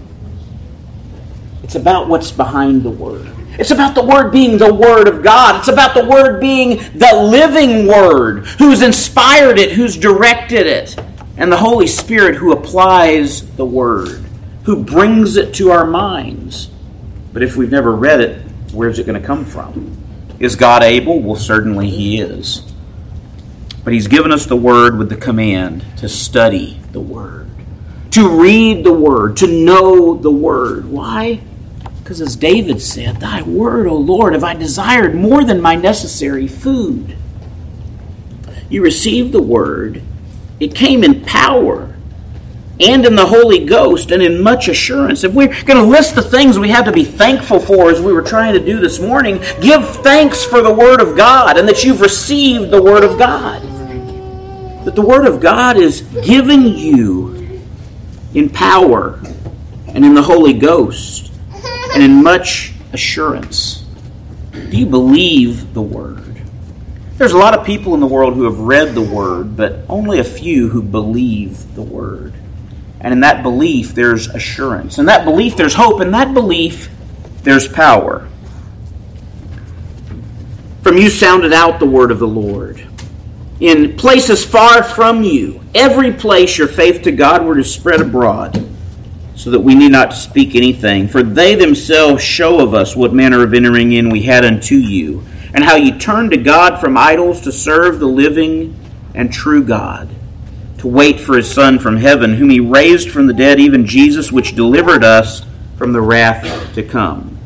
it's 1.72 1.80
about 1.80 2.06
what's 2.06 2.30
behind 2.30 2.82
the 2.82 2.90
Word. 2.90 3.32
It's 3.58 3.70
about 3.70 3.94
the 3.94 4.04
Word 4.04 4.30
being 4.30 4.58
the 4.58 4.74
Word 4.74 5.08
of 5.08 5.22
God. 5.22 5.58
It's 5.58 5.68
about 5.68 5.94
the 5.94 6.04
Word 6.04 6.38
being 6.38 6.76
the 6.98 7.14
living 7.14 7.86
Word, 7.86 8.44
who's 8.58 8.82
inspired 8.82 9.58
it, 9.58 9.72
who's 9.72 9.96
directed 9.96 10.66
it, 10.66 11.00
and 11.38 11.50
the 11.50 11.56
Holy 11.56 11.86
Spirit 11.86 12.34
who 12.34 12.52
applies 12.52 13.50
the 13.56 13.64
Word, 13.64 14.22
who 14.64 14.84
brings 14.84 15.36
it 15.36 15.54
to 15.54 15.70
our 15.70 15.86
minds. 15.86 16.68
But 17.32 17.42
if 17.42 17.56
we've 17.56 17.70
never 17.70 17.92
read 17.92 18.20
it, 18.20 18.42
where's 18.74 18.98
it 18.98 19.06
going 19.06 19.18
to 19.18 19.26
come 19.26 19.46
from? 19.46 19.96
Is 20.40 20.56
God 20.56 20.82
able? 20.82 21.22
Well, 21.22 21.36
certainly 21.36 21.88
He 21.88 22.20
is. 22.20 22.70
But 23.82 23.94
He's 23.94 24.08
given 24.08 24.30
us 24.30 24.44
the 24.44 24.56
Word 24.56 24.98
with 24.98 25.08
the 25.08 25.16
command 25.16 25.86
to 25.96 26.08
study 26.10 26.82
the 26.92 27.00
Word, 27.00 27.48
to 28.10 28.28
read 28.28 28.84
the 28.84 28.92
Word, 28.92 29.38
to 29.38 29.46
know 29.46 30.12
the 30.12 30.30
Word. 30.30 30.84
Why? 30.84 31.40
Because 32.12 32.20
as 32.20 32.36
David 32.36 32.82
said, 32.82 33.20
Thy 33.20 33.40
Word, 33.40 33.86
O 33.86 33.96
Lord, 33.96 34.34
have 34.34 34.44
I 34.44 34.52
desired 34.52 35.14
more 35.14 35.44
than 35.44 35.62
my 35.62 35.76
necessary 35.76 36.46
food. 36.46 37.16
You 38.68 38.82
received 38.82 39.32
the 39.32 39.40
Word, 39.40 40.02
it 40.60 40.74
came 40.74 41.04
in 41.04 41.24
power 41.24 41.96
and 42.78 43.06
in 43.06 43.16
the 43.16 43.24
Holy 43.24 43.64
Ghost 43.64 44.10
and 44.10 44.22
in 44.22 44.42
much 44.42 44.68
assurance. 44.68 45.24
If 45.24 45.32
we're 45.32 45.46
going 45.64 45.82
to 45.82 45.90
list 45.90 46.14
the 46.14 46.20
things 46.20 46.58
we 46.58 46.68
have 46.68 46.84
to 46.84 46.92
be 46.92 47.02
thankful 47.02 47.58
for 47.58 47.90
as 47.90 48.02
we 48.02 48.12
were 48.12 48.20
trying 48.20 48.52
to 48.52 48.62
do 48.62 48.78
this 48.78 49.00
morning, 49.00 49.38
give 49.62 49.88
thanks 50.02 50.44
for 50.44 50.60
the 50.60 50.74
Word 50.74 51.00
of 51.00 51.16
God 51.16 51.56
and 51.56 51.66
that 51.66 51.82
you've 51.82 52.02
received 52.02 52.70
the 52.70 52.82
Word 52.82 53.04
of 53.04 53.18
God. 53.18 53.62
That 54.84 54.94
the 54.94 55.00
Word 55.00 55.26
of 55.26 55.40
God 55.40 55.78
is 55.78 56.02
given 56.22 56.64
you 56.64 57.62
in 58.34 58.50
power 58.50 59.18
and 59.88 60.04
in 60.04 60.12
the 60.12 60.22
Holy 60.22 60.52
Ghost 60.52 61.31
and 61.94 62.02
in 62.02 62.22
much 62.22 62.72
assurance. 62.92 63.84
Do 64.52 64.76
you 64.76 64.86
believe 64.86 65.74
the 65.74 65.82
Word? 65.82 66.42
There's 67.16 67.32
a 67.32 67.38
lot 67.38 67.54
of 67.54 67.64
people 67.64 67.94
in 67.94 68.00
the 68.00 68.06
world 68.06 68.34
who 68.34 68.44
have 68.44 68.58
read 68.58 68.94
the 68.94 69.02
Word, 69.02 69.56
but 69.56 69.80
only 69.88 70.18
a 70.18 70.24
few 70.24 70.68
who 70.68 70.82
believe 70.82 71.74
the 71.74 71.82
Word. 71.82 72.34
And 73.00 73.12
in 73.12 73.20
that 73.20 73.42
belief, 73.42 73.94
there's 73.94 74.28
assurance. 74.28 74.98
In 74.98 75.06
that 75.06 75.24
belief, 75.24 75.56
there's 75.56 75.74
hope. 75.74 76.00
In 76.00 76.12
that 76.12 76.34
belief, 76.34 76.88
there's 77.42 77.66
power. 77.66 78.28
From 80.82 80.96
you 80.98 81.10
sounded 81.10 81.52
out 81.52 81.78
the 81.78 81.86
word 81.86 82.10
of 82.10 82.18
the 82.18 82.26
Lord. 82.26 82.84
In 83.60 83.96
places 83.96 84.44
far 84.44 84.82
from 84.82 85.22
you, 85.22 85.60
every 85.74 86.12
place 86.12 86.58
your 86.58 86.68
faith 86.68 87.02
to 87.02 87.12
Godward 87.12 87.58
is 87.58 87.72
spread 87.72 88.00
abroad, 88.00 88.68
so 89.34 89.50
that 89.50 89.60
we 89.60 89.74
need 89.74 89.92
not 89.92 90.12
speak 90.12 90.54
anything. 90.54 91.08
For 91.08 91.22
they 91.22 91.54
themselves 91.54 92.22
show 92.22 92.60
of 92.60 92.74
us 92.74 92.94
what 92.96 93.12
manner 93.12 93.42
of 93.42 93.54
entering 93.54 93.92
in 93.92 94.10
we 94.10 94.22
had 94.22 94.44
unto 94.44 94.76
you, 94.76 95.24
and 95.54 95.64
how 95.64 95.76
ye 95.76 95.96
turned 95.98 96.30
to 96.32 96.36
God 96.36 96.80
from 96.80 96.96
idols 96.96 97.40
to 97.42 97.52
serve 97.52 97.98
the 97.98 98.06
living 98.06 98.78
and 99.14 99.32
true 99.32 99.62
God 99.62 100.08
to 100.82 100.88
wait 100.88 101.20
for 101.20 101.36
his 101.36 101.48
Son 101.48 101.78
from 101.78 101.96
heaven, 101.96 102.34
whom 102.34 102.50
he 102.50 102.58
raised 102.58 103.08
from 103.08 103.28
the 103.28 103.32
dead, 103.32 103.60
even 103.60 103.86
Jesus, 103.86 104.32
which 104.32 104.56
delivered 104.56 105.04
us 105.04 105.46
from 105.76 105.92
the 105.92 106.00
wrath 106.00 106.74
to 106.74 106.82
come. 106.82 107.38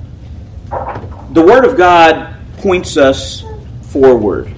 The 1.33 1.43
Word 1.43 1.67
of 1.67 1.77
God 1.77 2.35
points 2.57 2.97
us 2.97 3.45
forward. 3.83 4.55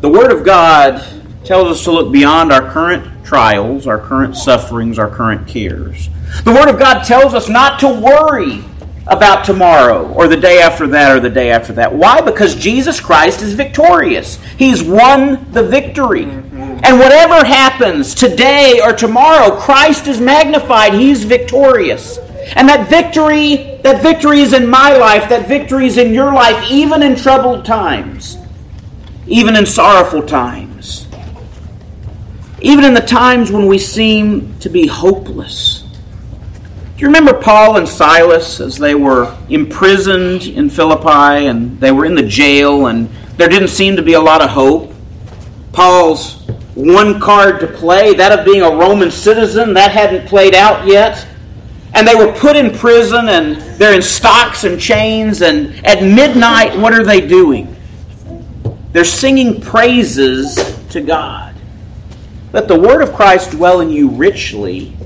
The 0.00 0.08
Word 0.08 0.32
of 0.32 0.44
God 0.44 1.00
tells 1.44 1.68
us 1.68 1.84
to 1.84 1.92
look 1.92 2.12
beyond 2.12 2.50
our 2.50 2.72
current 2.72 3.09
trials, 3.24 3.86
our 3.86 3.98
current 3.98 4.36
sufferings, 4.36 4.98
our 4.98 5.10
current 5.10 5.46
cares. 5.46 6.08
The 6.44 6.52
Word 6.52 6.68
of 6.68 6.78
God 6.78 7.02
tells 7.02 7.34
us 7.34 7.48
not 7.48 7.80
to 7.80 7.88
worry 7.88 8.64
about 9.06 9.44
tomorrow 9.44 10.08
or 10.12 10.28
the 10.28 10.36
day 10.36 10.60
after 10.60 10.86
that 10.86 11.10
or 11.10 11.20
the 11.20 11.30
day 11.30 11.50
after 11.50 11.72
that. 11.72 11.92
Why? 11.92 12.20
Because 12.20 12.54
Jesus 12.54 13.00
Christ 13.00 13.42
is 13.42 13.54
victorious. 13.54 14.36
He's 14.56 14.82
won 14.82 15.50
the 15.52 15.64
victory. 15.64 16.26
Mm-hmm. 16.26 16.80
And 16.84 16.98
whatever 16.98 17.44
happens 17.44 18.14
today 18.14 18.80
or 18.82 18.92
tomorrow, 18.92 19.56
Christ 19.56 20.06
is 20.06 20.20
magnified. 20.20 20.94
He's 20.94 21.24
victorious. 21.24 22.18
And 22.56 22.68
that 22.68 22.88
victory, 22.88 23.78
that 23.82 24.02
victory 24.02 24.40
is 24.40 24.52
in 24.52 24.68
my 24.68 24.92
life, 24.96 25.28
that 25.28 25.46
victory 25.46 25.86
is 25.86 25.98
in 25.98 26.14
your 26.14 26.32
life, 26.32 26.70
even 26.70 27.02
in 27.02 27.16
troubled 27.16 27.64
times, 27.64 28.38
even 29.26 29.56
in 29.56 29.66
sorrowful 29.66 30.22
times, 30.22 30.69
even 32.60 32.84
in 32.84 32.94
the 32.94 33.00
times 33.00 33.50
when 33.50 33.66
we 33.66 33.78
seem 33.78 34.58
to 34.60 34.68
be 34.68 34.86
hopeless. 34.86 35.82
Do 36.96 37.06
you 37.06 37.06
remember 37.06 37.32
Paul 37.34 37.78
and 37.78 37.88
Silas 37.88 38.60
as 38.60 38.76
they 38.76 38.94
were 38.94 39.36
imprisoned 39.48 40.42
in 40.42 40.68
Philippi 40.68 41.46
and 41.46 41.80
they 41.80 41.92
were 41.92 42.04
in 42.04 42.14
the 42.14 42.26
jail 42.26 42.88
and 42.88 43.08
there 43.38 43.48
didn't 43.48 43.68
seem 43.68 43.96
to 43.96 44.02
be 44.02 44.12
a 44.12 44.20
lot 44.20 44.42
of 44.42 44.50
hope? 44.50 44.92
Paul's 45.72 46.46
one 46.74 47.18
card 47.20 47.60
to 47.60 47.66
play, 47.66 48.12
that 48.14 48.38
of 48.38 48.44
being 48.44 48.62
a 48.62 48.70
Roman 48.70 49.10
citizen, 49.10 49.72
that 49.74 49.92
hadn't 49.92 50.28
played 50.28 50.54
out 50.54 50.86
yet. 50.86 51.26
and 51.94 52.06
they 52.06 52.14
were 52.14 52.32
put 52.32 52.56
in 52.56 52.76
prison 52.76 53.28
and 53.28 53.56
they're 53.78 53.94
in 53.94 54.02
stocks 54.02 54.64
and 54.64 54.80
chains. 54.80 55.42
And 55.42 55.84
at 55.86 56.02
midnight, 56.02 56.78
what 56.78 56.92
are 56.92 57.04
they 57.04 57.26
doing? 57.26 57.76
They're 58.92 59.04
singing 59.04 59.60
praises 59.60 60.56
to 60.90 61.00
God. 61.00 61.49
Let 62.52 62.68
the 62.68 62.78
word 62.78 63.02
of 63.02 63.12
Christ 63.12 63.52
dwell 63.52 63.80
in 63.80 63.90
you 63.90 64.08
richly, 64.08 64.96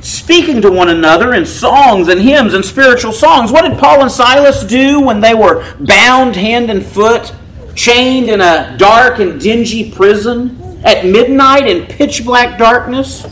speaking 0.00 0.62
to 0.62 0.70
one 0.70 0.88
another 0.88 1.34
in 1.34 1.44
songs 1.44 2.08
and 2.08 2.20
hymns 2.20 2.54
and 2.54 2.64
spiritual 2.64 3.12
songs. 3.12 3.50
What 3.50 3.62
did 3.62 3.78
Paul 3.78 4.02
and 4.02 4.10
Silas 4.10 4.62
do 4.62 5.00
when 5.00 5.20
they 5.20 5.34
were 5.34 5.74
bound 5.80 6.36
hand 6.36 6.70
and 6.70 6.84
foot, 6.84 7.34
chained 7.74 8.28
in 8.28 8.40
a 8.40 8.76
dark 8.78 9.18
and 9.18 9.40
dingy 9.40 9.90
prison 9.90 10.80
at 10.84 11.04
midnight 11.04 11.66
in 11.66 11.86
pitch 11.86 12.24
black 12.24 12.58
darkness? 12.58 13.26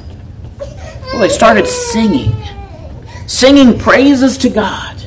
Well, 0.58 1.20
they 1.20 1.28
started 1.28 1.68
singing, 1.68 2.34
singing 3.28 3.78
praises 3.78 4.36
to 4.38 4.48
God. 4.48 5.04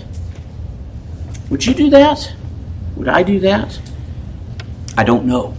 Would 1.50 1.66
you 1.66 1.74
do 1.74 1.90
that? 1.90 2.34
Would 2.96 3.10
I 3.10 3.24
do 3.24 3.40
that? 3.42 3.80
I 4.98 5.04
don't 5.04 5.26
know. 5.26 5.56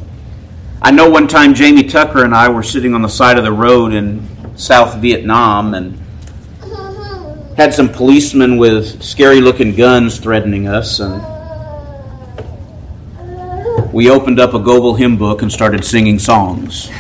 I 0.83 0.91
know 0.91 1.09
one 1.09 1.27
time 1.27 1.55
Jamie 1.55 1.85
Tucker 1.85 2.25
and 2.25 2.35
I 2.35 2.49
were 2.49 2.63
sitting 2.63 2.95
on 2.95 3.03
the 3.03 3.09
side 3.09 3.39
of 3.39 3.45
the 3.45 3.53
road 3.53 3.93
in 3.93 4.27
South 4.57 5.01
Vietnam 5.01 5.75
and 5.75 5.99
had 7.57 7.73
some 7.73 7.89
policemen 7.89 8.59
with 8.59 9.03
scary 9.03 9.41
looking 9.41 9.75
guns 9.75 10.19
threatening 10.19 10.69
us 10.69 11.01
and 11.01 11.23
we 13.97 14.11
opened 14.11 14.39
up 14.39 14.53
a 14.53 14.59
Goebel 14.59 14.95
hymn 14.95 15.17
book 15.17 15.41
and 15.41 15.51
started 15.51 15.83
singing 15.83 16.19
songs. 16.19 16.91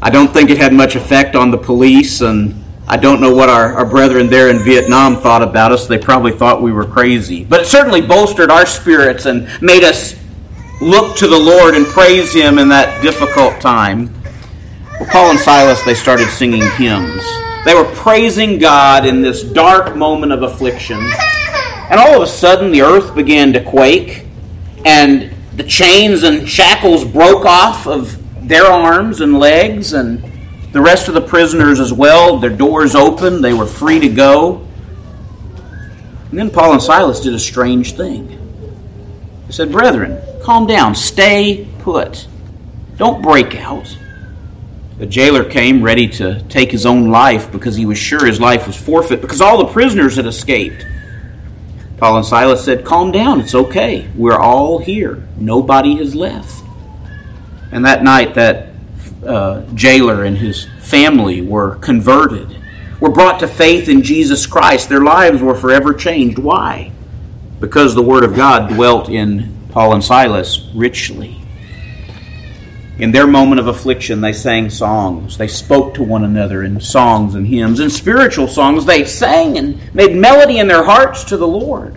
I 0.00 0.08
don't 0.08 0.32
think 0.32 0.50
it 0.50 0.58
had 0.58 0.72
much 0.72 0.94
effect 0.94 1.34
on 1.34 1.50
the 1.50 1.58
police, 1.58 2.20
and 2.20 2.62
I 2.86 2.96
don't 2.96 3.20
know 3.20 3.34
what 3.34 3.48
our, 3.48 3.74
our 3.74 3.84
brethren 3.84 4.28
there 4.28 4.50
in 4.50 4.60
Vietnam 4.60 5.16
thought 5.16 5.42
about 5.42 5.72
us. 5.72 5.88
They 5.88 5.98
probably 5.98 6.30
thought 6.30 6.62
we 6.62 6.70
were 6.70 6.84
crazy. 6.84 7.42
But 7.42 7.62
it 7.62 7.66
certainly 7.66 8.00
bolstered 8.00 8.52
our 8.52 8.64
spirits 8.64 9.26
and 9.26 9.48
made 9.60 9.82
us 9.82 10.14
look 10.80 11.16
to 11.16 11.26
the 11.26 11.38
Lord 11.38 11.74
and 11.74 11.86
praise 11.86 12.32
Him 12.32 12.58
in 12.58 12.68
that 12.68 13.02
difficult 13.02 13.60
time. 13.60 14.12
Well, 15.00 15.08
Paul 15.10 15.30
and 15.30 15.40
Silas, 15.40 15.82
they 15.84 15.94
started 15.94 16.28
singing 16.28 16.62
hymns. 16.72 17.22
They 17.64 17.74
were 17.74 17.84
praising 17.94 18.58
God 18.58 19.06
in 19.06 19.20
this 19.20 19.42
dark 19.42 19.96
moment 19.96 20.32
of 20.32 20.42
affliction. 20.42 20.98
And 21.90 21.98
all 21.98 22.16
of 22.16 22.22
a 22.22 22.26
sudden, 22.26 22.70
the 22.70 22.82
earth 22.82 23.14
began 23.14 23.52
to 23.54 23.62
quake, 23.62 24.26
and 24.84 25.32
the 25.56 25.64
chains 25.64 26.22
and 26.22 26.48
shackles 26.48 27.04
broke 27.04 27.44
off 27.44 27.86
of 27.86 28.16
their 28.48 28.66
arms 28.66 29.20
and 29.20 29.38
legs, 29.38 29.92
and 29.92 30.22
the 30.72 30.80
rest 30.80 31.08
of 31.08 31.14
the 31.14 31.20
prisoners 31.20 31.80
as 31.80 31.92
well. 31.92 32.38
Their 32.38 32.50
doors 32.50 32.94
opened, 32.94 33.42
they 33.42 33.54
were 33.54 33.66
free 33.66 34.00
to 34.00 34.08
go. 34.08 34.66
And 36.30 36.38
then 36.38 36.50
Paul 36.50 36.74
and 36.74 36.82
Silas 36.82 37.20
did 37.20 37.34
a 37.34 37.38
strange 37.38 37.94
thing. 37.94 38.28
They 39.46 39.52
said, 39.52 39.72
Brethren, 39.72 40.20
calm 40.48 40.66
down, 40.66 40.94
stay 40.94 41.68
put, 41.80 42.26
don't 42.96 43.20
break 43.20 43.54
out. 43.54 43.98
The 44.96 45.04
jailer 45.04 45.44
came 45.44 45.82
ready 45.82 46.08
to 46.08 46.40
take 46.44 46.72
his 46.72 46.86
own 46.86 47.10
life 47.10 47.52
because 47.52 47.76
he 47.76 47.84
was 47.84 47.98
sure 47.98 48.24
his 48.24 48.40
life 48.40 48.66
was 48.66 48.74
forfeit 48.74 49.20
because 49.20 49.42
all 49.42 49.58
the 49.58 49.70
prisoners 49.70 50.16
had 50.16 50.24
escaped. 50.24 50.86
Paul 51.98 52.16
and 52.16 52.24
Silas 52.24 52.64
said, 52.64 52.86
Calm 52.86 53.12
down, 53.12 53.42
it's 53.42 53.54
okay. 53.54 54.08
We're 54.16 54.38
all 54.38 54.78
here. 54.78 55.22
Nobody 55.36 55.96
has 55.96 56.14
left. 56.14 56.64
And 57.70 57.84
that 57.84 58.02
night, 58.02 58.32
that 58.32 58.68
uh, 59.26 59.66
jailer 59.74 60.24
and 60.24 60.38
his 60.38 60.64
family 60.80 61.42
were 61.42 61.74
converted, 61.74 62.56
were 63.00 63.10
brought 63.10 63.38
to 63.40 63.48
faith 63.48 63.86
in 63.86 64.02
Jesus 64.02 64.46
Christ. 64.46 64.88
Their 64.88 65.04
lives 65.04 65.42
were 65.42 65.54
forever 65.54 65.92
changed. 65.92 66.38
Why? 66.38 66.90
Because 67.60 67.94
the 67.94 68.00
Word 68.00 68.24
of 68.24 68.34
God 68.34 68.70
dwelt 68.70 69.10
in 69.10 69.57
Paul 69.70 69.94
and 69.94 70.04
Silas 70.04 70.68
richly. 70.74 71.40
In 72.98 73.12
their 73.12 73.28
moment 73.28 73.60
of 73.60 73.68
affliction, 73.68 74.20
they 74.20 74.32
sang 74.32 74.70
songs. 74.70 75.38
They 75.38 75.46
spoke 75.46 75.94
to 75.94 76.02
one 76.02 76.24
another 76.24 76.64
in 76.64 76.80
songs 76.80 77.36
and 77.36 77.46
hymns. 77.46 77.78
and 77.78 77.92
spiritual 77.92 78.48
songs, 78.48 78.84
they 78.84 79.04
sang 79.04 79.56
and 79.56 79.78
made 79.94 80.16
melody 80.16 80.58
in 80.58 80.66
their 80.66 80.82
hearts 80.82 81.22
to 81.24 81.36
the 81.36 81.46
Lord. 81.46 81.96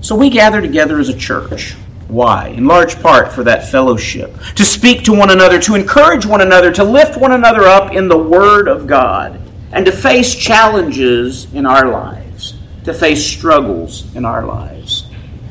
So 0.00 0.16
we 0.16 0.28
gather 0.28 0.60
together 0.60 0.98
as 0.98 1.08
a 1.08 1.16
church. 1.16 1.76
Why? 2.08 2.48
In 2.48 2.66
large 2.66 3.00
part 3.00 3.32
for 3.32 3.44
that 3.44 3.68
fellowship, 3.68 4.36
to 4.56 4.64
speak 4.64 5.04
to 5.04 5.12
one 5.12 5.30
another, 5.30 5.60
to 5.60 5.76
encourage 5.76 6.26
one 6.26 6.40
another, 6.40 6.72
to 6.72 6.84
lift 6.84 7.16
one 7.16 7.32
another 7.32 7.62
up 7.62 7.92
in 7.92 8.08
the 8.08 8.18
Word 8.18 8.66
of 8.66 8.88
God, 8.88 9.40
and 9.70 9.86
to 9.86 9.92
face 9.92 10.34
challenges 10.34 11.46
in 11.54 11.64
our 11.64 11.88
lives, 11.88 12.54
to 12.84 12.92
face 12.92 13.24
struggles 13.24 14.14
in 14.16 14.24
our 14.24 14.44
lives. 14.44 14.71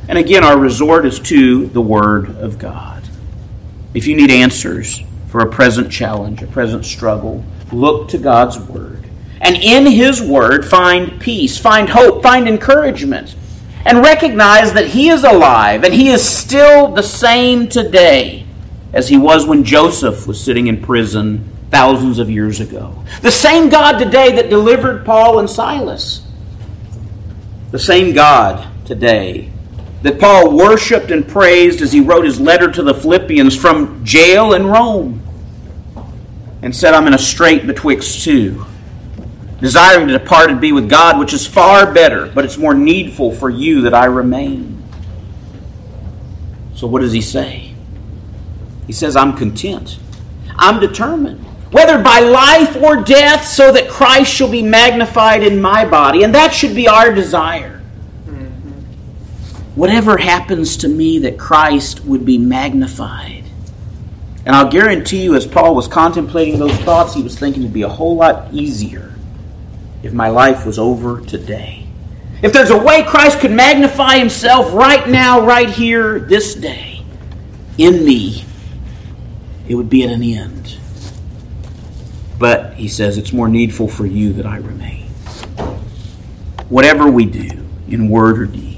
And 0.07 0.17
again, 0.17 0.43
our 0.43 0.57
resort 0.57 1.05
is 1.05 1.19
to 1.21 1.67
the 1.67 1.81
Word 1.81 2.35
of 2.37 2.57
God. 2.57 3.03
If 3.93 4.07
you 4.07 4.15
need 4.15 4.31
answers 4.31 5.01
for 5.27 5.41
a 5.41 5.49
present 5.49 5.91
challenge, 5.91 6.41
a 6.41 6.47
present 6.47 6.85
struggle, 6.85 7.43
look 7.71 8.09
to 8.09 8.17
God's 8.17 8.59
Word. 8.59 9.05
And 9.39 9.55
in 9.57 9.85
His 9.85 10.21
Word, 10.21 10.65
find 10.65 11.19
peace, 11.19 11.57
find 11.57 11.89
hope, 11.89 12.23
find 12.23 12.47
encouragement 12.47 13.35
and 13.85 13.99
recognize 13.99 14.73
that 14.73 14.87
He 14.87 15.09
is 15.09 15.23
alive 15.23 15.83
and 15.83 15.93
He 15.93 16.09
is 16.09 16.27
still 16.27 16.89
the 16.89 17.03
same 17.03 17.67
today 17.67 18.45
as 18.93 19.09
He 19.09 19.17
was 19.17 19.45
when 19.45 19.63
Joseph 19.63 20.27
was 20.27 20.43
sitting 20.43 20.67
in 20.67 20.81
prison 20.81 21.47
thousands 21.69 22.19
of 22.19 22.29
years 22.29 22.59
ago. 22.59 23.03
The 23.21 23.31
same 23.31 23.69
God 23.69 23.97
today 23.97 24.35
that 24.35 24.49
delivered 24.49 25.05
Paul 25.05 25.39
and 25.39 25.49
Silas. 25.49 26.25
The 27.71 27.79
same 27.79 28.13
God 28.13 28.67
today 28.85 29.50
that 30.01 30.19
Paul 30.19 30.55
worshiped 30.55 31.11
and 31.11 31.27
praised 31.27 31.81
as 31.81 31.91
he 31.91 31.99
wrote 31.99 32.25
his 32.25 32.39
letter 32.39 32.71
to 32.71 32.81
the 32.83 32.93
Philippians 32.93 33.55
from 33.55 34.03
jail 34.03 34.53
in 34.53 34.67
Rome 34.67 35.21
and 36.61 36.75
said, 36.75 36.93
I'm 36.93 37.07
in 37.07 37.13
a 37.13 37.19
strait 37.19 37.67
betwixt 37.67 38.23
two 38.23 38.65
desiring 39.61 40.07
to 40.07 40.17
depart 40.17 40.49
and 40.49 40.59
be 40.59 40.71
with 40.71 40.89
God, 40.89 41.19
which 41.19 41.33
is 41.33 41.45
far 41.47 41.93
better, 41.93 42.25
but 42.25 42.43
it's 42.43 42.57
more 42.57 42.73
needful 42.73 43.31
for 43.31 43.49
you 43.49 43.81
that 43.81 43.93
I 43.93 44.05
remain. 44.05 44.83
So, 46.73 46.87
what 46.87 47.01
does 47.01 47.13
he 47.13 47.21
say? 47.21 47.73
He 48.87 48.93
says, 48.93 49.15
I'm 49.15 49.37
content. 49.37 49.99
I'm 50.55 50.79
determined, 50.79 51.39
whether 51.71 52.01
by 52.01 52.19
life 52.19 52.75
or 52.75 52.97
death, 52.97 53.45
so 53.45 53.71
that 53.71 53.87
Christ 53.87 54.33
shall 54.33 54.49
be 54.49 54.63
magnified 54.63 55.43
in 55.43 55.61
my 55.61 55.85
body. 55.85 56.23
And 56.23 56.33
that 56.35 56.53
should 56.53 56.75
be 56.75 56.87
our 56.87 57.13
desire. 57.13 57.80
Whatever 59.81 60.17
happens 60.17 60.77
to 60.77 60.87
me, 60.87 61.17
that 61.17 61.39
Christ 61.39 62.05
would 62.05 62.23
be 62.23 62.37
magnified. 62.37 63.45
And 64.45 64.55
I'll 64.55 64.69
guarantee 64.69 65.23
you, 65.23 65.33
as 65.33 65.47
Paul 65.47 65.73
was 65.73 65.87
contemplating 65.87 66.59
those 66.59 66.77
thoughts, 66.81 67.15
he 67.15 67.23
was 67.23 67.35
thinking 67.35 67.63
it'd 67.63 67.73
be 67.73 67.81
a 67.81 67.89
whole 67.89 68.15
lot 68.15 68.53
easier 68.53 69.11
if 70.03 70.13
my 70.13 70.29
life 70.29 70.67
was 70.67 70.77
over 70.77 71.21
today. 71.21 71.87
If 72.43 72.53
there's 72.53 72.69
a 72.69 72.77
way 72.77 73.01
Christ 73.01 73.39
could 73.39 73.49
magnify 73.49 74.19
himself 74.19 74.71
right 74.71 75.09
now, 75.09 75.43
right 75.43 75.71
here, 75.71 76.19
this 76.19 76.53
day, 76.53 77.03
in 77.79 78.05
me, 78.05 78.45
it 79.67 79.73
would 79.73 79.89
be 79.89 80.03
at 80.03 80.11
an 80.11 80.21
end. 80.21 80.77
But, 82.37 82.75
he 82.75 82.87
says, 82.87 83.17
it's 83.17 83.33
more 83.33 83.49
needful 83.49 83.87
for 83.87 84.05
you 84.05 84.31
that 84.33 84.45
I 84.45 84.57
remain. 84.57 85.07
Whatever 86.69 87.09
we 87.09 87.25
do, 87.25 87.67
in 87.87 88.09
word 88.09 88.39
or 88.39 88.45
deed, 88.45 88.70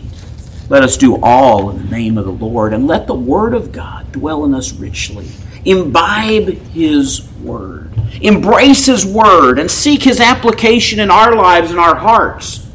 let 0.70 0.84
us 0.84 0.98
do 0.98 1.20
all 1.22 1.70
in 1.70 1.78
the 1.78 1.92
name 1.92 2.18
of 2.18 2.26
the 2.26 2.32
Lord, 2.32 2.74
and 2.74 2.88
let 2.88 3.08
the 3.08 3.16
Word 3.16 3.54
of 3.54 3.72
God 3.72 4.12
dwell 4.12 4.46
in 4.46 4.54
us 4.54 4.74
richly. 4.74 5.28
Imbibe 5.66 6.50
His 6.70 7.30
Word 7.42 7.94
embrace 8.22 8.86
His 8.86 9.06
Word 9.06 9.60
and 9.60 9.70
seek 9.70 10.04
His 10.04 10.20
application 10.20 11.00
in 11.00 11.12
our 11.12 11.36
lives 11.36 11.72
and 11.72 11.80
our 11.80 11.96
hearts 11.96 12.68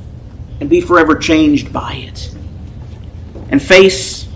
and 0.60 0.68
be 0.68 0.80
forever 0.80 1.14
changed 1.16 1.72
by 1.72 1.94
it. 1.94 2.34
And 3.50 3.62
face 3.62 4.28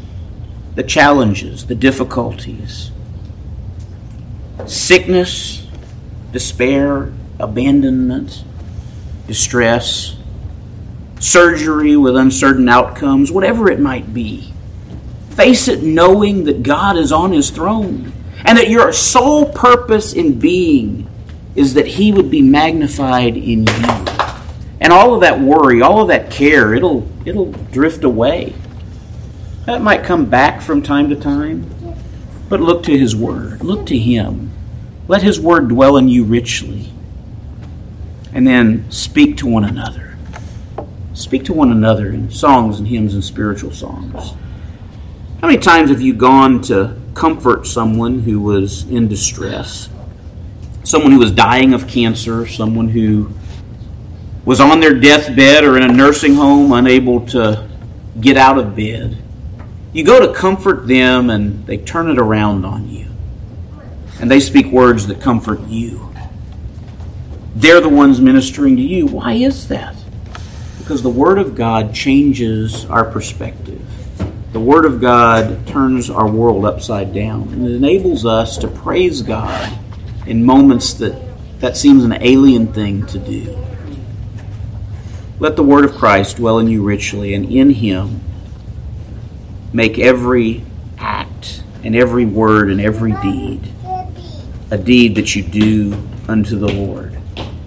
the 0.74 0.82
challenges, 0.82 1.66
the 1.66 1.74
difficulties, 1.74 2.90
sickness, 4.66 5.66
despair, 6.32 7.12
abandonment, 7.38 8.42
distress, 9.26 10.16
surgery 11.22 11.96
with 11.96 12.16
uncertain 12.16 12.68
outcomes, 12.68 13.30
whatever 13.30 13.70
it 13.70 13.80
might 13.80 14.12
be. 14.12 14.52
Face 15.30 15.68
it 15.68 15.82
knowing 15.82 16.44
that 16.44 16.62
God 16.62 16.96
is 16.96 17.12
on 17.12 17.32
His 17.32 17.50
throne 17.50 18.12
and 18.44 18.58
that 18.58 18.68
your 18.68 18.92
sole 18.92 19.50
purpose 19.52 20.12
in 20.12 20.38
being 20.38 21.08
is 21.54 21.74
that 21.74 21.86
He 21.86 22.12
would 22.12 22.30
be 22.30 22.42
magnified 22.42 23.36
in 23.36 23.66
you. 23.66 24.04
And 24.80 24.92
all 24.92 25.14
of 25.14 25.20
that 25.20 25.38
worry, 25.38 25.80
all 25.80 26.02
of 26.02 26.08
that 26.08 26.30
care, 26.30 26.74
it'll, 26.74 27.08
it'll 27.24 27.52
drift 27.52 28.02
away. 28.02 28.54
That 29.66 29.80
might 29.80 30.02
come 30.02 30.26
back 30.26 30.60
from 30.60 30.82
time 30.82 31.08
to 31.10 31.16
time, 31.16 31.70
but 32.48 32.60
look 32.60 32.82
to 32.84 32.98
His 32.98 33.14
Word. 33.14 33.62
Look 33.62 33.86
to 33.86 33.98
Him. 33.98 34.50
Let 35.06 35.22
His 35.22 35.38
Word 35.38 35.68
dwell 35.68 35.96
in 35.96 36.08
you 36.08 36.24
richly. 36.24 36.92
And 38.32 38.44
then 38.46 38.90
speak 38.90 39.36
to 39.36 39.46
one 39.46 39.64
another. 39.64 40.11
Speak 41.22 41.44
to 41.44 41.52
one 41.52 41.70
another 41.70 42.08
in 42.08 42.32
songs 42.32 42.80
and 42.80 42.88
hymns 42.88 43.14
and 43.14 43.22
spiritual 43.22 43.70
songs. 43.70 44.32
How 45.40 45.46
many 45.46 45.56
times 45.56 45.88
have 45.90 46.00
you 46.00 46.14
gone 46.14 46.60
to 46.62 47.00
comfort 47.14 47.64
someone 47.64 48.18
who 48.18 48.40
was 48.40 48.82
in 48.88 49.06
distress? 49.06 49.88
Someone 50.82 51.12
who 51.12 51.20
was 51.20 51.30
dying 51.30 51.74
of 51.74 51.86
cancer, 51.86 52.44
someone 52.44 52.88
who 52.88 53.30
was 54.44 54.60
on 54.60 54.80
their 54.80 54.98
deathbed 54.98 55.62
or 55.62 55.76
in 55.76 55.84
a 55.84 55.92
nursing 55.92 56.34
home, 56.34 56.72
unable 56.72 57.24
to 57.28 57.68
get 58.20 58.36
out 58.36 58.58
of 58.58 58.74
bed. 58.74 59.16
You 59.92 60.02
go 60.02 60.26
to 60.26 60.34
comfort 60.34 60.88
them 60.88 61.30
and 61.30 61.64
they 61.68 61.76
turn 61.76 62.10
it 62.10 62.18
around 62.18 62.64
on 62.64 62.90
you. 62.90 63.06
And 64.20 64.28
they 64.28 64.40
speak 64.40 64.66
words 64.66 65.06
that 65.06 65.20
comfort 65.20 65.60
you. 65.68 66.12
They're 67.54 67.80
the 67.80 67.88
ones 67.88 68.20
ministering 68.20 68.74
to 68.74 68.82
you. 68.82 69.06
Why 69.06 69.34
is 69.34 69.68
that? 69.68 70.01
Because 70.82 71.02
the 71.02 71.10
Word 71.10 71.38
of 71.38 71.54
God 71.54 71.94
changes 71.94 72.84
our 72.86 73.04
perspective. 73.04 73.80
The 74.52 74.60
Word 74.60 74.84
of 74.84 75.00
God 75.00 75.66
turns 75.66 76.10
our 76.10 76.28
world 76.28 76.64
upside 76.64 77.14
down 77.14 77.48
and 77.48 77.66
it 77.66 77.72
enables 77.72 78.26
us 78.26 78.58
to 78.58 78.68
praise 78.68 79.22
God 79.22 79.78
in 80.26 80.44
moments 80.44 80.92
that 80.94 81.20
that 81.60 81.76
seems 81.76 82.04
an 82.04 82.12
alien 82.20 82.72
thing 82.72 83.06
to 83.06 83.18
do. 83.18 83.56
Let 85.38 85.54
the 85.54 85.62
Word 85.62 85.84
of 85.84 85.94
Christ 85.94 86.36
dwell 86.36 86.58
in 86.58 86.66
you 86.66 86.82
richly, 86.82 87.34
and 87.34 87.44
in 87.44 87.70
Him 87.70 88.20
make 89.72 89.98
every 89.98 90.64
act 90.98 91.62
and 91.84 91.94
every 91.94 92.26
word 92.26 92.70
and 92.70 92.80
every 92.80 93.12
deed 93.22 93.72
a 94.72 94.78
deed 94.78 95.14
that 95.14 95.36
you 95.36 95.42
do 95.42 96.02
unto 96.28 96.58
the 96.58 96.72
Lord, 96.72 97.16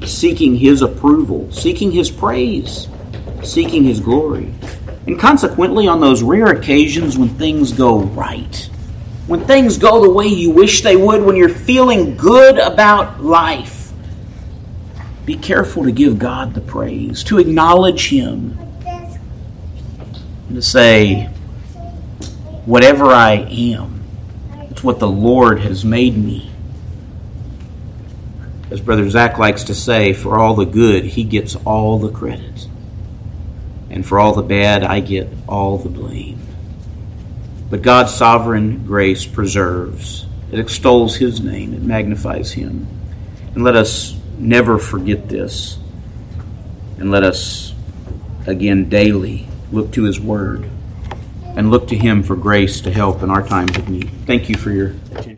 seeking 0.03 0.55
His 0.57 0.82
approval, 0.82 1.51
seeking 1.51 1.91
His 1.91 2.09
praise, 2.09 2.88
seeking 3.46 3.84
His 3.84 4.00
glory. 4.00 4.54
And 5.08 5.20
consequently, 5.20 5.88
on 5.88 6.00
those 6.00 6.24
rare 6.24 6.48
occasions 6.48 7.18
when 7.18 7.30
things 7.30 7.72
go 7.72 8.00
right, 8.00 8.70
when 9.28 9.46
things 9.46 9.78
go 9.78 10.04
the 10.04 10.10
way 10.10 10.28
you 10.28 10.52
wish 10.52 10.82
they 10.82 10.96
would, 10.96 11.24
when 11.24 11.36
you're 11.36 11.50
feeling 11.50 12.18
good 12.18 12.58
about 12.58 13.24
life, 13.24 13.91
be 15.26 15.36
careful 15.36 15.84
to 15.84 15.91
give 15.91 16.20
God 16.20 16.54
the 16.54 16.62
praise, 16.62 17.24
to 17.26 17.39
acknowledge 17.39 18.10
Him, 18.10 18.58
and 20.48 20.56
to 20.56 20.62
say, 20.62 21.26
whatever 22.66 23.06
I 23.06 23.34
am, 23.50 24.04
it's 24.70 24.84
what 24.84 25.00
the 25.00 25.08
Lord 25.08 25.60
has 25.60 25.86
made 25.86 26.18
me. 26.18 26.52
As 28.72 28.82
Brother 28.82 29.10
Zach 29.10 29.38
likes 29.38 29.64
to 29.66 29.76
say, 29.76 30.14
for 30.14 30.38
all 30.38 30.56
the 30.56 30.66
good, 30.66 31.06
he 31.06 31.24
gets 31.24 31.56
all 31.58 32.00
the 32.00 32.12
credit. 32.12 32.68
And 33.96 34.06
for 34.06 34.20
all 34.20 34.34
the 34.34 34.43
bad, 34.43 34.84
I 34.84 35.00
get 35.00 35.30
all 35.48 35.78
the 35.78 35.89
blame. 35.89 36.39
But 37.70 37.82
God's 37.82 38.14
sovereign 38.14 38.86
grace 38.86 39.26
preserves, 39.26 40.28
it 40.52 40.60
extols 40.60 41.16
his 41.16 41.41
name, 41.41 41.74
it 41.74 41.82
magnifies 41.82 42.52
him. 42.52 42.88
And 43.56 43.64
let 43.64 43.76
us 43.76 44.20
never 44.38 44.78
forget 44.78 45.30
this. 45.30 45.80
And 47.00 47.10
let 47.10 47.24
us, 47.24 47.74
again, 48.46 48.89
daily 48.89 49.48
look 49.72 49.91
to 49.93 50.04
his 50.04 50.20
word 50.20 50.70
and 51.56 51.72
look 51.72 51.88
to 51.88 51.98
him 51.98 52.22
for 52.22 52.36
grace 52.36 52.82
to 52.82 52.91
help 52.91 53.24
in 53.24 53.30
our 53.30 53.46
times 53.48 53.78
of 53.78 53.89
need. 53.89 54.10
Thank 54.26 54.50
you 54.50 54.58
for 54.58 54.72
your 54.72 54.89
attention. 54.89 55.35